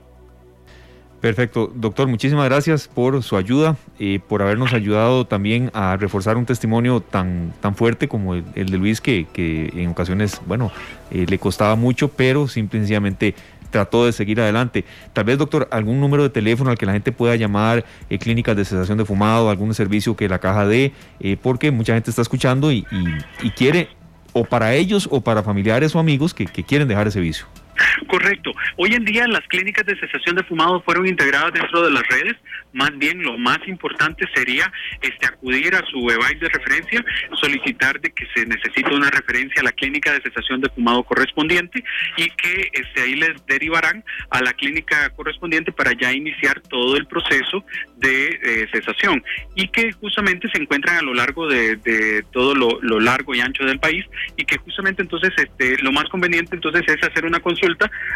Perfecto, 1.22 1.70
doctor, 1.76 2.08
muchísimas 2.08 2.46
gracias 2.46 2.88
por 2.88 3.22
su 3.24 3.36
ayuda 3.36 3.76
y 3.98 4.20
por 4.20 4.42
habernos 4.42 4.74
ayudado 4.74 5.28
también 5.28 5.70
a 5.74 5.98
reforzar 5.98 6.38
un 6.38 6.46
testimonio 6.46 7.02
tan, 7.02 7.54
tan 7.60 7.76
fuerte 7.76 8.08
como 8.08 8.36
el, 8.36 8.54
de 8.54 8.78
Luis, 8.78 9.02
que, 9.02 9.28
en 9.36 9.90
ocasiones, 9.90 10.42
bueno, 10.48 10.72
eh, 11.12 11.26
le 11.28 11.38
costaba 11.38 11.76
mucho, 11.76 12.08
pero 12.08 12.48
simplemente 12.48 13.36
trató 13.70 14.06
de 14.06 14.14
seguir 14.14 14.40
adelante. 14.40 14.86
Tal 15.12 15.26
vez, 15.26 15.38
doctor, 15.38 15.68
algún 15.72 16.00
número 16.00 16.24
de 16.24 16.30
teléfono 16.30 16.72
al 16.72 16.78
que 16.78 16.86
la 16.86 16.94
gente 16.94 17.12
pueda 17.12 17.36
llamar, 17.36 17.84
eh, 18.10 18.18
clínicas 18.18 18.56
de 18.56 18.64
cesación 18.64 18.98
de 18.98 19.04
fumado, 19.04 19.50
algún 19.50 19.74
servicio 19.74 20.16
que 20.16 20.30
la 20.30 20.40
caja 20.40 20.66
dé, 20.66 20.94
eh, 21.20 21.36
porque 21.36 21.70
mucha 21.70 21.96
gente 21.96 22.12
está 22.12 22.22
escuchando 22.22 22.72
y 22.72 22.86
quiere 23.58 23.90
o 24.34 24.46
para 24.46 24.76
ellos 24.76 25.08
o 25.12 25.22
para 25.22 25.44
familiares 25.44 25.96
o 25.96 26.00
amigos 26.00 26.34
que, 26.34 26.46
quieren 26.46 26.88
dejar 26.88 27.08
ese 27.08 27.20
vicio. 27.20 27.46
Correcto. 28.08 28.52
Hoy 28.78 28.94
en 28.94 29.06
día 29.06 29.28
las 29.28 29.46
clínicas 29.48 29.86
de 29.86 29.98
cesación 30.00 30.36
de 30.36 30.44
fumado 30.44 30.82
fueron 30.82 31.08
integradas 31.08 31.54
dentro 31.54 31.84
de 31.84 31.92
las 31.92 32.04
redes. 32.08 32.36
Más 32.74 32.96
bien 32.98 33.24
lo 33.24 33.38
más 33.38 33.60
importante 33.68 34.26
sería 34.34 34.72
este 35.02 35.28
acudir 35.28 35.76
a 35.76 35.86
su 35.86 36.10
EVAIS 36.10 36.40
de 36.40 36.50
referencia, 36.50 37.06
solicitar 37.40 38.00
de 38.00 38.12
que 38.12 38.26
se 38.34 38.46
necesite 38.46 38.94
una 38.94 39.10
referencia 39.10 39.62
a 39.62 39.66
la 39.66 39.72
clínica 39.72 40.14
de 40.14 40.22
cesación 40.22 40.62
de 40.62 40.70
fumado 40.70 41.04
correspondiente 41.04 41.84
y 42.18 42.30
que 42.30 42.70
este, 42.74 43.02
ahí 43.02 43.16
les 43.16 43.46
derivarán 43.46 44.04
a 44.30 44.42
la 44.42 44.54
clínica 44.54 45.10
correspondiente 45.12 45.72
para 45.72 45.94
ya 45.94 46.12
iniciar 46.12 46.62
todo 46.62 46.96
el 46.96 47.06
proceso 47.08 47.64
de 47.98 48.40
eh, 48.44 48.68
cesación 48.72 49.24
y 49.56 49.68
que 49.70 49.92
justamente 49.94 50.50
se 50.50 50.62
encuentran 50.62 50.98
a 50.98 51.02
lo 51.02 51.14
largo 51.14 51.48
de, 51.48 52.24
todo 52.32 52.56
lo, 52.56 53.00
largo 53.00 53.34
y 53.36 53.42
ancho 53.42 53.64
del 53.66 53.80
país 53.80 54.06
y 54.38 54.46
que 54.46 54.58
justamente 54.58 55.02
entonces 55.02 55.32
este, 55.38 55.78
lo 55.82 55.92
más 55.92 56.06
conveniente 56.10 56.56
entonces 56.56 56.84
es 56.88 57.04
hacer 57.04 57.26
una 57.26 57.40
consulta 57.40 57.69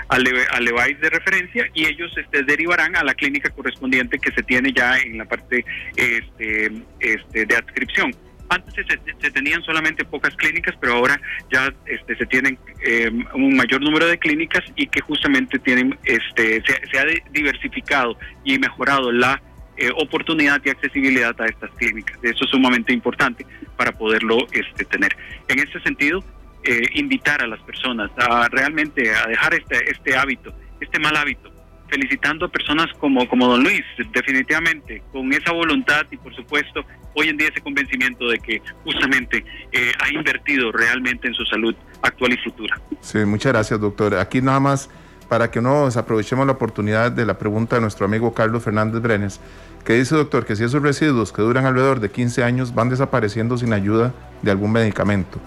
al, 0.08 0.24
al 0.52 0.68
EVAIS 0.68 1.00
de 1.00 1.10
referencia 1.10 1.66
y 1.74 1.86
ellos 1.86 2.12
este, 2.18 2.44
derivarán 2.44 2.96
a 2.96 3.04
la 3.04 3.14
clínica 3.14 3.50
correspondiente 3.50 4.20
que 4.20 4.32
se 4.32 4.44
tiene 4.44 4.72
ya 4.74 4.98
en 4.98 5.18
la 5.18 5.26
parte 5.26 5.66
este, 5.96 6.72
este, 7.00 7.46
de 7.46 7.56
adscripción. 7.56 8.16
Antes 8.50 8.86
se, 9.20 9.32
tenían 9.32 9.64
solamente 9.64 10.06
pocas 10.06 10.36
clínicas, 10.36 10.76
pero 10.80 10.94
ahora 10.94 11.20
ya 11.52 11.74
este, 11.86 12.16
se 12.16 12.26
tienen 12.26 12.58
eh, 12.86 13.10
un 13.34 13.56
mayor 13.56 13.82
número 13.82 14.06
de 14.06 14.20
clínicas 14.20 14.64
y 14.76 14.86
que 14.88 15.02
justamente 15.02 15.58
tienen, 15.60 15.98
este, 16.04 16.62
se, 16.62 17.00
ha 17.00 17.06
diversificado 17.32 18.18
y 18.44 18.60
mejorado 18.60 19.12
la 19.12 19.42
eh, 19.78 19.90
oportunidad 19.98 20.62
y 20.64 20.70
accesibilidad 20.70 21.40
a 21.42 21.48
estas 21.48 21.72
clínicas. 21.72 22.18
Eso 22.22 22.44
es 22.44 22.52
sumamente 22.52 22.94
importante 22.94 23.44
para 23.76 23.92
poderlo 23.92 24.38
este, 24.52 24.86
tener. 24.86 25.16
En 25.48 25.60
ese 25.60 25.80
sentido, 25.80 26.24
eh, 26.64 26.88
invitar 26.96 27.42
a 27.42 27.48
las 27.48 27.60
personas 27.62 28.12
a 28.18 28.48
realmente 28.50 29.14
a 29.14 29.28
dejar 29.28 29.54
este, 29.54 29.92
este 29.92 30.16
hábito, 30.16 30.54
este 30.80 31.00
mal 31.00 31.16
hábito, 31.16 31.52
felicitando 31.90 32.46
a 32.46 32.50
personas 32.50 32.88
como, 33.00 33.28
como 33.28 33.48
don 33.48 33.64
Luis, 33.64 33.84
definitivamente, 34.14 35.04
con 35.12 35.32
esa 35.34 35.52
voluntad 35.52 36.06
y 36.12 36.18
por 36.18 36.36
supuesto 36.36 36.86
hoy 37.16 37.30
en 37.30 37.38
día 37.38 37.50
ese 37.50 37.62
convencimiento 37.62 38.28
de 38.28 38.40
que 38.40 38.62
justamente 38.84 39.46
eh, 39.72 39.92
ha 40.00 40.12
invertido 40.12 40.72
realmente 40.72 41.28
en 41.28 41.34
su 41.34 41.46
salud 41.46 41.76
actual 42.02 42.34
y 42.34 42.38
futura. 42.38 42.80
Sí, 43.02 43.20
muchas 43.20 43.54
gracias 43.54 43.80
doctor. 43.80 44.16
Aquí 44.16 44.42
nada 44.42 44.60
más 44.60 44.90
para 45.30 45.50
que 45.50 45.62
no 45.62 45.86
desaprovechemos 45.86 46.46
la 46.46 46.54
oportunidad 46.54 47.12
de 47.12 47.26
la 47.26 47.38
pregunta 47.38 47.76
de 47.76 47.82
nuestro 47.82 48.06
amigo 48.06 48.34
Carlos 48.34 48.64
Fernández 48.64 49.02
Brenes, 49.02 49.40
que 49.84 49.94
dice, 49.94 50.16
doctor, 50.16 50.46
que 50.46 50.56
si 50.56 50.64
esos 50.64 50.82
residuos 50.82 51.34
que 51.34 51.42
duran 51.42 51.66
alrededor 51.66 52.00
de 52.00 52.12
15 52.12 52.44
años 52.44 52.76
van 52.76 52.90
desapareciendo 52.90 53.58
sin 53.58 53.74
ayuda 53.74 54.14
de 54.42 54.52
algún 54.52 54.72
medicamento. 54.72 55.40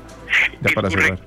Ya 0.62 0.74
para 0.74 0.91
cerrar. 0.91 1.20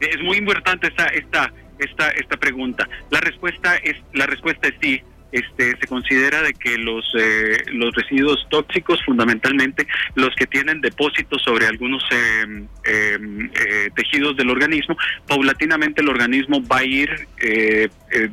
Es 0.00 0.22
muy 0.22 0.38
importante 0.38 0.88
esta, 0.88 1.06
esta, 1.06 1.52
esta, 1.78 2.10
esta 2.10 2.36
pregunta. 2.36 2.88
La 3.10 3.20
respuesta 3.20 3.76
es, 3.76 3.96
la 4.12 4.26
respuesta 4.26 4.68
es 4.68 4.74
sí. 4.80 5.02
Este, 5.32 5.74
se 5.80 5.86
considera 5.86 6.42
de 6.42 6.52
que 6.52 6.76
los 6.76 7.10
eh, 7.18 7.56
los 7.68 7.94
residuos 7.94 8.46
tóxicos 8.50 9.02
fundamentalmente 9.02 9.86
los 10.14 10.28
que 10.36 10.46
tienen 10.46 10.82
depósitos 10.82 11.40
sobre 11.40 11.66
algunos 11.66 12.04
eh, 12.12 12.66
eh, 12.84 13.88
tejidos 13.96 14.36
del 14.36 14.50
organismo 14.50 14.94
paulatinamente 15.26 16.02
el 16.02 16.10
organismo 16.10 16.62
va 16.70 16.80
a 16.80 16.84
ir 16.84 17.08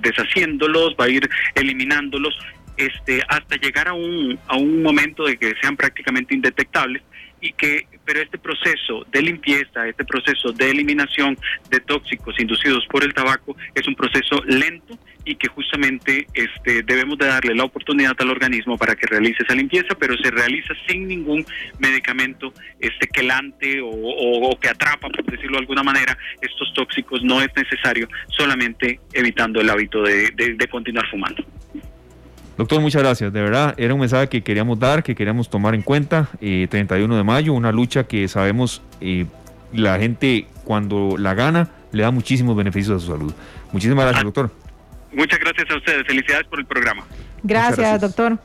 deshaciéndolos 0.01 0.97
va 0.99 1.05
a 1.05 1.09
ir 1.09 1.29
eliminándolos 1.55 2.37
este 2.75 3.23
hasta 3.29 3.55
llegar 3.55 3.87
a 3.87 3.93
un 3.93 4.37
a 4.47 4.57
un 4.57 4.83
momento 4.83 5.23
de 5.23 5.37
que 5.37 5.53
sean 5.61 5.77
prácticamente 5.77 6.35
indetectables 6.35 7.01
y 7.41 7.53
que 7.53 7.87
pero 8.05 8.21
este 8.21 8.39
proceso 8.39 9.05
de 9.11 9.21
limpieza, 9.21 9.87
este 9.87 10.03
proceso 10.03 10.51
de 10.51 10.71
eliminación 10.71 11.37
de 11.69 11.79
tóxicos 11.79 12.39
inducidos 12.39 12.83
por 12.89 13.03
el 13.03 13.13
tabaco 13.13 13.55
es 13.75 13.87
un 13.87 13.93
proceso 13.93 14.41
lento 14.45 14.97
y 15.25 15.35
que 15.35 15.47
justamente 15.47 16.25
este 16.33 16.81
debemos 16.81 17.19
de 17.19 17.27
darle 17.27 17.53
la 17.53 17.65
oportunidad 17.65 18.15
al 18.17 18.31
organismo 18.31 18.79
para 18.79 18.95
que 18.95 19.05
realice 19.05 19.43
esa 19.43 19.53
limpieza, 19.53 19.93
pero 19.99 20.17
se 20.17 20.31
realiza 20.31 20.73
sin 20.87 21.07
ningún 21.07 21.45
medicamento 21.77 22.51
este 22.79 23.07
quelante 23.07 23.79
o, 23.83 24.57
que 24.59 24.69
atrapa, 24.69 25.09
por 25.09 25.23
decirlo 25.25 25.57
de 25.57 25.61
alguna 25.61 25.83
manera, 25.83 26.17
estos 26.41 26.73
tóxicos. 26.73 27.23
No 27.23 27.41
es 27.41 27.49
necesario, 27.55 28.07
solamente 28.29 28.99
evitando 29.13 29.61
el 29.61 29.69
hábito 29.69 30.01
de 30.01 30.67
continuar 30.71 31.07
fumando. 31.11 31.43
Doctor, 32.59 32.81
muchas 32.81 33.01
gracias. 33.01 33.31
De 33.31 33.41
verdad, 33.41 33.73
era 33.77 33.93
un 33.93 34.01
mensaje 34.01 34.27
que 34.27 34.41
queríamos 34.41 34.77
dar, 34.77 35.01
que 35.01 35.15
queríamos 35.15 35.49
tomar 35.49 35.75
en 35.75 35.81
cuenta. 35.81 36.27
31 36.41 37.13
eh, 37.13 37.17
de 37.17 37.23
mayo, 37.23 37.53
una 37.53 37.71
lucha 37.71 38.03
que 38.03 38.27
sabemos 38.27 38.81
eh, 38.99 39.27
la 39.71 39.97
gente 39.97 40.45
cuando 40.65 41.15
la 41.17 41.33
gana 41.35 41.69
le 41.93 42.03
da 42.03 42.11
muchísimos 42.11 42.57
beneficios 42.57 42.97
a 42.97 43.05
su 43.05 43.13
salud. 43.13 43.33
Muchísimas 43.71 44.03
gracias, 44.03 44.25
doctor. 44.25 44.51
Muchas 45.13 45.39
gracias 45.39 45.71
a 45.71 45.77
ustedes. 45.77 46.05
Felicidades 46.05 46.47
por 46.47 46.59
el 46.59 46.65
programa. 46.65 47.05
gracias. 47.43 48.01
doctor. 48.01 48.37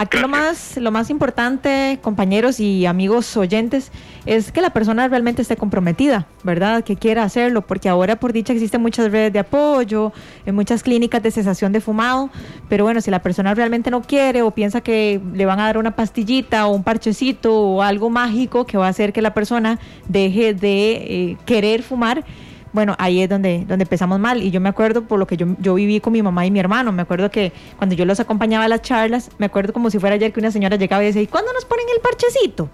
Aquí 0.00 0.16
lo 0.16 0.28
más, 0.28 0.78
lo 0.78 0.90
más 0.90 1.10
importante, 1.10 1.98
compañeros 2.00 2.58
y 2.58 2.86
amigos 2.86 3.36
oyentes, 3.36 3.92
es 4.24 4.50
que 4.50 4.62
la 4.62 4.70
persona 4.70 5.06
realmente 5.08 5.42
esté 5.42 5.58
comprometida, 5.58 6.26
¿verdad? 6.42 6.82
Que 6.82 6.96
quiera 6.96 7.22
hacerlo, 7.22 7.60
porque 7.66 7.90
ahora 7.90 8.16
por 8.16 8.32
dicha 8.32 8.54
existen 8.54 8.80
muchas 8.80 9.12
redes 9.12 9.30
de 9.30 9.40
apoyo, 9.40 10.14
en 10.46 10.54
muchas 10.54 10.82
clínicas 10.82 11.22
de 11.22 11.30
cesación 11.30 11.72
de 11.72 11.82
fumado, 11.82 12.30
pero 12.70 12.84
bueno, 12.84 13.02
si 13.02 13.10
la 13.10 13.20
persona 13.20 13.52
realmente 13.52 13.90
no 13.90 14.00
quiere 14.00 14.40
o 14.40 14.52
piensa 14.52 14.80
que 14.80 15.20
le 15.34 15.44
van 15.44 15.60
a 15.60 15.64
dar 15.64 15.76
una 15.76 15.94
pastillita 15.94 16.66
o 16.66 16.74
un 16.74 16.82
parchecito 16.82 17.54
o 17.54 17.82
algo 17.82 18.08
mágico 18.08 18.64
que 18.64 18.78
va 18.78 18.86
a 18.86 18.88
hacer 18.88 19.12
que 19.12 19.20
la 19.20 19.34
persona 19.34 19.78
deje 20.08 20.54
de 20.54 20.92
eh, 20.92 21.36
querer 21.44 21.82
fumar, 21.82 22.24
bueno, 22.72 22.94
ahí 22.98 23.22
es 23.22 23.28
donde, 23.28 23.64
donde 23.66 23.82
empezamos 23.84 24.18
mal. 24.18 24.42
Y 24.42 24.50
yo 24.50 24.60
me 24.60 24.68
acuerdo 24.68 25.02
por 25.02 25.18
lo 25.18 25.26
que 25.26 25.36
yo, 25.36 25.46
yo 25.58 25.74
viví 25.74 26.00
con 26.00 26.12
mi 26.12 26.22
mamá 26.22 26.46
y 26.46 26.50
mi 26.50 26.60
hermano. 26.60 26.92
Me 26.92 27.02
acuerdo 27.02 27.30
que 27.30 27.52
cuando 27.76 27.94
yo 27.94 28.04
los 28.04 28.20
acompañaba 28.20 28.64
a 28.64 28.68
las 28.68 28.82
charlas, 28.82 29.30
me 29.38 29.46
acuerdo 29.46 29.72
como 29.72 29.90
si 29.90 29.98
fuera 29.98 30.14
ayer 30.14 30.32
que 30.32 30.40
una 30.40 30.50
señora 30.50 30.76
llegaba 30.76 31.02
y 31.02 31.06
decía, 31.06 31.22
¿y 31.22 31.26
cuándo 31.26 31.52
nos 31.52 31.64
ponen 31.64 31.86
el 31.94 32.00
parchecito? 32.00 32.68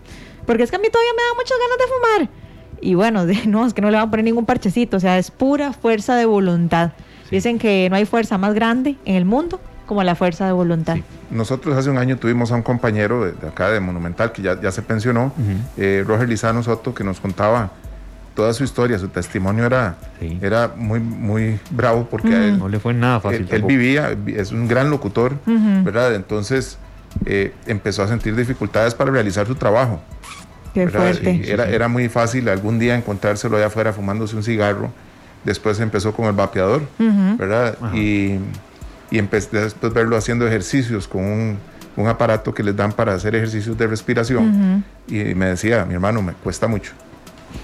Porque 0.47 0.63
es 0.63 0.71
que 0.71 0.77
a 0.77 0.79
mí 0.79 0.89
todavía 0.91 1.13
me 1.17 1.23
da 1.23 1.35
muchas 1.35 1.59
ganas 1.59 1.79
de 1.79 1.85
fumar. 1.85 2.47
Y 2.81 2.95
bueno, 2.95 3.27
no, 3.47 3.67
es 3.67 3.75
que 3.75 3.81
no 3.81 3.91
le 3.91 3.97
van 3.97 4.09
a 4.09 4.11
poner 4.11 4.25
ningún 4.25 4.47
parchecito. 4.47 4.97
O 4.97 5.01
sea, 5.01 5.19
es 5.19 5.31
pura 5.31 5.73
fuerza 5.73 6.17
de 6.17 6.27
voluntad. 6.27 6.93
Dicen 7.31 7.59
que 7.59 7.89
no 7.91 7.97
hay 7.97 8.05
fuerza 8.05 8.39
más 8.39 8.55
grande 8.55 8.97
en 9.05 9.17
el 9.17 9.25
mundo 9.25 9.61
como 9.87 10.03
la 10.03 10.15
fuerza 10.15 10.47
de 10.47 10.53
voluntad. 10.53 10.97
Nosotros 11.31 11.77
hace 11.77 11.91
un 11.91 11.99
año 11.99 12.19
tuvimos 12.19 12.53
a 12.53 12.57
un 12.57 12.63
compañero 12.63 13.25
de, 13.25 13.49
acá 13.49 13.71
de 13.71 13.81
Monumental 13.81 14.33
que 14.33 14.43
ya, 14.43 14.61
ya 14.61 14.71
se 14.73 14.83
pensionó, 14.83 15.33
eh, 15.77 16.05
Roger 16.07 16.29
Lizano 16.29 16.63
Soto, 16.63 16.95
que 16.95 17.05
nos 17.05 17.21
contaba 17.21 17.71
toda 18.37 18.53
su 18.53 18.63
historia, 18.63 18.99
su 18.99 19.09
testimonio 19.09 19.65
era, 19.65 19.97
era 20.41 20.71
muy, 20.77 21.01
muy 21.01 21.59
bravo 21.71 22.07
porque 22.09 22.29
él, 22.29 22.59
no 22.59 22.69
le 22.69 22.79
fue 22.79 22.95
nada 22.95 23.19
fácil. 23.19 23.49
Él, 23.51 23.63
vivía, 23.63 24.15
es 24.27 24.53
un 24.53 24.69
gran 24.69 24.91
locutor, 24.91 25.37
¿verdad? 25.83 26.15
Entonces 26.15 26.79
eh, 27.25 27.53
empezó 27.67 28.03
a 28.03 28.09
sentir 28.09 28.37
dificultades 28.37 28.95
para 28.95 29.11
realizar 29.11 29.47
su 29.47 29.55
trabajo. 29.55 30.01
Qué 30.75 30.87
fuerte. 30.87 31.51
Era, 31.51 31.67
era 31.69 31.89
muy 31.89 32.11
fácil 32.11 32.49
algún 32.51 32.79
día 32.79 32.95
encontrárselo 32.95 33.57
allá 33.57 33.67
afuera 33.67 33.93
fumándose 33.95 34.37
un 34.37 34.45
cigarro. 34.45 34.93
Después 35.43 35.81
empezó 35.81 36.13
con 36.13 36.27
el 36.27 36.33
vapeador, 36.33 36.83
¿verdad? 36.99 37.79
Y, 37.95 38.39
y 39.11 39.19
empecé 39.19 39.61
después 39.61 39.95
verlo 39.95 40.17
haciendo 40.17 40.47
ejercicios 40.47 41.09
con 41.09 41.25
un, 41.25 41.59
un, 41.97 42.07
aparato 42.07 42.53
que 42.53 42.63
les 42.63 42.77
dan 42.77 42.93
para 42.93 43.15
hacer 43.15 43.35
ejercicios 43.35 43.79
de 43.79 43.87
respiración. 43.87 44.85
Y 45.09 45.35
me 45.35 45.47
decía, 45.47 45.87
mi 45.87 45.95
hermano, 45.95 46.21
me 46.21 46.35
cuesta 46.35 46.69
mucho. 46.69 46.93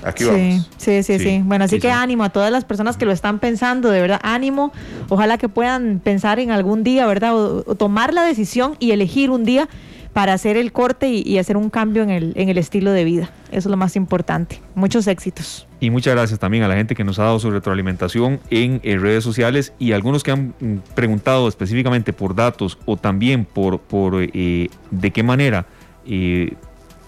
Aquí 0.05 0.24
sí, 0.24 0.64
Sí, 0.76 1.03
sí, 1.03 1.18
sí, 1.18 1.43
Bueno, 1.45 1.64
así 1.64 1.78
que 1.78 1.91
ánimo 1.91 2.24
a 2.24 2.30
todas 2.30 2.51
las 2.51 2.64
personas 2.64 2.97
que 2.97 3.05
lo 3.05 3.12
están 3.12 3.39
pensando, 3.39 3.91
de 3.91 4.01
verdad, 4.01 4.20
ánimo. 4.22 4.72
Ojalá 5.09 5.39
que 5.39 5.49
puedan 5.49 6.01
pensar 6.01 6.39
en 6.39 6.51
algún 6.51 6.83
día, 6.85 7.07
¿verdad? 7.07 7.37
O, 7.37 7.74
tomar 7.74 8.12
la 8.12 8.22
decisión 8.22 8.76
y 8.78 8.93
elegir 8.93 9.30
un 9.30 9.45
día 9.45 9.68
para 10.12 10.35
hacer 10.35 10.57
el 10.57 10.72
corte 10.72 11.09
y, 11.09 11.39
hacer 11.39 11.57
un 11.57 11.70
cambio 11.70 12.03
en 12.03 12.11
el, 12.11 12.33
en 12.37 12.49
el 12.49 12.59
estilo 12.59 12.93
de 12.93 13.05
vida. 13.05 13.30
Eso 13.51 13.68
es 13.68 13.70
lo 13.70 13.76
más 13.76 13.97
importante. 13.97 14.61
Muchos 14.74 15.07
éxitos. 15.07 15.66
Y 15.80 15.91
muchas 15.91 16.14
gracias 16.14 16.39
también 16.39 16.62
a 16.64 16.68
la 16.68 16.76
gente 16.76 16.95
que 16.95 17.03
nos 17.03 17.18
ha 17.18 17.24
dado 17.24 17.41
su 17.41 17.51
retroalimentación 17.51 18.41
en, 18.51 18.80
redes 19.01 19.24
sociales 19.24 19.72
y 19.78 19.93
algunos 19.93 20.22
que 20.22 20.30
han 20.30 20.55
mm, 20.61 20.76
preguntado 20.95 21.49
específicamente 21.49 22.12
por 22.12 22.35
datos 22.35 22.78
o 22.85 22.97
también 22.97 23.45
por, 23.45 23.80
por 23.80 24.14
eh, 24.18 24.68
de 24.91 25.11
qué 25.11 25.22
manera 25.22 25.66
eh, 26.07 26.55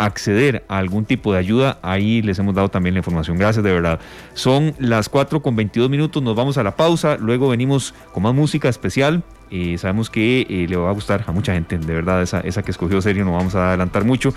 acceder 0.05 0.65
a 0.69 0.79
algún 0.79 1.05
tipo 1.05 1.33
de 1.33 1.39
ayuda, 1.39 1.79
ahí 1.83 2.23
les 2.23 2.39
hemos 2.39 2.55
dado 2.55 2.69
también 2.69 2.95
la 2.95 2.99
información. 2.99 3.39
Gracias 3.39 3.65
de 3.65 3.73
verdad. 3.73 4.01
Son 4.35 4.75
las 4.79 5.09
4 5.09 5.43
con 5.43 5.57
22 5.57 5.91
minutos, 5.91 6.23
nos 6.23 6.37
vamos 6.37 6.59
a 6.59 6.63
la 6.63 6.77
pausa, 6.77 7.17
luego 7.19 7.49
venimos 7.49 7.95
con 8.13 8.23
más 8.23 8.35
música 8.35 8.69
especial. 8.69 9.23
y 9.51 9.79
sabemos 9.79 10.11
que 10.11 10.47
eh, 10.49 10.67
le 10.69 10.77
va 10.77 10.91
a 10.91 10.93
gustar 10.93 11.25
a 11.27 11.33
mucha 11.33 11.53
gente, 11.53 11.79
de 11.79 11.95
verdad, 11.95 12.23
esa, 12.23 12.41
esa 12.41 12.63
que 12.63 12.71
escogió 12.71 13.01
serio, 13.01 13.25
no 13.25 13.33
vamos 13.33 13.55
a 13.55 13.69
adelantar 13.69 14.05
mucho. 14.05 14.35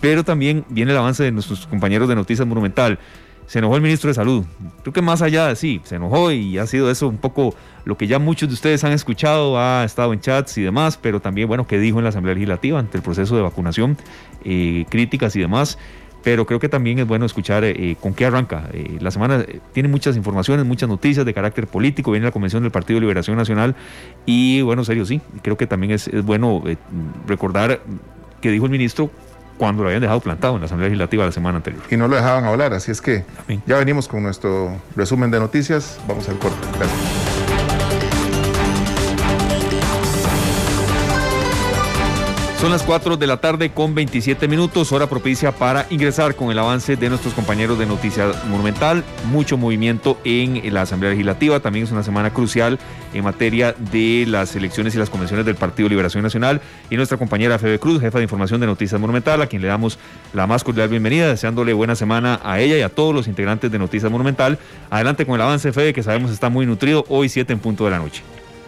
Pero 0.00 0.24
también 0.24 0.64
viene 0.68 0.92
el 0.92 0.98
avance 0.98 1.22
de 1.22 1.32
nuestros 1.32 1.66
compañeros 1.66 2.08
de 2.08 2.14
Noticias 2.14 2.46
Monumental 2.46 2.98
se 3.46 3.58
enojó 3.58 3.76
el 3.76 3.82
ministro 3.82 4.08
de 4.08 4.14
Salud. 4.14 4.44
Creo 4.82 4.92
que 4.94 5.02
más 5.02 5.20
allá 5.20 5.48
de 5.48 5.56
sí, 5.56 5.80
se 5.84 5.96
enojó 5.96 6.32
y 6.32 6.56
ha 6.56 6.66
sido 6.66 6.90
eso 6.90 7.08
un 7.08 7.18
poco 7.18 7.54
lo 7.84 7.96
que 7.96 8.06
ya 8.06 8.18
muchos 8.18 8.48
de 8.48 8.54
ustedes 8.54 8.84
han 8.84 8.92
escuchado, 8.92 9.58
ha 9.58 9.84
estado 9.84 10.12
en 10.12 10.20
chats 10.20 10.58
y 10.58 10.62
demás, 10.62 10.98
pero 11.00 11.20
también, 11.20 11.48
bueno, 11.48 11.66
qué 11.66 11.78
dijo 11.78 11.98
en 11.98 12.04
la 12.04 12.10
Asamblea 12.10 12.34
Legislativa 12.34 12.78
ante 12.78 12.96
el 12.98 13.02
proceso 13.02 13.36
de 13.36 13.42
vacunación, 13.42 13.96
eh, 14.44 14.84
críticas 14.88 15.34
y 15.36 15.40
demás. 15.40 15.78
Pero 16.24 16.46
creo 16.46 16.60
que 16.60 16.68
también 16.68 17.00
es 17.00 17.06
bueno 17.08 17.26
escuchar 17.26 17.64
eh, 17.64 17.96
con 18.00 18.14
qué 18.14 18.26
arranca. 18.26 18.68
Eh, 18.72 18.98
la 19.00 19.10
semana 19.10 19.44
tiene 19.72 19.88
muchas 19.88 20.16
informaciones, 20.16 20.64
muchas 20.64 20.88
noticias 20.88 21.26
de 21.26 21.34
carácter 21.34 21.66
político. 21.66 22.12
Viene 22.12 22.26
la 22.26 22.30
Convención 22.30 22.62
del 22.62 22.70
Partido 22.70 22.98
de 22.98 23.00
Liberación 23.00 23.36
Nacional. 23.36 23.74
Y 24.24 24.62
bueno, 24.62 24.84
serio, 24.84 25.04
sí, 25.04 25.20
creo 25.42 25.56
que 25.56 25.66
también 25.66 25.90
es, 25.90 26.06
es 26.06 26.24
bueno 26.24 26.62
recordar 27.26 27.80
que 28.40 28.52
dijo 28.52 28.66
el 28.66 28.70
ministro 28.70 29.10
cuando 29.58 29.82
lo 29.82 29.88
habían 29.88 30.02
dejado 30.02 30.20
plantado 30.20 30.54
en 30.54 30.60
la 30.60 30.66
Asamblea 30.66 30.88
Legislativa 30.88 31.24
la 31.24 31.32
semana 31.32 31.58
anterior. 31.58 31.82
Y 31.90 31.96
no 31.96 32.08
lo 32.08 32.16
dejaban 32.16 32.44
hablar, 32.44 32.72
así 32.72 32.90
es 32.90 33.00
que 33.00 33.24
ya 33.66 33.78
venimos 33.78 34.08
con 34.08 34.22
nuestro 34.22 34.76
resumen 34.96 35.30
de 35.30 35.40
noticias. 35.40 36.00
Vamos 36.08 36.28
al 36.28 36.38
corte. 36.38 36.66
Gracias. 36.78 37.31
Son 42.62 42.70
las 42.70 42.84
4 42.84 43.16
de 43.16 43.26
la 43.26 43.38
tarde 43.38 43.72
con 43.72 43.92
27 43.92 44.46
minutos, 44.46 44.92
hora 44.92 45.08
propicia 45.08 45.50
para 45.50 45.84
ingresar 45.90 46.36
con 46.36 46.52
el 46.52 46.58
avance 46.60 46.94
de 46.94 47.08
nuestros 47.08 47.34
compañeros 47.34 47.76
de 47.76 47.86
Noticias 47.86 48.44
Monumental. 48.44 49.02
Mucho 49.32 49.56
movimiento 49.56 50.16
en 50.22 50.72
la 50.72 50.82
Asamblea 50.82 51.10
Legislativa, 51.10 51.58
también 51.58 51.86
es 51.86 51.90
una 51.90 52.04
semana 52.04 52.32
crucial 52.32 52.78
en 53.14 53.24
materia 53.24 53.74
de 53.90 54.26
las 54.28 54.54
elecciones 54.54 54.94
y 54.94 54.98
las 54.98 55.10
convenciones 55.10 55.44
del 55.44 55.56
Partido 55.56 55.88
Liberación 55.88 56.22
Nacional. 56.22 56.60
Y 56.88 56.94
nuestra 56.94 57.18
compañera 57.18 57.58
Febe 57.58 57.80
Cruz, 57.80 58.00
jefa 58.00 58.18
de 58.18 58.24
información 58.26 58.60
de 58.60 58.68
Noticias 58.68 59.00
Monumental, 59.00 59.42
a 59.42 59.48
quien 59.48 59.60
le 59.60 59.66
damos 59.66 59.98
la 60.32 60.46
más 60.46 60.62
cordial 60.62 60.88
bienvenida, 60.88 61.26
deseándole 61.26 61.72
buena 61.72 61.96
semana 61.96 62.38
a 62.44 62.60
ella 62.60 62.78
y 62.78 62.82
a 62.82 62.90
todos 62.90 63.12
los 63.12 63.26
integrantes 63.26 63.72
de 63.72 63.80
Noticias 63.80 64.12
Monumental. 64.12 64.60
Adelante 64.88 65.26
con 65.26 65.34
el 65.34 65.40
avance, 65.40 65.72
Febe, 65.72 65.92
que 65.92 66.04
sabemos 66.04 66.30
está 66.30 66.48
muy 66.48 66.64
nutrido, 66.64 67.04
hoy 67.08 67.28
7 67.28 67.54
en 67.54 67.58
punto 67.58 67.86
de 67.86 67.90
la 67.90 67.98
noche. 67.98 68.22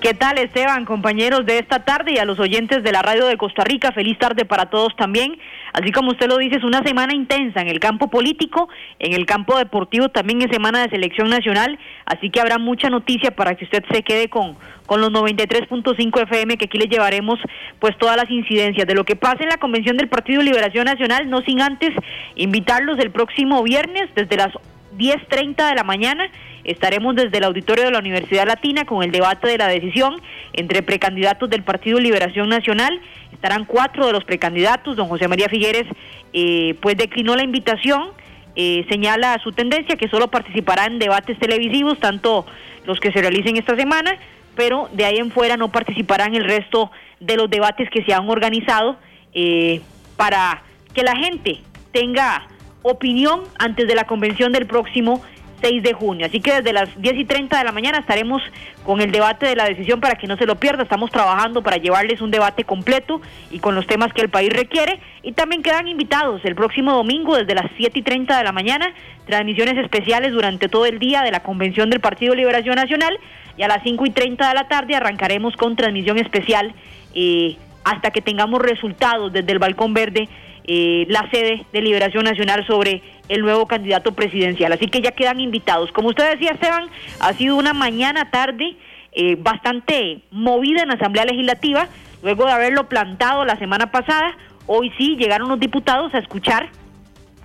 ¿Qué 0.04 0.12
tal 0.12 0.36
Esteban, 0.36 0.84
compañeros 0.84 1.46
de 1.46 1.56
esta 1.58 1.86
tarde 1.86 2.12
y 2.12 2.18
a 2.18 2.26
los 2.26 2.38
oyentes 2.38 2.82
de 2.82 2.92
la 2.92 3.00
radio 3.00 3.24
de 3.24 3.38
Costa 3.38 3.64
Rica? 3.64 3.90
Feliz 3.90 4.18
tarde 4.18 4.44
para 4.44 4.66
todos 4.66 4.94
también. 4.96 5.38
Así 5.72 5.92
como 5.92 6.10
usted 6.10 6.28
lo 6.28 6.36
dice, 6.36 6.56
es 6.56 6.62
una 6.62 6.82
semana 6.82 7.14
intensa 7.14 7.62
en 7.62 7.68
el 7.68 7.80
campo 7.80 8.08
político, 8.08 8.68
en 8.98 9.14
el 9.14 9.24
campo 9.24 9.56
deportivo 9.56 10.10
también 10.10 10.42
es 10.42 10.50
semana 10.50 10.82
de 10.82 10.90
selección 10.90 11.30
nacional, 11.30 11.78
así 12.04 12.28
que 12.28 12.38
habrá 12.38 12.58
mucha 12.58 12.90
noticia 12.90 13.30
para 13.30 13.54
que 13.54 13.64
usted 13.64 13.82
se 13.90 14.02
quede 14.02 14.28
con, 14.28 14.58
con 14.84 15.00
los 15.00 15.08
93.5 15.08 16.22
FM 16.24 16.58
que 16.58 16.66
aquí 16.66 16.76
le 16.76 16.88
llevaremos 16.88 17.38
pues 17.78 17.96
todas 17.96 18.18
las 18.18 18.30
incidencias 18.30 18.86
de 18.86 18.94
lo 18.94 19.04
que 19.04 19.16
pasa 19.16 19.38
en 19.40 19.48
la 19.48 19.56
convención 19.56 19.96
del 19.96 20.10
Partido 20.10 20.42
Liberación 20.42 20.84
Nacional, 20.84 21.30
no 21.30 21.40
sin 21.40 21.62
antes 21.62 21.92
invitarlos 22.34 22.98
el 22.98 23.10
próximo 23.10 23.62
viernes 23.62 24.10
desde 24.14 24.36
las 24.36 24.52
10.30 24.96 25.68
de 25.68 25.74
la 25.74 25.84
mañana 25.84 26.30
estaremos 26.64 27.14
desde 27.14 27.38
el 27.38 27.44
auditorio 27.44 27.84
de 27.84 27.90
la 27.90 27.98
Universidad 27.98 28.46
Latina 28.46 28.84
con 28.84 29.02
el 29.02 29.10
debate 29.10 29.48
de 29.48 29.58
la 29.58 29.68
decisión 29.68 30.20
entre 30.52 30.82
precandidatos 30.82 31.50
del 31.50 31.62
Partido 31.62 31.98
Liberación 31.98 32.48
Nacional. 32.48 33.00
Estarán 33.32 33.64
cuatro 33.64 34.06
de 34.06 34.12
los 34.12 34.24
precandidatos. 34.24 34.96
Don 34.96 35.08
José 35.08 35.28
María 35.28 35.48
Figueres 35.48 35.84
eh, 36.32 36.74
pues 36.80 36.96
declinó 36.96 37.36
la 37.36 37.44
invitación. 37.44 38.10
Eh, 38.56 38.86
señala 38.88 39.38
su 39.42 39.52
tendencia 39.52 39.96
que 39.96 40.08
solo 40.08 40.28
participará 40.28 40.86
en 40.86 40.98
debates 40.98 41.38
televisivos, 41.38 41.98
tanto 41.98 42.46
los 42.86 43.00
que 43.00 43.10
se 43.10 43.20
realicen 43.20 43.56
esta 43.56 43.76
semana, 43.76 44.16
pero 44.54 44.88
de 44.92 45.04
ahí 45.04 45.16
en 45.16 45.32
fuera 45.32 45.56
no 45.56 45.72
participará 45.72 46.26
en 46.26 46.36
el 46.36 46.44
resto 46.44 46.90
de 47.18 47.36
los 47.36 47.50
debates 47.50 47.90
que 47.90 48.04
se 48.04 48.14
han 48.14 48.28
organizado 48.28 48.96
eh, 49.32 49.80
para 50.16 50.62
que 50.94 51.02
la 51.02 51.16
gente 51.16 51.58
tenga 51.92 52.46
opinión 52.84 53.40
antes 53.58 53.88
de 53.88 53.94
la 53.94 54.04
convención 54.04 54.52
del 54.52 54.66
próximo 54.66 55.22
6 55.62 55.82
de 55.82 55.94
junio. 55.94 56.26
Así 56.26 56.40
que 56.40 56.52
desde 56.52 56.74
las 56.74 56.88
10 57.00 57.16
y 57.16 57.24
30 57.24 57.56
de 57.56 57.64
la 57.64 57.72
mañana 57.72 57.98
estaremos 57.98 58.42
con 58.84 59.00
el 59.00 59.10
debate 59.10 59.46
de 59.46 59.56
la 59.56 59.64
decisión 59.64 59.98
para 60.00 60.16
que 60.16 60.26
no 60.26 60.36
se 60.36 60.44
lo 60.44 60.56
pierda. 60.56 60.82
Estamos 60.82 61.10
trabajando 61.10 61.62
para 61.62 61.78
llevarles 61.78 62.20
un 62.20 62.30
debate 62.30 62.64
completo 62.64 63.22
y 63.50 63.60
con 63.60 63.74
los 63.74 63.86
temas 63.86 64.12
que 64.12 64.20
el 64.20 64.28
país 64.28 64.52
requiere. 64.52 65.00
Y 65.22 65.32
también 65.32 65.62
quedan 65.62 65.88
invitados 65.88 66.44
el 66.44 66.54
próximo 66.54 66.92
domingo 66.92 67.36
desde 67.36 67.54
las 67.54 67.70
7 67.78 67.98
y 67.98 68.02
30 68.02 68.36
de 68.36 68.44
la 68.44 68.52
mañana, 68.52 68.92
transmisiones 69.26 69.78
especiales 69.78 70.32
durante 70.32 70.68
todo 70.68 70.84
el 70.84 70.98
día 70.98 71.22
de 71.22 71.30
la 71.30 71.40
convención 71.40 71.88
del 71.88 72.00
Partido 72.00 72.34
Liberación 72.34 72.74
Nacional. 72.74 73.18
Y 73.56 73.62
a 73.62 73.68
las 73.68 73.82
5 73.82 74.04
y 74.04 74.10
30 74.10 74.46
de 74.46 74.54
la 74.54 74.68
tarde 74.68 74.94
arrancaremos 74.94 75.56
con 75.56 75.76
transmisión 75.76 76.18
especial 76.18 76.74
eh, 77.14 77.56
hasta 77.84 78.10
que 78.10 78.20
tengamos 78.20 78.60
resultados 78.60 79.32
desde 79.32 79.52
el 79.52 79.58
Balcón 79.58 79.94
Verde 79.94 80.28
eh, 80.66 81.06
la 81.08 81.28
sede 81.30 81.66
de 81.72 81.82
Liberación 81.82 82.24
Nacional 82.24 82.66
sobre 82.66 83.02
el 83.28 83.42
nuevo 83.42 83.66
candidato 83.66 84.12
presidencial. 84.12 84.72
Así 84.72 84.86
que 84.86 85.02
ya 85.02 85.12
quedan 85.12 85.40
invitados. 85.40 85.92
Como 85.92 86.08
usted 86.08 86.30
decía, 86.30 86.52
Esteban, 86.52 86.88
ha 87.20 87.32
sido 87.34 87.56
una 87.56 87.74
mañana 87.74 88.30
tarde 88.30 88.76
eh, 89.12 89.36
bastante 89.38 90.22
movida 90.30 90.82
en 90.82 90.88
la 90.88 90.94
Asamblea 90.94 91.24
Legislativa, 91.24 91.88
luego 92.22 92.46
de 92.46 92.52
haberlo 92.52 92.88
plantado 92.88 93.44
la 93.44 93.56
semana 93.58 93.90
pasada. 93.90 94.36
Hoy 94.66 94.90
sí 94.98 95.16
llegaron 95.16 95.48
los 95.48 95.60
diputados 95.60 96.14
a 96.14 96.18
escuchar 96.18 96.68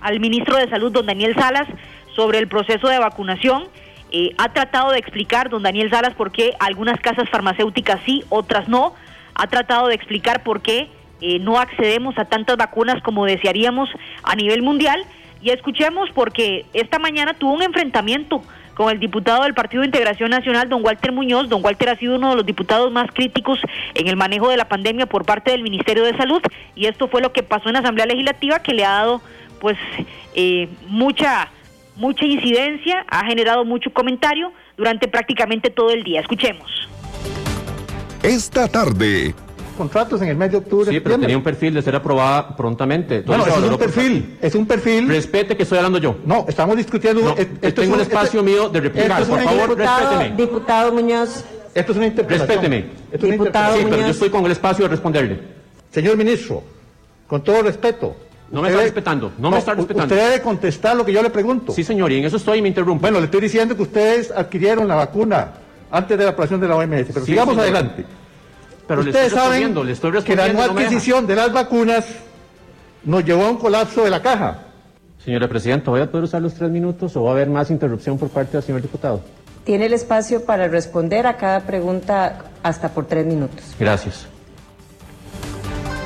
al 0.02 0.20
ministro 0.20 0.56
de 0.56 0.70
Salud, 0.70 0.92
don 0.92 1.06
Daniel 1.06 1.36
Salas, 1.36 1.68
sobre 2.16 2.40
el 2.40 2.48
proceso 2.48 2.88
de 2.88 3.00
vacunación. 3.00 3.66
Eh, 4.12 4.34
ha 4.38 4.54
tratado 4.54 4.92
de 4.92 5.00
explicar, 5.00 5.50
don 5.50 5.62
Daniel 5.62 5.90
Salas, 5.92 6.14
por 6.14 6.32
qué 6.32 6.54
algunas 6.60 7.00
casas 7.02 7.30
farmacéuticas 7.30 8.00
sí, 8.06 8.24
otras 8.30 8.68
no. 8.68 8.96
Ha 9.36 9.48
tratado 9.48 9.88
de 9.88 9.96
explicar 9.96 10.44
por 10.44 10.62
qué 10.62 10.90
eh, 11.22 11.40
no 11.40 11.60
accedemos 11.60 12.18
a 12.18 12.26
tantas 12.26 12.58
vacunas 12.58 13.02
como 13.02 13.26
desearíamos 13.26 13.90
a 14.24 14.36
nivel 14.36 14.62
mundial. 14.62 15.04
Y 15.42 15.52
escuchemos 15.52 16.10
porque 16.14 16.66
esta 16.74 17.00
mañana 17.00 17.34
tuvo 17.34 17.54
un 17.54 17.62
enfrentamiento 17.62 18.44
con 18.80 18.90
el 18.90 19.00
diputado 19.00 19.44
del 19.44 19.54
Partido 19.54 19.82
de 19.82 19.88
Integración 19.88 20.30
Nacional, 20.30 20.70
don 20.70 20.84
Walter 20.86 21.12
Muñoz. 21.12 21.50
Don 21.50 21.64
Walter 21.64 21.90
ha 21.90 21.98
sido 21.98 22.16
uno 22.16 22.30
de 22.30 22.36
los 22.38 22.46
diputados 22.46 22.92
más 22.92 23.12
críticos 23.12 23.60
en 23.94 24.08
el 24.08 24.16
manejo 24.16 24.50
de 24.50 24.58
la 24.58 24.70
pandemia 24.70 25.06
por 25.06 25.26
parte 25.26 25.52
del 25.52 25.64
Ministerio 25.64 26.04
de 26.06 26.16
Salud 26.16 26.42
y 26.76 26.86
esto 26.86 27.10
fue 27.10 27.22
lo 27.22 27.34
que 27.34 27.44
pasó 27.44 27.68
en 27.68 27.74
la 27.74 27.80
Asamblea 27.80 28.06
Legislativa 28.06 28.60
que 28.60 28.74
le 28.74 28.86
ha 28.86 28.92
dado 28.92 29.22
pues 29.60 29.78
eh, 30.34 30.70
mucha 30.88 31.50
mucha 31.98 32.26
incidencia, 32.26 33.06
ha 33.10 33.26
generado 33.26 33.66
mucho 33.66 33.92
comentario 33.92 34.54
durante 34.78 35.10
prácticamente 35.10 35.70
todo 35.70 35.92
el 35.92 36.04
día. 36.04 36.22
Escuchemos. 36.22 36.88
Esta 38.24 38.70
tarde 38.70 39.36
contratos 39.80 40.22
en 40.22 40.28
el 40.28 40.36
mes 40.36 40.52
de 40.52 40.58
octubre. 40.58 40.92
Sí, 40.92 41.00
pero 41.00 41.18
tenía 41.18 41.38
un 41.38 41.44
perfil 41.44 41.74
de 41.74 41.82
ser 41.82 41.96
aprobada 41.96 42.56
prontamente. 42.56 43.22
Bueno, 43.22 43.46
es 43.48 43.56
un 43.56 43.78
perfil, 43.78 44.38
es 44.42 44.54
un 44.54 44.66
perfil. 44.66 45.08
Respete 45.08 45.56
que 45.56 45.64
estoy 45.64 45.78
hablando 45.78 46.00
yo. 46.00 46.18
No, 46.26 46.46
estamos 46.50 46.76
discutiendo. 46.76 47.22
No, 47.22 47.36
esto 47.38 47.82
tengo 47.82 47.96
un, 47.96 48.02
espacio 48.02 48.44
mío 48.44 48.68
de 48.68 48.82
replicar. 48.82 49.24
Por 49.26 49.42
favor, 49.42 49.70
diputado, 49.70 50.00
respéteme. 50.10 50.36
Diputado 50.36 50.94
Muñoz. 50.94 51.46
Esto 51.74 51.92
es 51.94 51.98
una 51.98 52.08
interpretación. 52.08 52.62
Respéteme. 52.62 52.86
Esto 53.10 53.16
es 53.16 53.24
una 53.24 53.32
Diputado 53.32 53.78
Sí, 53.78 53.86
pero 53.90 54.02
yo 54.02 54.08
estoy 54.08 54.30
con 54.30 54.46
el 54.46 54.52
espacio 54.52 54.84
de 54.84 54.90
responderle. 54.90 55.40
Señor 55.92 56.18
ministro, 56.18 56.62
con 57.26 57.42
todo 57.42 57.64
respeto. 57.64 58.16
No 58.52 58.62
me 58.62 58.70
está 58.70 58.82
respetando, 58.82 59.32
no 59.38 59.52
me 59.52 59.60
está 59.60 59.76
respetando. 59.76 60.14
Usted 60.14 60.30
debe 60.30 60.42
contestar 60.42 60.98
lo 60.98 61.06
que 61.06 61.14
yo 61.14 61.24
le 61.24 61.30
pregunto. 61.30 61.72
Sí, 61.72 61.86
señor, 61.86 62.12
y 62.12 62.18
en 62.18 62.26
eso 62.26 62.36
estoy 62.36 62.60
y 62.60 62.62
me 62.62 62.68
interrumpe. 62.68 63.04
Bueno, 63.04 63.20
le 63.20 63.26
estoy 63.26 63.42
diciendo 63.42 63.78
que 63.78 63.84
ustedes 63.84 64.32
adquirieron 64.32 64.88
la 64.88 64.96
vacuna 64.96 65.54
antes 65.90 66.18
de 66.18 66.24
la 66.26 66.32
aprobación 66.32 66.60
de 66.60 66.68
la 66.68 66.76
OMS, 66.76 67.06
pero 67.14 67.26
Sí, 67.26 67.32
sigamos 67.32 67.56
señor. 67.56 67.66
adelante. 67.66 68.06
Pero 68.90 69.04
le 69.04 69.12
ustedes 69.12 69.28
estoy 69.28 69.40
saben 69.40 69.52
respondiendo, 69.52 69.84
le 69.84 69.92
estoy 69.92 70.24
que 70.24 70.36
la 70.36 70.52
no 70.52 70.64
adquisición 70.64 71.28
de 71.28 71.36
las 71.36 71.54
vacunas 71.54 72.08
nos 73.04 73.24
llevó 73.24 73.46
a 73.46 73.52
un 73.52 73.58
colapso 73.58 74.04
de 74.04 74.10
la 74.10 74.20
caja. 74.20 74.62
Señora 75.24 75.48
Presidenta, 75.48 75.92
¿voy 75.92 76.02
a 76.02 76.10
poder 76.10 76.24
usar 76.24 76.42
los 76.42 76.56
tres 76.56 76.72
minutos 76.72 77.16
o 77.16 77.22
va 77.22 77.30
a 77.30 77.34
haber 77.34 77.50
más 77.50 77.70
interrupción 77.70 78.18
por 78.18 78.30
parte 78.30 78.54
del 78.54 78.64
señor 78.64 78.82
diputado? 78.82 79.22
Tiene 79.64 79.86
el 79.86 79.94
espacio 79.94 80.44
para 80.44 80.68
responder 80.68 81.28
a 81.28 81.38
cada 81.38 81.68
pregunta 81.68 82.46
hasta 82.64 82.90
por 82.90 83.06
tres 83.06 83.28
minutos. 83.28 83.76
Gracias. 83.80 84.28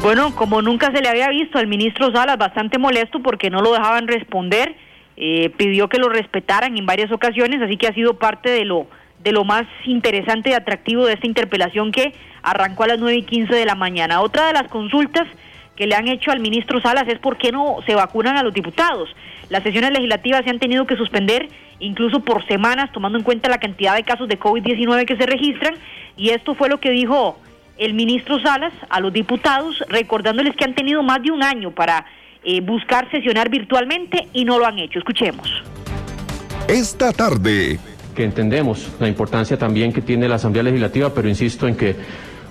Bueno, 0.01 0.35
como 0.35 0.61
nunca 0.61 0.91
se 0.93 1.01
le 1.01 1.07
había 1.07 1.29
visto 1.29 1.59
al 1.59 1.67
ministro 1.67 2.11
Salas, 2.11 2.37
bastante 2.37 2.79
molesto 2.79 3.21
porque 3.23 3.49
no 3.49 3.61
lo 3.61 3.71
dejaban 3.71 4.09
responder, 4.09 4.75
eh, 5.15 5.51
pidió 5.51 5.87
que 5.87 5.99
lo 5.99 6.09
respetaran 6.09 6.77
en 6.77 6.85
varias 6.85 7.13
ocasiones, 7.13 7.61
así 7.61 7.77
que 7.77 7.87
ha 7.87 7.93
sido 7.93 8.15
parte 8.15 8.49
de 8.49 8.65
lo 8.65 8.87
de 9.23 9.31
lo 9.31 9.45
más 9.45 9.65
interesante 9.85 10.49
y 10.49 10.53
atractivo 10.53 11.05
de 11.05 11.13
esta 11.13 11.27
interpelación 11.27 11.91
que 11.91 12.13
arrancó 12.41 12.83
a 12.83 12.87
las 12.87 12.99
9 12.99 13.17
y 13.17 13.23
15 13.23 13.55
de 13.55 13.65
la 13.65 13.75
mañana. 13.75 14.21
Otra 14.21 14.47
de 14.47 14.53
las 14.53 14.67
consultas 14.67 15.27
que 15.75 15.87
le 15.87 15.95
han 15.95 16.07
hecho 16.07 16.31
al 16.31 16.39
ministro 16.39 16.81
Salas 16.81 17.07
es 17.07 17.19
por 17.19 17.37
qué 17.37 17.51
no 17.51 17.77
se 17.85 17.95
vacunan 17.95 18.37
a 18.37 18.43
los 18.43 18.53
diputados. 18.53 19.09
Las 19.49 19.63
sesiones 19.63 19.91
legislativas 19.91 20.43
se 20.43 20.49
han 20.49 20.59
tenido 20.59 20.85
que 20.85 20.97
suspender 20.97 21.47
incluso 21.79 22.19
por 22.19 22.45
semanas, 22.47 22.91
tomando 22.91 23.17
en 23.17 23.23
cuenta 23.23 23.49
la 23.49 23.57
cantidad 23.57 23.95
de 23.95 24.03
casos 24.03 24.27
de 24.27 24.39
COVID-19 24.39 25.05
que 25.05 25.17
se 25.17 25.25
registran, 25.25 25.75
y 26.15 26.29
esto 26.29 26.55
fue 26.55 26.69
lo 26.69 26.79
que 26.79 26.91
dijo 26.91 27.39
el 27.77 27.93
ministro 27.93 28.39
Salas 28.39 28.73
a 28.89 28.99
los 28.99 29.11
diputados, 29.11 29.83
recordándoles 29.89 30.55
que 30.55 30.63
han 30.63 30.75
tenido 30.75 31.01
más 31.01 31.21
de 31.23 31.31
un 31.31 31.43
año 31.43 31.71
para 31.71 32.05
eh, 32.43 32.61
buscar 32.61 33.09
sesionar 33.09 33.49
virtualmente 33.49 34.27
y 34.31 34.45
no 34.45 34.59
lo 34.59 34.65
han 34.65 34.79
hecho. 34.79 34.99
Escuchemos. 34.99 35.63
Esta 36.67 37.11
tarde, 37.11 37.79
que 38.13 38.23
entendemos 38.23 38.89
la 38.99 39.07
importancia 39.07 39.57
también 39.57 39.91
que 39.91 40.01
tiene 40.01 40.27
la 40.27 40.35
Asamblea 40.35 40.63
Legislativa, 40.63 41.13
pero 41.13 41.27
insisto 41.29 41.67
en 41.67 41.75
que 41.75 41.95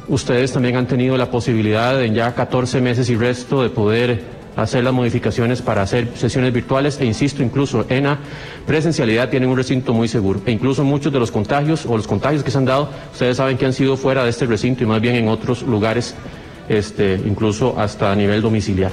ustedes 0.08 0.52
también 0.52 0.76
han 0.76 0.86
tenido 0.86 1.16
la 1.16 1.30
posibilidad 1.30 2.02
en 2.02 2.14
ya 2.14 2.34
14 2.34 2.80
meses 2.80 3.08
y 3.10 3.16
resto 3.16 3.62
de 3.62 3.70
poder 3.70 4.42
hacer 4.56 4.84
las 4.84 4.92
modificaciones 4.92 5.62
para 5.62 5.82
hacer 5.82 6.08
sesiones 6.14 6.52
virtuales 6.52 7.00
e 7.00 7.06
insisto, 7.06 7.42
incluso 7.42 7.86
en 7.88 8.04
la 8.04 8.18
presencialidad 8.66 9.30
tienen 9.30 9.48
un 9.48 9.56
recinto 9.56 9.94
muy 9.94 10.08
seguro 10.08 10.42
e 10.44 10.52
incluso 10.52 10.84
muchos 10.84 11.12
de 11.12 11.18
los 11.18 11.30
contagios 11.30 11.86
o 11.86 11.96
los 11.96 12.06
contagios 12.06 12.42
que 12.42 12.50
se 12.50 12.58
han 12.58 12.66
dado, 12.66 12.90
ustedes 13.12 13.38
saben 13.38 13.56
que 13.56 13.64
han 13.64 13.72
sido 13.72 13.96
fuera 13.96 14.24
de 14.24 14.30
este 14.30 14.46
recinto 14.46 14.84
y 14.84 14.86
más 14.86 15.00
bien 15.00 15.14
en 15.14 15.28
otros 15.28 15.62
lugares, 15.62 16.14
este, 16.68 17.14
incluso 17.24 17.78
hasta 17.78 18.12
a 18.12 18.16
nivel 18.16 18.42
domiciliar. 18.42 18.92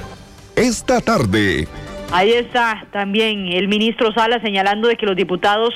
esta 0.56 1.02
tarde, 1.02 1.68
Ahí 2.12 2.32
está 2.32 2.88
también 2.92 3.50
el 3.50 3.68
ministro 3.68 4.12
Sala 4.14 4.42
señalando 4.42 4.88
de 4.88 4.96
que 4.96 5.06
los 5.06 5.16
diputados 5.16 5.76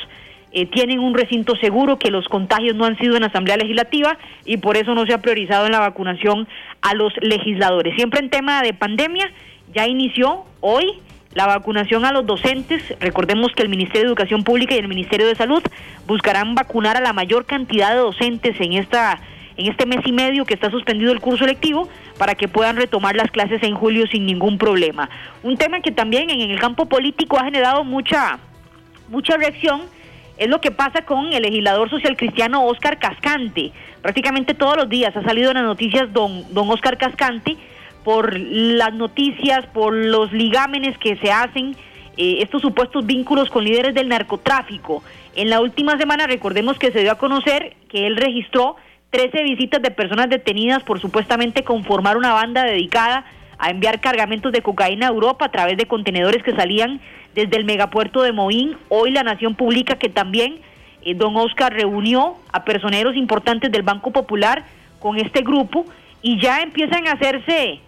eh, 0.56 0.68
tienen 0.68 1.00
un 1.00 1.16
recinto 1.16 1.56
seguro, 1.56 1.98
que 1.98 2.12
los 2.12 2.28
contagios 2.28 2.76
no 2.76 2.86
han 2.86 2.96
sido 3.00 3.18
en 3.18 3.24
Asamblea 3.24 3.58
Legislativa 3.58 4.20
y 4.46 4.58
por 4.58 4.78
eso 4.78 4.94
no 4.94 5.06
se 5.08 5.14
ha 5.14 5.18
priorizado 5.18 5.66
en 5.66 5.72
la 5.72 5.80
vacunación 5.80 6.48
a 6.82 6.94
los 6.94 7.12
legisladores. 7.22 7.96
Siempre 7.96 8.20
en 8.20 8.30
tema 8.30 8.62
de 8.62 8.74
pandemia, 8.74 9.32
ya 9.74 9.88
inició 9.88 10.46
hoy 10.62 11.00
la 11.34 11.48
vacunación 11.48 12.06
a 12.06 12.12
los 12.12 12.28
docentes. 12.28 12.84
Recordemos 13.00 13.52
que 13.54 13.64
el 13.64 13.70
Ministerio 13.70 14.02
de 14.02 14.08
Educación 14.10 14.44
Pública 14.44 14.76
y 14.76 14.78
el 14.78 14.88
Ministerio 14.88 15.26
de 15.26 15.34
Salud 15.34 15.64
buscarán 16.06 16.54
vacunar 16.54 16.98
a 16.98 17.02
la 17.02 17.14
mayor 17.14 17.46
cantidad 17.46 17.90
de 17.90 17.98
docentes 17.98 18.56
en 18.60 18.74
esta 18.74 19.20
en 19.56 19.68
este 19.68 19.86
mes 19.86 20.00
y 20.06 20.12
medio 20.12 20.46
que 20.46 20.56
está 20.56 20.72
suspendido 20.72 21.12
el 21.12 21.20
curso 21.20 21.46
lectivo 21.46 21.88
para 22.18 22.34
que 22.34 22.48
puedan 22.48 22.76
retomar 22.76 23.16
las 23.16 23.30
clases 23.30 23.62
en 23.62 23.76
julio 23.76 24.08
sin 24.08 24.26
ningún 24.26 24.58
problema. 24.58 25.10
Un 25.44 25.58
tema 25.58 25.80
que 25.82 25.92
también 25.92 26.32
en 26.32 26.42
el 26.42 26.60
campo 26.60 26.88
político 26.88 27.38
ha 27.40 27.46
generado 27.46 27.84
mucha 27.84 28.40
mucha 29.10 29.38
reacción 29.38 29.82
es 30.38 30.50
lo 30.50 30.62
que 30.62 30.72
pasa 30.72 31.04
con 31.06 31.32
el 31.32 31.44
legislador 31.44 31.90
social 31.90 32.18
cristiano 32.18 32.66
Oscar 32.66 33.00
Cascante. 33.00 33.72
Prácticamente 34.02 34.54
todos 34.54 34.78
los 34.78 34.90
días 34.90 35.16
ha 35.16 35.24
salido 35.24 35.52
en 35.52 35.58
las 35.58 35.66
noticias 35.66 36.12
don, 36.12 36.54
don 36.54 36.70
Oscar 36.70 36.98
Cascante 36.98 37.58
por 38.04 38.38
las 38.38 38.94
noticias, 38.94 39.66
por 39.68 39.94
los 39.94 40.32
ligámenes 40.34 40.98
que 40.98 41.16
se 41.18 41.32
hacen, 41.32 41.76
eh, 42.18 42.38
estos 42.42 42.62
supuestos 42.62 43.06
vínculos 43.06 43.50
con 43.50 43.64
líderes 43.64 43.96
del 43.96 44.10
narcotráfico. 44.10 45.04
En 45.36 45.50
la 45.50 45.62
última 45.62 45.98
semana 45.98 46.28
recordemos 46.28 46.78
que 46.78 46.92
se 46.92 47.00
dio 47.00 47.12
a 47.12 47.18
conocer 47.18 47.76
que 47.90 48.06
él 48.06 48.18
registró 48.18 48.76
13 49.12 49.44
visitas 49.44 49.82
de 49.82 49.92
personas 49.92 50.30
detenidas 50.30 50.84
por 50.84 51.00
supuestamente 51.00 51.64
conformar 51.64 52.18
una 52.18 52.34
banda 52.34 52.64
dedicada 52.64 53.26
a 53.58 53.70
enviar 53.70 54.02
cargamentos 54.02 54.52
de 54.52 54.62
cocaína 54.62 55.08
a 55.08 55.12
Europa 55.12 55.46
a 55.46 55.52
través 55.52 55.78
de 55.78 55.86
contenedores 55.86 56.44
que 56.44 56.56
salían 56.56 57.00
desde 57.34 57.58
el 57.58 57.66
megapuerto 57.66 58.22
de 58.22 58.32
Moín. 58.32 58.78
Hoy 58.90 59.12
la 59.12 59.24
Nación 59.24 59.56
publica 59.56 59.96
que 59.96 60.10
también 60.10 60.60
eh, 61.04 61.14
don 61.16 61.36
Oscar 61.36 61.74
reunió 61.74 62.36
a 62.52 62.64
personeros 62.64 63.16
importantes 63.16 63.72
del 63.72 63.84
Banco 63.84 64.12
Popular 64.12 64.64
con 65.00 65.18
este 65.18 65.42
grupo 65.42 65.86
y 66.22 66.40
ya 66.40 66.62
empiezan 66.62 67.08
a 67.08 67.14
hacerse 67.14 67.80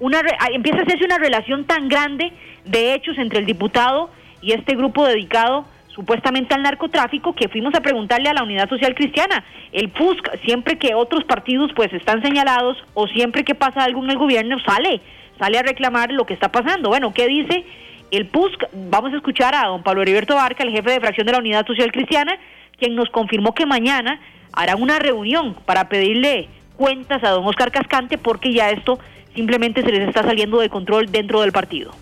una 0.00 0.20
empieza 0.52 0.78
a 0.78 0.82
hacerse 0.82 1.04
una 1.04 1.18
relación 1.18 1.64
tan 1.64 1.88
grande 1.88 2.32
de 2.64 2.94
hechos 2.94 3.18
entre 3.18 3.38
el 3.38 3.46
diputado 3.46 4.10
y 4.40 4.52
este 4.52 4.74
grupo 4.74 5.06
dedicado 5.06 5.64
supuestamente 5.94 6.54
al 6.54 6.62
narcotráfico, 6.62 7.34
que 7.34 7.48
fuimos 7.48 7.74
a 7.74 7.80
preguntarle 7.80 8.28
a 8.28 8.34
la 8.34 8.42
Unidad 8.42 8.68
Social 8.68 8.94
Cristiana. 8.94 9.44
El 9.72 9.90
PUSC, 9.90 10.40
siempre 10.44 10.78
que 10.78 10.94
otros 10.94 11.24
partidos 11.24 11.70
pues 11.76 11.92
están 11.92 12.22
señalados 12.22 12.78
o 12.94 13.06
siempre 13.08 13.44
que 13.44 13.54
pasa 13.54 13.84
algo 13.84 14.02
en 14.02 14.10
el 14.10 14.18
gobierno, 14.18 14.56
sale, 14.66 15.00
sale 15.38 15.58
a 15.58 15.62
reclamar 15.62 16.10
lo 16.12 16.24
que 16.26 16.34
está 16.34 16.50
pasando. 16.50 16.88
Bueno, 16.88 17.12
¿qué 17.12 17.26
dice 17.28 17.64
el 18.12 18.26
PUSC? 18.26 18.68
Vamos 18.72 19.12
a 19.12 19.16
escuchar 19.16 19.54
a 19.54 19.66
don 19.66 19.82
Pablo 19.82 20.02
Heriberto 20.02 20.34
Barca, 20.34 20.62
el 20.62 20.70
jefe 20.70 20.90
de 20.90 21.00
fracción 21.00 21.26
de 21.26 21.32
la 21.32 21.38
Unidad 21.38 21.66
Social 21.66 21.90
Cristiana, 21.90 22.38
quien 22.78 22.94
nos 22.94 23.08
confirmó 23.10 23.54
que 23.54 23.66
mañana 23.66 24.20
hará 24.52 24.76
una 24.76 24.98
reunión 24.98 25.54
para 25.64 25.88
pedirle 25.88 26.48
cuentas 26.76 27.24
a 27.24 27.30
don 27.30 27.46
Oscar 27.46 27.72
Cascante 27.72 28.18
porque 28.18 28.52
ya 28.52 28.70
esto 28.70 28.98
simplemente 29.34 29.82
se 29.82 29.90
les 29.90 30.08
está 30.08 30.22
saliendo 30.22 30.60
de 30.60 30.68
control 30.68 31.10
dentro 31.10 31.40
del 31.40 31.52
partido. 31.52 31.92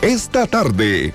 Esta 0.00 0.46
tarde. 0.46 1.12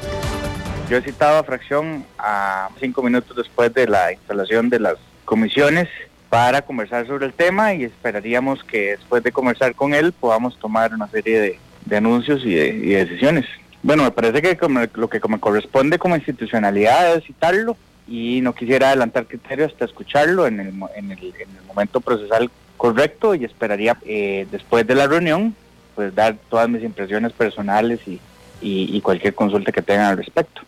Yo 0.90 0.98
he 0.98 1.02
citado 1.02 1.40
a 1.40 1.44
Fracción 1.44 2.06
a 2.18 2.70
cinco 2.80 3.02
minutos 3.02 3.36
después 3.36 3.74
de 3.74 3.88
la 3.88 4.12
instalación 4.12 4.70
de 4.70 4.80
las 4.80 4.96
comisiones 5.26 5.88
para 6.30 6.62
conversar 6.62 7.08
sobre 7.08 7.26
el 7.26 7.34
tema 7.34 7.74
y 7.74 7.84
esperaríamos 7.84 8.64
que 8.64 8.98
después 8.98 9.24
de 9.24 9.32
conversar 9.32 9.76
con 9.76 9.94
él 9.94 10.12
podamos 10.12 10.58
tomar 10.60 10.94
una 10.94 11.08
serie 11.08 11.40
de, 11.40 11.60
de 11.86 11.98
anuncios 11.98 12.42
y 12.44 12.54
de, 12.54 12.68
y 12.68 12.90
de 12.90 13.06
decisiones. 13.06 13.46
Bueno, 13.88 14.04
me 14.04 14.12
parece 14.12 14.42
que 14.42 14.58
como, 14.58 14.82
lo 14.96 15.10
que 15.10 15.22
me 15.30 15.40
corresponde 15.40 15.98
como 15.98 16.18
institucionalidad 16.18 17.16
es 17.16 17.24
citarlo 17.24 17.78
y 18.06 18.42
no 18.42 18.54
quisiera 18.54 18.88
adelantar 18.90 19.28
criterios 19.28 19.72
hasta 19.72 19.86
escucharlo 19.86 20.46
en 20.46 20.60
el, 20.60 20.74
en 20.98 21.10
el, 21.10 21.20
en 21.24 21.56
el 21.58 21.66
momento 21.66 22.02
procesal 22.02 22.52
correcto 22.76 23.34
y 23.34 23.46
esperaría 23.46 23.98
eh, 24.06 24.46
después 24.52 24.86
de 24.86 24.94
la 24.94 25.08
reunión 25.08 25.56
pues 25.96 26.14
dar 26.14 26.36
todas 26.50 26.68
mis 26.68 26.84
impresiones 26.84 27.32
personales 27.32 28.02
y 28.62 29.00
cualquier 29.00 29.34
consulta 29.34 29.72
que 29.72 29.82
tengan 29.82 30.08
al 30.08 30.18
respecto. 30.18 30.64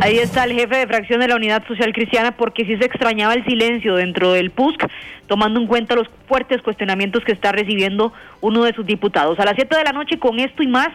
Ahí 0.00 0.18
está 0.18 0.44
el 0.44 0.52
jefe 0.52 0.76
de 0.76 0.86
fracción 0.86 1.20
de 1.20 1.28
la 1.28 1.36
Unidad 1.36 1.66
Social 1.66 1.92
Cristiana 1.92 2.32
porque 2.32 2.64
sí 2.64 2.76
se 2.76 2.84
extrañaba 2.84 3.34
el 3.34 3.44
silencio 3.44 3.94
dentro 3.94 4.32
del 4.32 4.50
PUSC, 4.50 4.86
tomando 5.28 5.60
en 5.60 5.66
cuenta 5.66 5.94
los 5.94 6.08
fuertes 6.26 6.60
cuestionamientos 6.62 7.24
que 7.24 7.32
está 7.32 7.52
recibiendo 7.52 8.12
uno 8.40 8.64
de 8.64 8.74
sus 8.74 8.84
diputados. 8.84 9.38
A 9.38 9.44
las 9.44 9.54
7 9.54 9.74
de 9.76 9.84
la 9.84 9.92
noche 9.92 10.18
con 10.18 10.40
esto 10.40 10.62
y 10.62 10.66
más, 10.66 10.88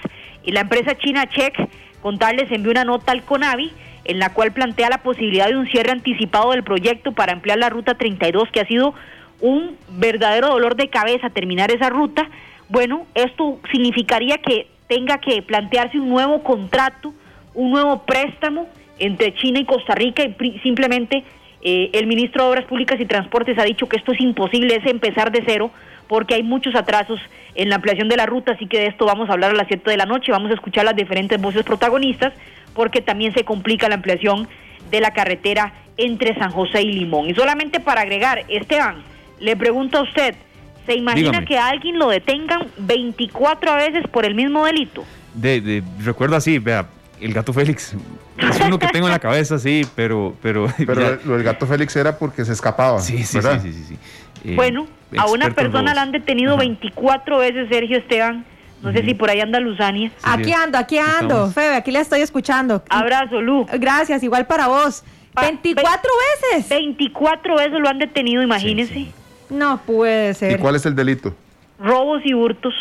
y 0.44 0.52
la 0.52 0.62
empresa 0.62 0.96
china 0.98 1.28
Check 1.28 1.56
contarles 2.02 2.52
envió 2.52 2.72
una 2.72 2.86
nota 2.86 3.12
al 3.12 3.24
CONAVI 3.24 3.72
en 4.06 4.20
la 4.20 4.34
cual 4.34 4.52
plantea 4.52 4.90
la 4.90 5.02
posibilidad 5.02 5.48
de 5.48 5.58
un 5.58 5.68
cierre 5.68 5.92
anticipado 5.92 6.52
del 6.52 6.64
proyecto 6.64 7.12
para 7.12 7.34
ampliar 7.34 7.58
la 7.58 7.70
ruta 7.70 7.96
32, 7.96 8.50
que 8.52 8.60
ha 8.60 8.68
sido 8.68 8.94
un 9.40 9.78
verdadero 9.90 10.50
dolor 10.50 10.76
de 10.76 10.90
cabeza 10.90 11.30
terminar 11.30 11.72
esa 11.72 11.90
ruta. 11.90 12.30
Bueno, 12.68 13.08
esto 13.16 13.60
significaría 13.72 14.38
que 14.38 14.68
tenga 14.88 15.20
que 15.20 15.42
plantearse 15.42 16.00
un 16.00 16.10
nuevo 16.10 16.44
contrato, 16.44 17.14
un 17.54 17.72
nuevo 17.72 18.04
préstamo 18.04 18.68
entre 19.00 19.34
China 19.34 19.60
y 19.60 19.66
Costa 19.66 19.96
Rica 19.96 20.24
y 20.24 20.60
simplemente 20.60 21.24
eh, 21.62 21.90
el 21.94 22.08
ministro 22.08 22.44
de 22.44 22.50
Obras 22.52 22.66
Públicas 22.66 23.00
y 23.00 23.06
Transportes 23.06 23.58
ha 23.58 23.64
dicho 23.64 23.88
que 23.88 23.98
esto 23.98 24.12
es 24.12 24.22
imposible, 24.22 24.76
es 24.76 24.86
empezar 24.86 25.32
de 25.32 25.44
cero 25.46 25.72
porque 26.08 26.36
hay 26.36 26.44
muchos 26.44 26.74
atrasos 26.76 27.20
en 27.56 27.70
la 27.70 27.76
ampliación 27.76 28.10
de 28.10 28.18
la 28.18 28.26
ruta, 28.26 28.54
así 28.54 28.66
que 28.66 28.80
de 28.80 28.88
esto 28.88 29.06
vamos 29.06 29.30
a 29.30 29.34
hablar 29.34 29.52
a 29.52 29.56
las 29.56 29.68
7 29.68 29.90
de 29.90 29.98
la 29.98 30.06
noche, 30.06 30.32
vamos 30.32 30.50
a 30.50 30.56
escuchar 30.56 30.86
las 30.86 30.96
diferentes 30.96 31.40
voces 31.40 31.64
protagonistas 31.64 32.34
porque 32.74 33.02
también 33.02 33.34
se 33.34 33.44
complica 33.44 33.88
la 33.90 33.96
ampliación 33.96 34.48
de 34.90 35.02
la 35.02 35.12
carretera 35.12 35.74
entre 35.98 36.34
San 36.36 36.52
José 36.52 36.82
y 36.82 36.94
Limón. 36.94 37.30
Y 37.30 37.36
solamente 37.36 37.80
para 37.80 38.02
agregar, 38.02 38.44
Esteban, 38.48 39.04
le 39.40 39.56
pregunto 39.56 40.00
a 40.00 40.04
usted, 40.04 40.34
¿se 40.86 40.96
imagina 40.96 41.30
Dígame. 41.30 41.46
que 41.46 41.58
a 41.58 41.68
alguien 41.68 42.00
lo 42.00 42.10
detengan 42.10 42.68
24 42.78 43.76
veces 43.76 44.08
por 44.08 44.26
el 44.26 44.34
mismo 44.34 44.66
delito? 44.66 45.04
De, 45.36 45.62
de, 45.62 45.84
recuerdo 46.04 46.38
así, 46.38 46.58
vea, 46.58 46.88
el 47.22 47.34
gato 47.34 47.54
Félix. 47.54 47.94
Es 48.38 48.60
uno 48.62 48.80
que 48.80 48.88
tengo 48.88 49.08
en 49.08 49.12
la 49.14 49.20
cabeza, 49.20 49.60
sí, 49.60 49.86
pero. 49.96 50.36
Pero, 50.42 50.68
Pero 50.78 51.02
ya- 51.02 51.20
lo 51.26 51.34
del 51.36 51.44
gato 51.44 51.66
Félix 51.68 51.96
era 51.96 52.18
porque 52.18 52.46
se 52.46 52.54
escapaba. 52.54 53.00
Sí, 53.02 53.24
sí, 53.24 53.38
¿verdad? 53.38 53.62
sí, 53.62 53.74
sí, 53.74 53.84
sí, 53.88 53.96
sí. 54.44 54.50
Eh, 54.52 54.56
Bueno, 54.56 54.88
a 55.18 55.26
una 55.28 55.50
persona 55.52 55.94
la 55.94 56.02
han 56.04 56.12
detenido 56.12 56.56
24 56.58 57.38
veces, 57.40 57.68
Sergio 57.70 57.98
Esteban. 57.98 58.46
No 58.82 58.94
sé 58.94 59.04
si 59.04 59.14
por 59.14 59.30
ahí 59.30 59.42
anda 59.42 59.60
Luzania. 59.60 60.10
Aquí 60.24 60.54
ando, 60.54 60.78
aquí 60.78 60.98
ando. 60.98 61.34
Estamos. 61.50 61.54
Febe, 61.54 61.76
aquí 61.76 61.92
le 61.92 62.00
estoy 62.00 62.22
escuchando. 62.22 62.82
Abrazo, 62.90 63.42
Lu. 63.42 63.66
Gracias, 63.74 64.24
igual 64.24 64.48
para 64.48 64.68
vos. 64.68 65.04
Pa- 65.34 65.42
24 65.42 66.10
veces. 66.54 66.70
24 66.70 67.56
veces 67.58 67.74
lo 67.80 67.90
han 67.90 68.00
detenido, 68.00 68.42
imagínense. 68.42 69.12
No 69.50 69.82
puede 69.86 70.32
¿Y 70.32 70.34
ser. 70.36 70.60
cuál 70.60 70.76
es 70.78 70.86
el 70.86 70.96
delito? 70.96 71.36
Robos 71.78 72.22
y 72.24 72.34
hurtos. 72.34 72.74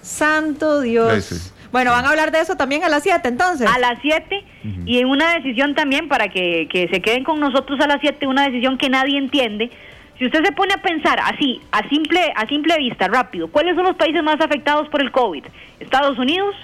Santo 0.00 0.80
Dios. 0.80 1.52
Bueno, 1.72 1.90
van 1.90 2.04
a 2.04 2.10
hablar 2.10 2.30
de 2.30 2.40
eso 2.40 2.54
también 2.56 2.84
a 2.84 2.88
las 2.88 3.02
7 3.02 3.26
entonces. 3.28 3.68
A 3.68 3.78
las 3.78 3.98
7 4.02 4.44
y 4.86 4.98
en 4.98 5.06
una 5.08 5.34
decisión 5.34 5.74
también 5.74 6.06
para 6.08 6.28
que, 6.28 6.68
que 6.70 6.88
se 6.88 7.00
queden 7.00 7.24
con 7.24 7.40
nosotros 7.40 7.80
a 7.80 7.86
las 7.86 7.98
7, 8.00 8.26
una 8.26 8.44
decisión 8.46 8.76
que 8.78 8.88
nadie 8.90 9.16
entiende. 9.18 9.70
Si 10.18 10.26
usted 10.26 10.44
se 10.44 10.52
pone 10.52 10.74
a 10.74 10.82
pensar 10.82 11.18
así, 11.24 11.60
a 11.72 11.88
simple, 11.88 12.20
a 12.36 12.46
simple 12.46 12.76
vista, 12.78 13.08
rápido, 13.08 13.48
¿cuáles 13.50 13.74
son 13.74 13.84
los 13.84 13.96
países 13.96 14.22
más 14.22 14.40
afectados 14.40 14.88
por 14.90 15.00
el 15.00 15.10
COVID? 15.10 15.44
Estados 15.80 16.18
Unidos, 16.18 16.54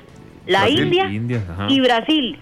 la 0.46 0.60
Brasil, 0.60 0.80
India, 1.12 1.46
y 1.68 1.80
Brasil. 1.80 2.38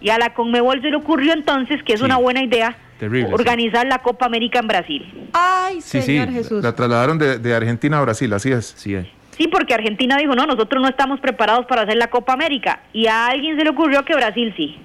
Y 0.00 0.10
a 0.10 0.18
la 0.18 0.34
Conmebol 0.34 0.82
se 0.82 0.90
le 0.90 0.96
ocurrió 0.96 1.32
entonces 1.32 1.82
que 1.84 1.94
es 1.94 2.00
Sí. 2.00 2.04
una 2.04 2.16
buena 2.18 2.42
idea 2.42 2.76
Terrible, 2.98 3.28
sí. 3.28 3.34
organizar 3.34 3.86
la 3.86 3.98
Copa 4.00 4.26
América 4.26 4.58
en 4.58 4.66
Brasil. 4.66 5.28
Ay, 5.32 5.80
Sí, 5.80 6.00
sí, 6.00 6.06
Señor 6.06 6.30
Jesús. 6.30 6.62
La 6.62 6.74
trasladaron 6.74 7.18
de, 7.18 7.38
de 7.38 7.54
Argentina 7.54 7.98
a 7.98 8.02
Brasil, 8.02 8.32
así 8.32 8.50
es. 8.52 8.74
Sí, 8.76 8.94
eh. 8.94 9.08
Sí, 9.38 9.46
porque 9.46 9.72
Argentina 9.72 10.16
dijo, 10.16 10.34
no, 10.34 10.46
nosotros 10.46 10.82
no 10.82 10.88
estamos 10.88 11.20
preparados 11.20 11.64
para 11.66 11.82
hacer 11.82 11.96
la 11.96 12.10
Copa 12.10 12.32
América. 12.32 12.80
Y 12.92 13.06
a 13.06 13.28
alguien 13.28 13.56
se 13.56 13.64
le 13.64 13.70
ocurrió 13.70 14.04
que 14.04 14.14
Brasil 14.14 14.52
sí. 14.56 14.76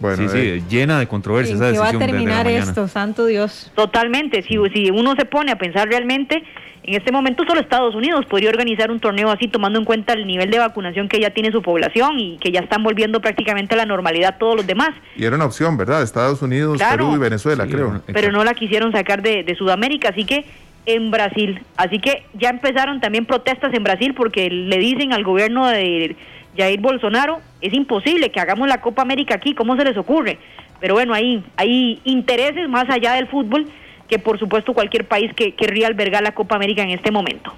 Bueno, 0.00 0.16
sí, 0.16 0.28
sí, 0.28 0.38
eh, 0.38 0.62
llena 0.68 0.98
de 0.98 1.06
controversia 1.06 1.54
¿En 1.54 1.62
esa 1.62 1.72
qué 1.72 1.78
va 1.78 1.88
a 1.88 1.92
de- 1.92 1.98
de 1.98 2.06
terminar 2.06 2.46
esto? 2.48 2.88
Santo 2.88 3.26
Dios. 3.26 3.70
Totalmente. 3.74 4.42
Si, 4.42 4.56
si 4.74 4.90
uno 4.90 5.14
se 5.16 5.24
pone 5.24 5.52
a 5.52 5.56
pensar 5.58 5.88
realmente, 5.88 6.42
en 6.82 6.94
este 6.94 7.12
momento 7.12 7.44
solo 7.46 7.60
Estados 7.60 7.94
Unidos 7.94 8.26
podría 8.26 8.50
organizar 8.50 8.90
un 8.90 9.00
torneo 9.00 9.30
así, 9.30 9.48
tomando 9.48 9.78
en 9.78 9.84
cuenta 9.84 10.12
el 10.12 10.26
nivel 10.26 10.50
de 10.50 10.58
vacunación 10.58 11.08
que 11.08 11.18
ya 11.20 11.30
tiene 11.30 11.50
su 11.52 11.62
población 11.62 12.18
y 12.18 12.36
que 12.38 12.50
ya 12.52 12.60
están 12.60 12.82
volviendo 12.82 13.20
prácticamente 13.20 13.74
a 13.74 13.78
la 13.78 13.86
normalidad 13.86 14.36
todos 14.38 14.56
los 14.56 14.66
demás. 14.66 14.90
y 15.16 15.24
era 15.24 15.36
una 15.36 15.46
opción, 15.46 15.76
¿verdad? 15.76 16.02
Estados 16.02 16.42
Unidos, 16.42 16.76
Claro. 16.76 17.06
Perú 17.06 17.14
y 17.16 17.18
Venezuela, 17.18 17.64
Sí, 17.64 17.70
creo. 17.72 18.02
pero 18.12 18.32
no 18.32 18.44
la 18.44 18.52
quisieron 18.54 18.92
sacar 18.92 19.22
de, 19.22 19.44
de 19.44 19.54
Sudamérica, 19.54 20.10
así 20.10 20.24
que 20.24 20.44
en 20.86 21.10
Brasil. 21.10 21.60
Así 21.78 21.98
que 22.00 22.24
ya 22.34 22.50
empezaron 22.50 23.00
también 23.00 23.24
protestas 23.24 23.72
en 23.72 23.82
Brasil 23.84 24.12
porque 24.14 24.50
le 24.50 24.76
dicen 24.76 25.14
al 25.14 25.24
gobierno 25.24 25.66
de 25.68 26.14
Jair 26.56 26.80
Bolsonaro, 26.80 27.40
es 27.60 27.72
imposible 27.72 28.30
que 28.30 28.40
hagamos 28.40 28.68
la 28.68 28.80
Copa 28.80 29.02
América 29.02 29.34
aquí, 29.34 29.54
¿cómo 29.54 29.76
se 29.76 29.84
les 29.84 29.96
ocurre? 29.96 30.38
Pero 30.80 30.94
bueno, 30.94 31.14
ahí 31.14 31.44
hay 31.56 32.00
intereses 32.04 32.68
más 32.68 32.88
allá 32.90 33.14
del 33.14 33.28
fútbol 33.28 33.66
que 34.08 34.18
por 34.18 34.38
supuesto 34.38 34.74
cualquier 34.74 35.06
país 35.06 35.32
que 35.34 35.54
querría 35.54 35.86
albergar 35.86 36.22
la 36.22 36.34
Copa 36.34 36.56
América 36.56 36.82
en 36.82 36.90
este 36.90 37.10
momento. 37.10 37.52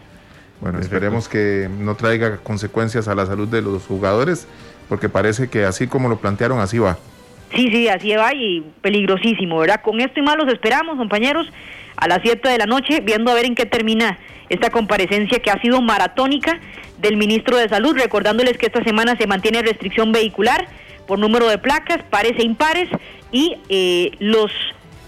Bueno, 0.60 0.78
esperemos 0.78 1.28
que 1.28 1.68
no 1.78 1.96
traiga 1.96 2.38
consecuencias 2.38 3.08
a 3.08 3.14
la 3.14 3.26
salud 3.26 3.48
de 3.48 3.60
los 3.60 3.84
jugadores, 3.84 4.48
porque 4.88 5.08
parece 5.08 5.48
que 5.50 5.64
así 5.64 5.86
como 5.86 6.08
lo 6.08 6.18
plantearon, 6.18 6.60
así 6.60 6.78
va. 6.78 6.96
Sí, 7.54 7.68
sí, 7.70 7.88
así 7.88 8.14
va 8.14 8.34
y 8.34 8.62
peligrosísimo, 8.80 9.58
¿verdad? 9.58 9.80
Con 9.82 10.00
esto 10.00 10.20
y 10.20 10.22
más 10.22 10.36
los 10.36 10.52
esperamos, 10.52 10.96
compañeros, 10.96 11.46
a 11.96 12.08
las 12.08 12.20
7 12.22 12.48
de 12.48 12.58
la 12.58 12.66
noche, 12.66 13.00
viendo 13.00 13.30
a 13.30 13.34
ver 13.34 13.46
en 13.46 13.54
qué 13.54 13.66
termina 13.66 14.18
esta 14.48 14.70
comparecencia 14.70 15.38
que 15.38 15.50
ha 15.50 15.60
sido 15.60 15.80
maratónica 15.80 16.60
del 16.98 17.16
ministro 17.16 17.56
de 17.56 17.68
Salud, 17.68 17.96
recordándoles 17.96 18.58
que 18.58 18.66
esta 18.66 18.82
semana 18.84 19.16
se 19.16 19.26
mantiene 19.26 19.62
restricción 19.62 20.12
vehicular 20.12 20.66
por 21.06 21.18
número 21.18 21.48
de 21.48 21.58
placas, 21.58 22.02
pares 22.10 22.32
e 22.38 22.44
impares, 22.44 22.88
y 23.32 23.56
eh, 23.68 24.12
los 24.18 24.50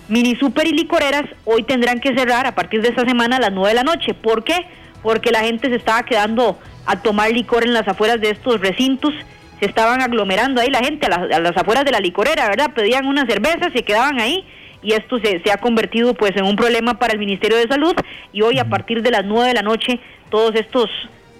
mini 0.08 0.36
super 0.36 0.66
y 0.66 0.72
licoreras 0.72 1.24
hoy 1.44 1.62
tendrán 1.62 2.00
que 2.00 2.14
cerrar 2.14 2.46
a 2.46 2.54
partir 2.54 2.82
de 2.82 2.88
esta 2.88 3.04
semana 3.04 3.36
a 3.36 3.40
las 3.40 3.52
9 3.52 3.68
de 3.68 3.74
la 3.74 3.84
noche. 3.84 4.14
¿Por 4.14 4.44
qué? 4.44 4.66
Porque 5.02 5.30
la 5.30 5.40
gente 5.40 5.68
se 5.68 5.76
estaba 5.76 6.02
quedando 6.04 6.58
a 6.86 7.02
tomar 7.02 7.30
licor 7.30 7.64
en 7.64 7.74
las 7.74 7.86
afueras 7.86 8.20
de 8.20 8.30
estos 8.30 8.60
recintos 8.60 9.14
se 9.60 9.66
estaban 9.66 10.00
aglomerando 10.02 10.60
ahí 10.60 10.70
la 10.70 10.78
gente 10.80 11.06
a 11.06 11.08
las, 11.10 11.30
a 11.32 11.40
las 11.40 11.56
afueras 11.56 11.84
de 11.84 11.90
la 11.92 12.00
licorera, 12.00 12.48
¿verdad? 12.48 12.72
Pedían 12.74 13.06
una 13.06 13.26
cerveza, 13.26 13.70
se 13.72 13.82
quedaban 13.82 14.20
ahí 14.20 14.44
y 14.82 14.92
esto 14.92 15.18
se, 15.18 15.40
se 15.42 15.50
ha 15.50 15.56
convertido 15.56 16.14
pues 16.14 16.32
en 16.36 16.44
un 16.44 16.54
problema 16.56 16.98
para 16.98 17.12
el 17.12 17.18
Ministerio 17.18 17.56
de 17.56 17.66
Salud 17.66 17.94
y 18.32 18.42
hoy 18.42 18.58
a 18.58 18.68
partir 18.68 19.02
de 19.02 19.10
las 19.10 19.24
9 19.24 19.48
de 19.48 19.54
la 19.54 19.62
noche 19.62 19.98
todos 20.30 20.54
estos 20.54 20.88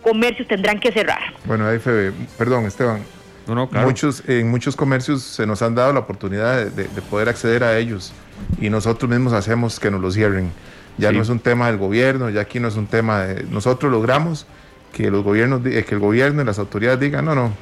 comercios 0.02 0.48
tendrán 0.48 0.78
que 0.80 0.90
cerrar. 0.92 1.20
Bueno, 1.44 1.66
ahí 1.66 1.78
Febe, 1.78 2.12
perdón 2.36 2.64
Esteban, 2.66 3.02
No, 3.46 3.54
no, 3.54 3.68
claro. 3.68 3.86
muchos, 3.86 4.22
en 4.28 4.50
muchos 4.50 4.74
comercios 4.74 5.22
se 5.22 5.46
nos 5.46 5.62
han 5.62 5.74
dado 5.74 5.92
la 5.92 6.00
oportunidad 6.00 6.56
de, 6.56 6.70
de- 6.70 6.88
de 6.88 7.02
poder 7.02 7.28
acceder 7.28 7.62
a 7.64 7.78
ellos 7.78 8.12
y 8.60 8.70
nosotros 8.70 9.08
mismos 9.10 9.32
hacemos 9.32 9.78
que 9.78 9.90
nos 9.90 10.00
los 10.00 10.14
cierren. 10.14 10.50
Ya 10.96 11.10
Sí. 11.10 11.16
no 11.16 11.22
es 11.22 11.28
un 11.28 11.38
tema 11.38 11.68
del 11.68 11.76
gobierno, 11.76 12.28
ya 12.30 12.40
aquí 12.40 12.58
no 12.58 12.66
es 12.68 12.74
un 12.76 12.86
tema 12.88 13.20
de... 13.20 13.44
Nosotros 13.44 13.92
logramos 13.92 14.46
que 14.92 15.10
los 15.12 15.22
gobiernos, 15.22 15.62
di- 15.62 15.76
eh, 15.76 15.84
que 15.84 15.94
el 15.94 16.00
gobierno 16.00 16.42
y 16.42 16.44
las 16.44 16.58
autoridades 16.58 16.98
digan, 16.98 17.24
no, 17.24 17.34
no, 17.36 17.52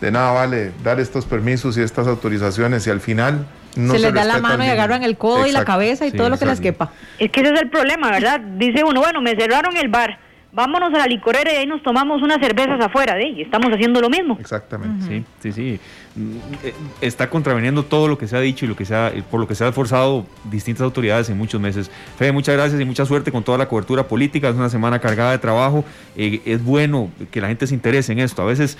de 0.00 0.10
nada 0.10 0.32
vale 0.32 0.72
dar 0.82 0.98
estos 1.00 1.26
permisos 1.26 1.76
y 1.76 1.82
estas 1.82 2.06
autorizaciones 2.06 2.86
y 2.86 2.90
al 2.90 3.00
final 3.00 3.46
no 3.76 3.92
se 3.92 4.00
les 4.00 4.12
da 4.14 4.24
la 4.24 4.38
mano 4.40 4.64
y 4.64 4.68
agarran 4.68 5.02
el 5.02 5.16
codo 5.16 5.46
y 5.46 5.52
la 5.52 5.64
cabeza 5.64 6.06
y 6.06 6.10
Sí, 6.10 6.16
todo 6.16 6.28
lo 6.28 6.38
que 6.38 6.46
les 6.46 6.60
quepa. 6.60 6.92
Es 7.18 7.30
que 7.30 7.40
ese 7.40 7.52
es 7.52 7.60
el 7.60 7.70
problema, 7.70 8.10
¿verdad? 8.10 8.40
Dice 8.40 8.82
uno, 8.84 9.00
bueno, 9.00 9.20
me 9.20 9.36
cerraron 9.36 9.76
el 9.76 9.88
bar, 9.88 10.18
vámonos 10.52 10.92
a 10.94 10.98
la 10.98 11.06
licorera 11.06 11.52
y 11.52 11.56
ahí 11.56 11.66
nos 11.66 11.82
tomamos 11.82 12.20
unas 12.22 12.38
cervezas 12.40 12.80
afuera, 12.84 13.14
¿de? 13.14 13.28
Y 13.28 13.42
estamos 13.42 13.70
haciendo 13.72 14.00
lo 14.00 14.10
mismo. 14.10 14.36
Exactamente. 14.40 15.06
Sí, 15.06 15.24
sí, 15.40 15.52
sí. 15.52 15.80
Mm, 16.16 16.36
eh, 16.64 16.74
Está 17.00 17.30
contraveniendo 17.30 17.84
todo 17.84 18.08
lo 18.08 18.18
que 18.18 18.26
se 18.26 18.36
ha 18.36 18.40
dicho 18.40 18.64
y 18.64 18.68
lo 18.68 18.74
que 18.74 18.84
se 18.84 18.96
ha, 18.96 19.12
por 19.30 19.38
lo 19.38 19.46
que 19.46 19.54
se 19.54 19.62
ha 19.62 19.68
esforzado 19.68 20.26
distintas 20.50 20.82
autoridades 20.82 21.30
en 21.30 21.38
muchos 21.38 21.60
meses. 21.60 21.90
Fede, 22.18 22.32
muchas 22.32 22.56
gracias 22.56 22.80
y 22.80 22.84
mucha 22.84 23.06
suerte 23.06 23.30
con 23.30 23.44
toda 23.44 23.58
la 23.58 23.68
cobertura 23.68 24.08
política. 24.08 24.48
Es 24.48 24.56
una 24.56 24.68
semana 24.68 24.98
cargada 24.98 25.30
de 25.30 25.38
trabajo. 25.38 25.84
Eh, 26.16 26.40
es 26.44 26.64
bueno 26.64 27.10
que 27.30 27.40
la 27.40 27.46
gente 27.46 27.68
se 27.68 27.74
interese 27.74 28.10
en 28.10 28.18
esto. 28.18 28.42
A 28.42 28.46
veces 28.46 28.76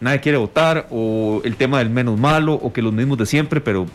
nadie 0.00 0.20
quiere 0.20 0.38
votar 0.38 0.86
o 0.90 1.40
el 1.44 1.56
tema 1.56 1.78
del 1.78 1.90
menos 1.90 2.18
malo 2.18 2.54
o 2.54 2.72
que 2.72 2.82
los 2.82 2.92
mismos 2.92 3.18
de 3.18 3.26
siempre, 3.26 3.60
pero 3.60 3.86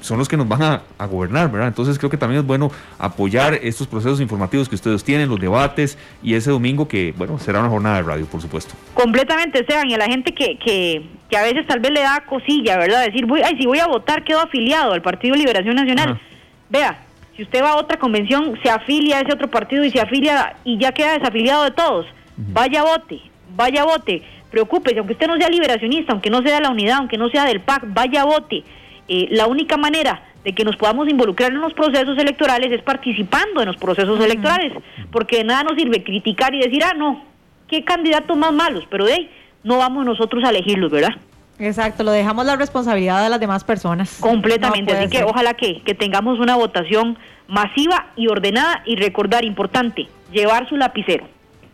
son 0.00 0.18
los 0.18 0.28
que 0.28 0.36
nos 0.36 0.48
van 0.48 0.62
a, 0.62 0.82
a 0.98 1.06
gobernar, 1.06 1.50
¿verdad? 1.50 1.68
Entonces 1.68 1.98
creo 1.98 2.10
que 2.10 2.16
también 2.16 2.40
es 2.40 2.46
bueno 2.46 2.70
apoyar 2.98 3.54
estos 3.54 3.86
procesos 3.86 4.20
informativos 4.20 4.68
que 4.68 4.74
ustedes 4.74 5.04
tienen, 5.04 5.28
los 5.28 5.38
debates 5.38 5.96
y 6.22 6.34
ese 6.34 6.50
domingo 6.50 6.88
que, 6.88 7.14
bueno, 7.16 7.38
será 7.38 7.60
una 7.60 7.68
jornada 7.68 7.96
de 7.96 8.02
radio, 8.02 8.26
por 8.26 8.40
supuesto. 8.40 8.74
Completamente, 8.94 9.60
Esteban, 9.60 9.88
y 9.88 9.94
a 9.94 9.98
la 9.98 10.06
gente 10.06 10.32
que, 10.32 10.58
que, 10.58 11.06
que 11.30 11.36
a 11.36 11.42
veces 11.42 11.66
tal 11.66 11.80
vez 11.80 11.92
le 11.92 12.00
da 12.00 12.24
cosilla, 12.28 12.76
¿verdad? 12.78 13.04
Decir, 13.04 13.26
voy, 13.26 13.42
ay, 13.42 13.56
si 13.58 13.66
voy 13.66 13.78
a 13.78 13.86
votar, 13.86 14.24
quedo 14.24 14.40
afiliado 14.40 14.92
al 14.92 15.02
Partido 15.02 15.36
Liberación 15.36 15.76
Nacional. 15.76 16.10
Ajá. 16.10 16.20
Vea, 16.68 16.98
si 17.36 17.42
usted 17.42 17.62
va 17.62 17.72
a 17.72 17.76
otra 17.76 17.98
convención, 17.98 18.58
se 18.62 18.70
afilia 18.70 19.18
a 19.18 19.20
ese 19.20 19.32
otro 19.32 19.48
partido 19.48 19.84
y 19.84 19.90
se 19.90 20.00
afilia 20.00 20.56
y 20.64 20.78
ya 20.78 20.92
queda 20.92 21.18
desafiliado 21.18 21.64
de 21.64 21.70
todos. 21.70 22.06
Vaya 22.36 22.82
vote, 22.82 23.20
vaya 23.54 23.84
vote, 23.84 24.22
preocúpese, 24.50 24.98
aunque 24.98 25.14
usted 25.14 25.26
no 25.26 25.36
sea 25.36 25.48
liberacionista, 25.48 26.12
aunque 26.12 26.30
no 26.30 26.42
sea 26.42 26.56
de 26.56 26.60
la 26.62 26.70
unidad, 26.70 26.98
aunque 26.98 27.18
no 27.18 27.28
sea 27.28 27.44
del 27.44 27.60
PAC, 27.60 27.84
vaya 27.88 28.24
vote. 28.24 28.64
Eh, 29.08 29.28
la 29.30 29.46
única 29.46 29.76
manera 29.76 30.22
de 30.44 30.52
que 30.52 30.64
nos 30.64 30.76
podamos 30.76 31.08
involucrar 31.08 31.52
en 31.52 31.60
los 31.60 31.74
procesos 31.74 32.16
electorales 32.18 32.70
es 32.72 32.82
participando 32.82 33.60
en 33.60 33.66
los 33.66 33.76
procesos 33.76 34.20
electorales, 34.20 34.72
porque 35.10 35.38
de 35.38 35.44
nada 35.44 35.64
nos 35.64 35.74
sirve 35.76 36.04
criticar 36.04 36.54
y 36.54 36.60
decir, 36.60 36.84
ah, 36.84 36.94
no, 36.96 37.24
qué 37.68 37.84
candidatos 37.84 38.36
más 38.36 38.52
malos, 38.52 38.84
pero 38.88 39.04
de 39.04 39.12
ahí 39.12 39.30
no 39.64 39.78
vamos 39.78 40.04
nosotros 40.04 40.44
a 40.44 40.50
elegirlos, 40.50 40.90
¿verdad? 40.90 41.16
Exacto, 41.58 42.04
lo 42.04 42.10
dejamos 42.12 42.44
la 42.44 42.56
responsabilidad 42.56 43.22
de 43.24 43.30
las 43.30 43.40
demás 43.40 43.64
personas. 43.64 44.18
Completamente, 44.20 44.92
No 44.92 44.98
así 45.00 45.08
que 45.08 45.24
ojalá 45.24 45.54
que, 45.54 45.82
que 45.82 45.94
tengamos 45.94 46.38
una 46.38 46.54
votación 46.54 47.18
masiva 47.48 48.08
y 48.14 48.28
ordenada 48.28 48.82
y 48.84 48.96
recordar, 48.96 49.44
importante, 49.44 50.06
llevar 50.30 50.68
su 50.68 50.76
lapicero. 50.76 51.26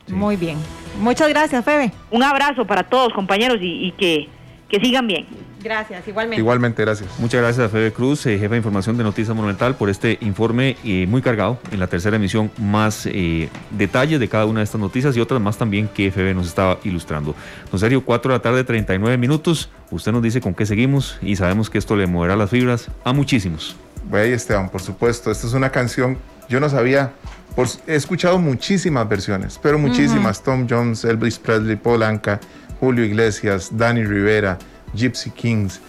Muy 0.08 0.36
bien. 0.36 0.58
Muchas 1.00 1.28
gracias, 1.28 1.64
Febe. 1.64 1.92
Un 2.10 2.22
abrazo 2.22 2.66
para 2.66 2.84
todos, 2.84 3.12
compañeros, 3.12 3.58
y, 3.60 3.86
y 3.86 3.92
que, 3.92 4.28
que 4.68 4.80
sigan 4.80 5.06
bien. 5.06 5.26
Gracias, 5.62 6.06
igualmente. 6.08 6.40
Igualmente, 6.40 6.82
gracias. 6.82 7.08
Muchas 7.18 7.40
gracias 7.40 7.66
a 7.66 7.68
Fede 7.68 7.92
Cruz, 7.92 8.26
eh, 8.26 8.38
jefe 8.38 8.48
de 8.48 8.56
información 8.56 8.96
de 8.96 9.04
Noticias 9.04 9.34
Monumental, 9.34 9.76
por 9.76 9.88
este 9.90 10.18
informe 10.20 10.76
eh, 10.84 11.06
muy 11.08 11.22
cargado. 11.22 11.58
En 11.70 11.78
la 11.78 11.86
tercera 11.86 12.16
emisión, 12.16 12.50
más 12.58 13.06
eh, 13.06 13.48
detalles 13.70 14.18
de 14.18 14.28
cada 14.28 14.46
una 14.46 14.60
de 14.60 14.64
estas 14.64 14.80
noticias 14.80 15.16
y 15.16 15.20
otras 15.20 15.40
más 15.40 15.56
también 15.56 15.88
que 15.88 16.10
Fede 16.10 16.34
nos 16.34 16.48
estaba 16.48 16.78
ilustrando. 16.84 17.34
Don 17.70 17.78
Sergio, 17.78 18.04
4 18.04 18.32
de 18.32 18.38
la 18.38 18.42
tarde, 18.42 18.64
39 18.64 19.16
minutos. 19.18 19.70
Usted 19.90 20.10
nos 20.10 20.22
dice 20.22 20.40
con 20.40 20.54
qué 20.54 20.66
seguimos 20.66 21.18
y 21.22 21.36
sabemos 21.36 21.70
que 21.70 21.78
esto 21.78 21.94
le 21.94 22.06
moverá 22.06 22.34
las 22.34 22.50
fibras 22.50 22.88
a 23.04 23.12
muchísimos. 23.12 23.76
Güey, 24.08 24.32
Esteban, 24.32 24.68
por 24.68 24.80
supuesto. 24.80 25.30
Esta 25.30 25.46
es 25.46 25.52
una 25.52 25.70
canción, 25.70 26.18
yo 26.48 26.58
no 26.58 26.68
sabía, 26.68 27.12
por- 27.54 27.68
he 27.86 27.94
escuchado 27.94 28.38
muchísimas 28.38 29.08
versiones, 29.08 29.58
pero 29.62 29.78
muchísimas. 29.78 30.42
Tom 30.42 30.66
Jones, 30.68 31.04
Elvis 31.04 31.38
Presley, 31.38 31.76
Paul 31.76 32.02
Anka, 32.02 32.40
Julio 32.80 33.04
Iglesias, 33.04 33.70
Danny 33.72 34.04
Rivera, 34.04 34.58
Gypsy 34.94 35.30
Kings, 35.30 35.80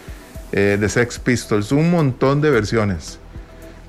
eh, 0.52 0.78
The 0.80 0.90
Sex 0.90 1.20
Pistols, 1.20 1.72
un 1.72 1.90
montón 1.90 2.42
de 2.42 2.50
versiones. 2.52 3.20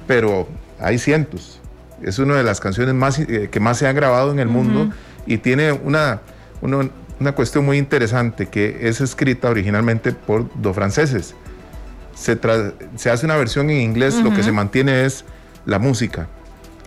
Pero 0.07 0.49
hay 0.81 0.99
cientos. 0.99 1.61
Es 2.03 2.19
una 2.19 2.37
de 2.37 2.43
las 2.43 2.61
canciones 2.61 2.95
más, 2.95 3.19
eh, 3.19 3.49
que 3.51 3.61
más 3.61 3.79
se 3.79 3.87
han 3.87 3.95
grabado 3.97 4.31
en 4.33 4.39
el 4.39 4.49
mundo 4.49 4.91
y 5.27 5.39
tiene 5.39 5.73
una, 5.73 6.21
una, 6.61 6.89
una 7.19 7.33
cuestión 7.33 7.65
muy 7.65 7.79
interesante 7.79 8.47
que 8.47 8.79
es 8.89 9.01
escrita 9.01 9.49
originalmente 9.49 10.13
por 10.13 10.51
dos 10.61 10.75
franceses 10.75 11.35
se, 12.15 12.39
se 12.97 13.11
hace 13.11 13.27
una 13.27 13.37
versión 13.37 13.71
en 13.71 13.81
inglés, 13.81 14.15
lo 14.23 14.33
que 14.33 14.43
se 14.45 14.53
mantiene 14.53 15.05
es 15.05 15.25
la 15.67 15.79
música. 15.81 16.29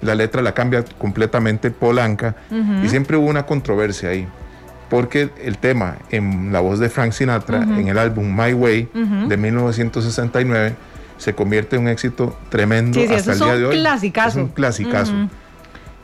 La 0.02 0.16
letra 0.16 0.42
la 0.42 0.54
cambia 0.54 0.84
completamente 0.98 1.72
Polanca 1.72 2.36
y 2.84 2.90
siempre 2.90 3.18
hubo 3.18 3.28
una 3.28 3.46
controversia 3.46 4.10
ahí. 4.10 4.28
Porque 4.90 5.30
el 5.44 5.58
tema 5.58 5.98
en 6.12 6.54
la 6.54 6.62
voz 6.62 6.80
de 6.80 6.90
Frank 6.90 7.12
Sinatra, 7.12 7.64
en 7.64 7.88
el 7.90 7.98
álbum 7.98 8.26
My 8.34 8.54
Way 8.54 8.90
de 9.28 9.36
1969, 9.38 10.76
se 11.18 11.34
convierte 11.34 11.76
en 11.76 11.82
un 11.84 11.88
éxito 11.90 12.38
tremendo 12.50 13.00
Sí, 13.00 13.08
sí, 13.08 13.14
hasta 13.14 13.34
el 13.34 13.40
día 13.40 13.56
de 13.56 13.66
un 13.66 13.72
hoy. 13.72 13.80
clasicazo. 13.80 14.30
Es 14.30 14.36
un 14.46 14.48
clasicazo. 14.50 15.14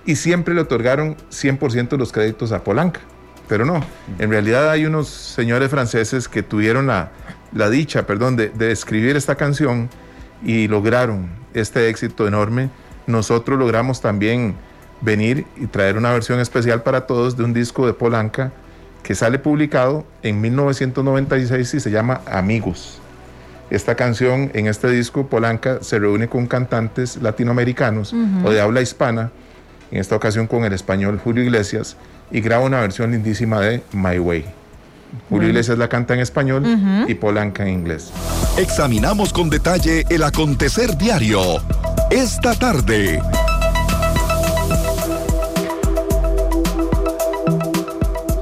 Y 0.06 0.16
siempre 0.16 0.54
le 0.54 0.62
otorgaron 0.62 1.16
100% 1.32 1.89
de 1.89 1.98
los 1.98 2.12
créditos 2.12 2.52
a 2.52 2.64
Polanca. 2.64 3.00
Pero 3.48 3.64
no, 3.66 3.82
en 4.20 4.30
realidad 4.30 4.70
hay 4.70 4.86
unos 4.86 5.08
señores 5.08 5.70
franceses 5.70 6.28
que 6.28 6.44
tuvieron 6.44 6.88
la, 6.88 7.12
la 7.54 7.70
dicha, 7.70 8.06
perdón, 8.08 8.36
de, 8.36 8.50
de 8.50 8.72
escribir 8.72 9.16
esta 9.16 9.36
canción 9.36 9.89
y 10.44 10.68
lograron 10.68 11.30
este 11.54 11.88
éxito 11.89 12.28
enorme. 12.28 12.70
Nosotros 13.08 13.60
logramos 13.60 14.01
también 14.01 14.56
venir 15.01 15.45
y 15.58 15.68
traer 15.68 15.97
una 15.97 16.12
versión 16.12 16.39
especial 16.39 16.84
para 16.84 17.06
todos 17.06 17.36
de 17.36 17.43
un 17.43 17.54
disco 17.54 17.86
de 17.86 17.93
Polanca 17.93 18.51
que 19.04 19.16
sale 19.16 19.38
publicado 19.38 20.06
en 20.22 20.39
1996 20.39 21.74
y 21.74 21.80
se 21.80 21.91
llama 21.91 22.22
Amigos. 22.26 22.99
Esta 23.70 23.95
canción, 23.95 24.51
en 24.54 24.68
este 24.68 24.89
disco, 24.89 25.28
Polanca 25.28 25.80
se 25.82 25.99
reúne 25.99 26.30
con 26.30 26.47
cantantes 26.47 27.18
latinoamericanos 27.18 28.14
o 28.43 28.51
de 28.51 28.62
habla 28.62 28.82
hispana, 28.82 29.32
en 29.91 29.99
esta 29.99 30.16
ocasión 30.16 30.47
con 30.47 30.64
el 30.64 30.74
español 30.74 31.20
Julio 31.24 31.43
Iglesias, 31.43 31.97
y 32.32 32.41
graba 32.41 32.64
una 32.64 32.82
versión 32.82 33.12
lindísima 33.12 33.60
de 33.60 33.84
My 33.91 34.20
Way. 34.20 34.45
Julio 35.30 35.49
Iglesias 35.49 35.78
la 35.78 35.89
canta 35.89 36.14
en 36.14 36.22
español 36.22 36.64
y 37.08 37.14
Polanca 37.16 37.64
en 37.64 37.70
inglés. 37.70 38.12
Examinamos 38.58 39.34
con 39.34 39.49
detalle 39.49 40.04
el 40.10 40.24
acontecer 40.24 40.97
diario. 40.97 41.62
Esta 42.14 42.53
tarde. 42.53 43.20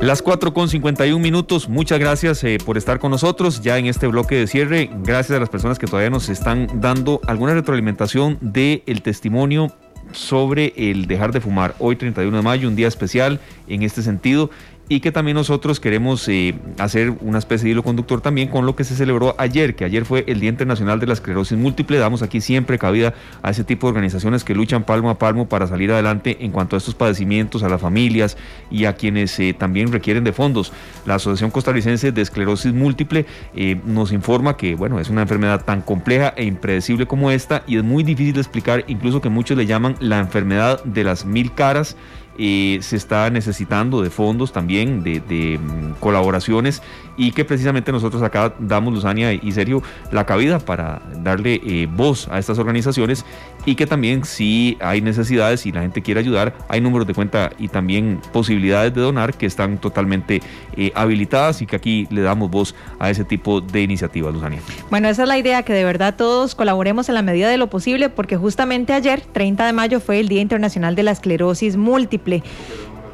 Las 0.01 0.22
4 0.22 0.53
con 0.53 0.67
51 0.67 1.17
minutos, 1.17 1.69
muchas 1.69 1.97
gracias 1.97 2.43
eh, 2.43 2.57
por 2.65 2.78
estar 2.78 2.99
con 2.99 3.11
nosotros 3.11 3.61
ya 3.61 3.78
en 3.78 3.86
este 3.86 4.07
bloque 4.07 4.36
de 4.36 4.47
cierre. 4.47 4.89
Gracias 5.05 5.38
a 5.38 5.39
las 5.39 5.47
personas 5.47 5.80
que 5.80 5.88
todavía 5.88 6.09
nos 6.09 6.28
están 6.28 6.82
dando 6.82 7.22
alguna 7.26 7.53
retroalimentación 7.53 8.38
del 8.41 8.84
el 8.88 9.01
testimonio 9.03 9.74
sobre 10.11 10.74
el 10.76 11.07
dejar 11.07 11.32
de 11.32 11.39
fumar. 11.39 11.74
Hoy 11.80 11.95
31 11.95 12.36
de 12.36 12.43
mayo, 12.43 12.67
un 12.67 12.76
día 12.76 12.89
especial 12.89 13.39
en 13.69 13.84
este 13.84 14.01
sentido 14.01 14.49
y 14.92 15.00
que 15.00 15.14
también 15.14 15.36
nosotros 15.36 15.80
queremos 15.80 16.28
eh, 16.28 16.54
hacer 16.78 17.14
una 17.22 17.38
especie 17.38 17.64
de 17.64 17.72
hilo 17.72 17.82
conductor 17.82 18.20
también 18.20 18.50
con 18.50 18.66
lo 18.66 18.76
que 18.76 18.84
se 18.84 18.94
celebró 18.94 19.36
ayer, 19.38 19.74
que 19.74 19.86
ayer 19.86 20.04
fue 20.04 20.26
el 20.28 20.42
Día 20.42 20.50
Internacional 20.50 21.00
de 21.00 21.08
la 21.08 21.14
Esclerosis 21.14 21.58
Múltiple. 21.58 21.98
Damos 21.98 22.22
aquí 22.22 22.42
siempre 22.42 22.78
cabida 22.78 23.14
a 23.42 23.52
ese 23.52 23.64
tipo 23.64 23.88
de 23.88 23.92
organizaciones 23.92 24.44
que 24.44 24.54
luchan 24.54 24.84
palmo 24.84 25.10
a 25.10 25.18
palmo 25.18 25.48
para 25.48 25.66
salir 25.66 25.94
adelante 25.94 26.39
en 26.42 26.52
cuanto 26.52 26.76
a 26.76 26.78
estos 26.78 26.94
padecimientos, 26.94 27.64
a 27.64 27.70
las 27.70 27.80
familias 27.80 28.36
y 28.70 28.84
a 28.84 28.98
quienes 28.98 29.39
eh, 29.39 29.56
también 29.58 29.94
requieren 29.94 30.26
de 30.26 30.34
fondos. 30.34 30.74
La 31.06 31.16
Asociación 31.16 31.52
Costarricense 31.52 32.12
de 32.12 32.22
Esclerosis 32.22 32.74
Múltiple 32.74 33.26
eh, 33.56 33.80
nos 33.86 34.12
informa 34.12 34.58
que, 34.58 34.76
bueno, 34.76 35.00
es 35.00 35.10
una 35.10 35.22
enfermedad 35.22 35.64
tan 35.64 35.84
compleja 35.84 36.34
e 36.36 36.44
impredecible 36.44 37.06
como 37.06 37.32
esta 37.32 37.64
y 37.66 37.78
es 37.78 37.84
muy 37.86 38.04
difícil 38.04 38.34
de 38.34 38.42
explicar, 38.42 38.84
incluso 38.89 39.22
que 39.22 39.30
muchos 39.30 39.58
le 39.58 39.66
llaman 39.66 39.96
la 40.02 40.20
enfermedad 40.20 40.84
de 40.84 41.06
las 41.06 41.24
mil 41.24 41.54
caras. 41.54 41.96
Eh, 42.44 42.80
se 42.82 42.96
está 42.96 43.30
necesitando 43.30 44.02
de 44.02 44.10
fondos 44.10 44.52
también, 44.52 45.04
de, 45.04 45.60
mm, 45.60 46.00
colaboraciones 46.00 46.82
y 47.22 47.32
que 47.34 47.45
precisamente 47.45 47.91
nosotros 47.91 48.24
acá 48.24 48.55
damos, 48.57 48.95
Luzania 48.95 49.32
y 49.32 49.51
Sergio, 49.51 49.84
la 50.11 50.26
cabida 50.26 50.57
para 50.57 51.03
darle 51.19 51.61
eh, 51.63 51.88
voz 51.88 52.28
a 52.32 52.39
estas 52.39 52.57
organizaciones 52.57 53.24
y 53.63 53.76
que 53.76 53.86
también 53.86 54.26
si 54.26 54.76
hay 54.82 55.01
necesidades 55.01 55.67
y 55.67 55.72
la 55.72 55.82
gente 55.82 56.01
quiere 56.01 56.19
ayudar, 56.19 56.55
hay 56.67 56.82
números 56.82 57.05
de 57.05 57.13
cuenta 57.13 57.51
y 57.59 57.67
también 57.67 58.19
posibilidades 58.34 58.95
de 58.95 59.01
donar 59.01 59.36
que 59.36 59.45
están 59.45 59.78
totalmente 59.78 60.41
eh, 60.76 60.91
habilitadas 60.95 61.61
y 61.61 61.67
que 61.67 61.76
aquí 61.76 62.07
le 62.09 62.22
damos 62.22 62.49
voz 62.49 62.74
a 62.97 63.11
ese 63.11 63.24
tipo 63.24 63.61
de 63.61 63.84
iniciativas, 63.84 64.34
Luzania. 64.34 64.59
Bueno, 64.89 65.07
esa 65.07 65.22
es 65.22 65.28
la 65.28 65.38
idea, 65.38 65.61
que 65.61 65.74
de 65.74 65.84
verdad 65.84 66.15
todos 66.15 66.55
colaboremos 66.55 67.07
en 67.07 67.13
la 67.13 67.22
medida 67.22 67.49
de 67.49 67.59
lo 67.59 67.69
posible, 67.69 68.09
porque 68.09 68.36
justamente 68.36 68.93
ayer, 68.93 69.22
30 69.22 69.67
de 69.67 69.74
mayo, 69.74 69.99
fue 69.99 70.19
el 70.19 70.28
Día 70.28 70.41
Internacional 70.41 70.95
de 70.95 71.03
la 71.03 71.11
Esclerosis 71.11 71.78
Múltiple. 71.78 72.41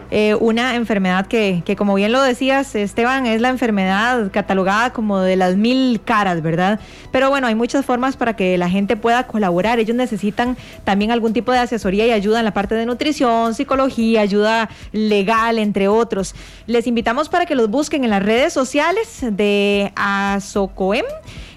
Eh, 0.10 0.36
una 0.36 0.76
enfermedad 0.76 1.28
que, 1.28 1.64
que, 1.66 1.76
como 1.76 1.95
bien 1.95 2.12
lo 2.12 2.22
decías, 2.22 2.74
Esteban, 2.76 3.26
es 3.26 3.41
la 3.41 3.49
enfermedad 3.49 4.32
catalogada 4.32 4.93
como 4.93 5.20
de 5.20 5.36
las 5.36 5.58
mil 5.58 6.01
caras, 6.03 6.41
¿verdad? 6.41 6.80
Pero 7.12 7.30
bueno, 7.30 7.47
hay 7.47 7.55
muchas 7.55 7.86
formas 7.86 8.16
para 8.16 8.36
que 8.36 8.58
la 8.58 8.70
gente 8.70 8.95
pueda 8.95 9.28
colaborar. 9.28 9.80
Ellos 9.80 9.95
necesitan 9.95 10.55
también 10.84 11.12
algún 11.12 11.34
tipo 11.34 11.51
de 11.51 11.60
asesoría 11.60 12.08
y 12.08 12.12
ayuda 12.12 12.39
en 12.39 12.45
la 12.45 12.53
parte 12.53 12.76
de 12.76 12.86
nutrición, 12.86 13.53
psicología, 13.53 14.22
ayuda 14.22 14.70
legal, 14.91 15.60
entre 15.60 15.88
otros. 15.88 16.36
Les 16.68 16.88
invitamos 16.88 17.28
para 17.28 17.45
que 17.45 17.55
los 17.55 17.70
busquen 17.70 18.03
en 18.03 18.10
las 18.10 18.24
redes 18.24 18.53
sociales 18.53 19.20
de 19.22 19.91
ASOCOEM. 19.95 21.05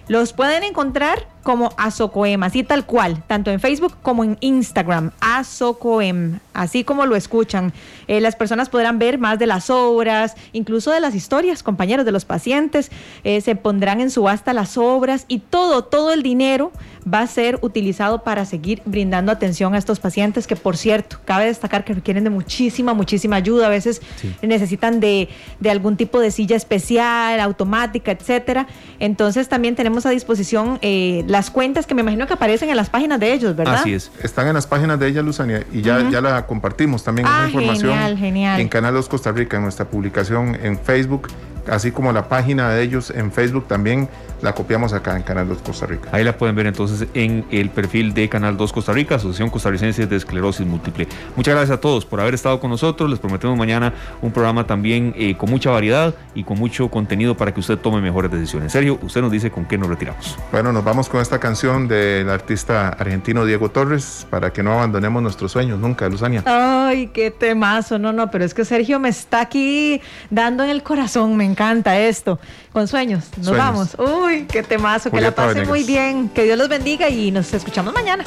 Los 0.08 0.32
pueden 0.32 0.64
encontrar 0.64 1.28
como 1.50 1.72
Asocoem, 1.76 2.44
así 2.44 2.62
tal 2.62 2.86
cual, 2.86 3.24
tanto 3.26 3.50
en 3.50 3.58
Facebook 3.58 3.96
como 4.02 4.22
en 4.22 4.38
Instagram, 4.38 5.10
Asocoem, 5.18 6.38
así 6.54 6.84
como 6.84 7.06
lo 7.06 7.16
escuchan. 7.16 7.72
Eh, 8.06 8.20
las 8.20 8.36
personas 8.36 8.68
podrán 8.68 9.00
ver 9.00 9.18
más 9.18 9.40
de 9.40 9.48
las 9.48 9.68
obras, 9.68 10.36
incluso 10.52 10.92
de 10.92 11.00
las 11.00 11.16
historias, 11.16 11.64
compañeros, 11.64 12.06
de 12.06 12.12
los 12.12 12.24
pacientes. 12.24 12.92
Eh, 13.24 13.40
se 13.40 13.56
pondrán 13.56 14.00
en 14.00 14.12
subasta 14.12 14.52
las 14.52 14.78
obras 14.78 15.24
y 15.26 15.40
todo, 15.40 15.82
todo 15.82 16.12
el 16.12 16.22
dinero 16.22 16.70
va 17.12 17.20
a 17.20 17.26
ser 17.26 17.58
utilizado 17.62 18.22
para 18.22 18.44
seguir 18.44 18.82
brindando 18.84 19.32
atención 19.32 19.74
a 19.74 19.78
estos 19.78 20.00
pacientes 20.00 20.46
que, 20.46 20.54
por 20.54 20.76
cierto, 20.76 21.18
cabe 21.24 21.46
destacar 21.46 21.84
que 21.84 21.94
requieren 21.94 22.24
de 22.24 22.30
muchísima, 22.30 22.94
muchísima 22.94 23.36
ayuda. 23.36 23.66
A 23.66 23.70
veces 23.70 24.02
necesitan 24.42 25.00
de, 25.00 25.28
de, 25.58 25.70
algún 25.70 25.96
tipo 25.96 26.20
de 26.20 26.30
silla 26.30 26.56
especial, 26.56 27.40
automática, 27.40 28.12
etcétera. 28.12 28.66
Entonces 28.98 29.48
también 29.48 29.74
tenemos 29.74 30.06
a 30.06 30.10
disposición 30.10 30.78
eh, 30.82 31.24
las 31.40 31.50
cuentas 31.50 31.86
que 31.86 31.94
me 31.94 32.02
imagino 32.02 32.26
que 32.26 32.34
aparecen 32.34 32.68
en 32.68 32.76
las 32.76 32.90
páginas 32.90 33.18
de 33.18 33.32
ellos, 33.32 33.56
¿verdad? 33.56 33.76
Así 33.76 33.94
es. 33.94 34.12
Están 34.22 34.46
en 34.48 34.52
las 34.52 34.66
páginas 34.66 35.00
de 35.00 35.08
ella, 35.08 35.22
Luzania, 35.22 35.64
y 35.72 35.80
ya, 35.80 36.10
ya 36.10 36.20
la 36.20 36.44
compartimos 36.44 37.02
también 37.02 37.26
ah, 37.26 37.46
esa 37.46 37.48
información 37.48 37.92
genial, 37.92 38.18
genial. 38.18 38.60
en 38.60 38.68
Canal 38.68 38.92
2 38.92 39.08
Costa 39.08 39.32
Rica, 39.32 39.56
en 39.56 39.62
nuestra 39.62 39.86
publicación 39.86 40.58
en 40.62 40.78
Facebook 40.78 41.28
así 41.68 41.92
como 41.92 42.12
la 42.12 42.28
página 42.28 42.70
de 42.70 42.82
ellos 42.82 43.10
en 43.10 43.32
Facebook 43.32 43.66
también 43.68 44.08
la 44.42 44.54
copiamos 44.54 44.92
acá 44.92 45.16
en 45.16 45.22
Canal 45.22 45.48
2 45.48 45.58
Costa 45.58 45.86
Rica. 45.86 46.08
Ahí 46.12 46.24
la 46.24 46.36
pueden 46.36 46.56
ver 46.56 46.66
entonces 46.66 47.08
en 47.14 47.44
el 47.50 47.70
perfil 47.70 48.14
de 48.14 48.28
Canal 48.28 48.56
2 48.56 48.72
Costa 48.72 48.92
Rica, 48.92 49.16
Asociación 49.16 49.50
Costarricense 49.50 50.06
de 50.06 50.16
Esclerosis 50.16 50.66
Múltiple. 50.66 51.06
Muchas 51.36 51.54
gracias 51.54 51.78
a 51.78 51.80
todos 51.80 52.06
por 52.06 52.20
haber 52.20 52.34
estado 52.34 52.60
con 52.60 52.70
nosotros. 52.70 53.10
Les 53.10 53.18
prometemos 53.18 53.56
mañana 53.56 53.92
un 54.22 54.32
programa 54.32 54.66
también 54.66 55.14
eh, 55.16 55.36
con 55.36 55.50
mucha 55.50 55.70
variedad 55.70 56.14
y 56.34 56.44
con 56.44 56.58
mucho 56.58 56.88
contenido 56.88 57.36
para 57.36 57.52
que 57.52 57.60
usted 57.60 57.78
tome 57.78 58.00
mejores 58.00 58.30
decisiones. 58.30 58.72
Sergio, 58.72 58.98
usted 59.02 59.20
nos 59.20 59.30
dice 59.30 59.50
con 59.50 59.66
qué 59.66 59.76
nos 59.76 59.88
retiramos. 59.88 60.38
Bueno, 60.52 60.72
nos 60.72 60.84
vamos 60.84 61.08
con 61.08 61.20
esta 61.20 61.38
canción 61.38 61.88
del 61.88 62.30
artista 62.30 62.88
argentino 62.88 63.44
Diego 63.44 63.70
Torres 63.70 64.26
para 64.30 64.52
que 64.52 64.62
no 64.62 64.72
abandonemos 64.72 65.22
nuestros 65.22 65.52
sueños 65.52 65.78
nunca, 65.78 66.08
Luzania. 66.08 66.42
Ay, 66.46 67.08
qué 67.08 67.30
temazo. 67.30 67.98
No, 67.98 68.12
no, 68.12 68.30
pero 68.30 68.44
es 68.44 68.54
que 68.54 68.64
Sergio 68.64 68.98
me 68.98 69.08
está 69.08 69.40
aquí 69.40 70.00
dando 70.30 70.64
en 70.64 70.70
el 70.70 70.82
corazón. 70.82 71.36
Me 71.36 71.44
encanta 71.50 71.98
esto. 71.98 72.38
Con 72.72 72.86
sueños. 72.88 73.24
Nos 73.36 73.46
Sueños. 73.46 73.96
vamos. 73.96 73.96
Uy, 73.98 74.46
qué 74.46 74.62
temazo. 74.62 75.10
que 75.10 75.20
la 75.20 75.30
pasen 75.34 75.54
Venegas. 75.54 75.68
muy 75.68 75.84
bien. 75.84 76.28
Que 76.30 76.44
Dios 76.44 76.56
los 76.58 76.68
bendiga 76.68 77.08
y 77.08 77.30
nos 77.30 77.52
escuchamos 77.52 77.92
mañana. 77.92 78.24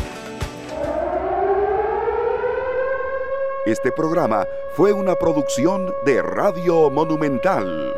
Este 3.65 3.91
programa 3.91 4.45
fue 4.75 4.91
una 4.91 5.15
producción 5.15 5.93
de 6.05 6.21
Radio 6.21 6.89
Monumental. 6.89 7.93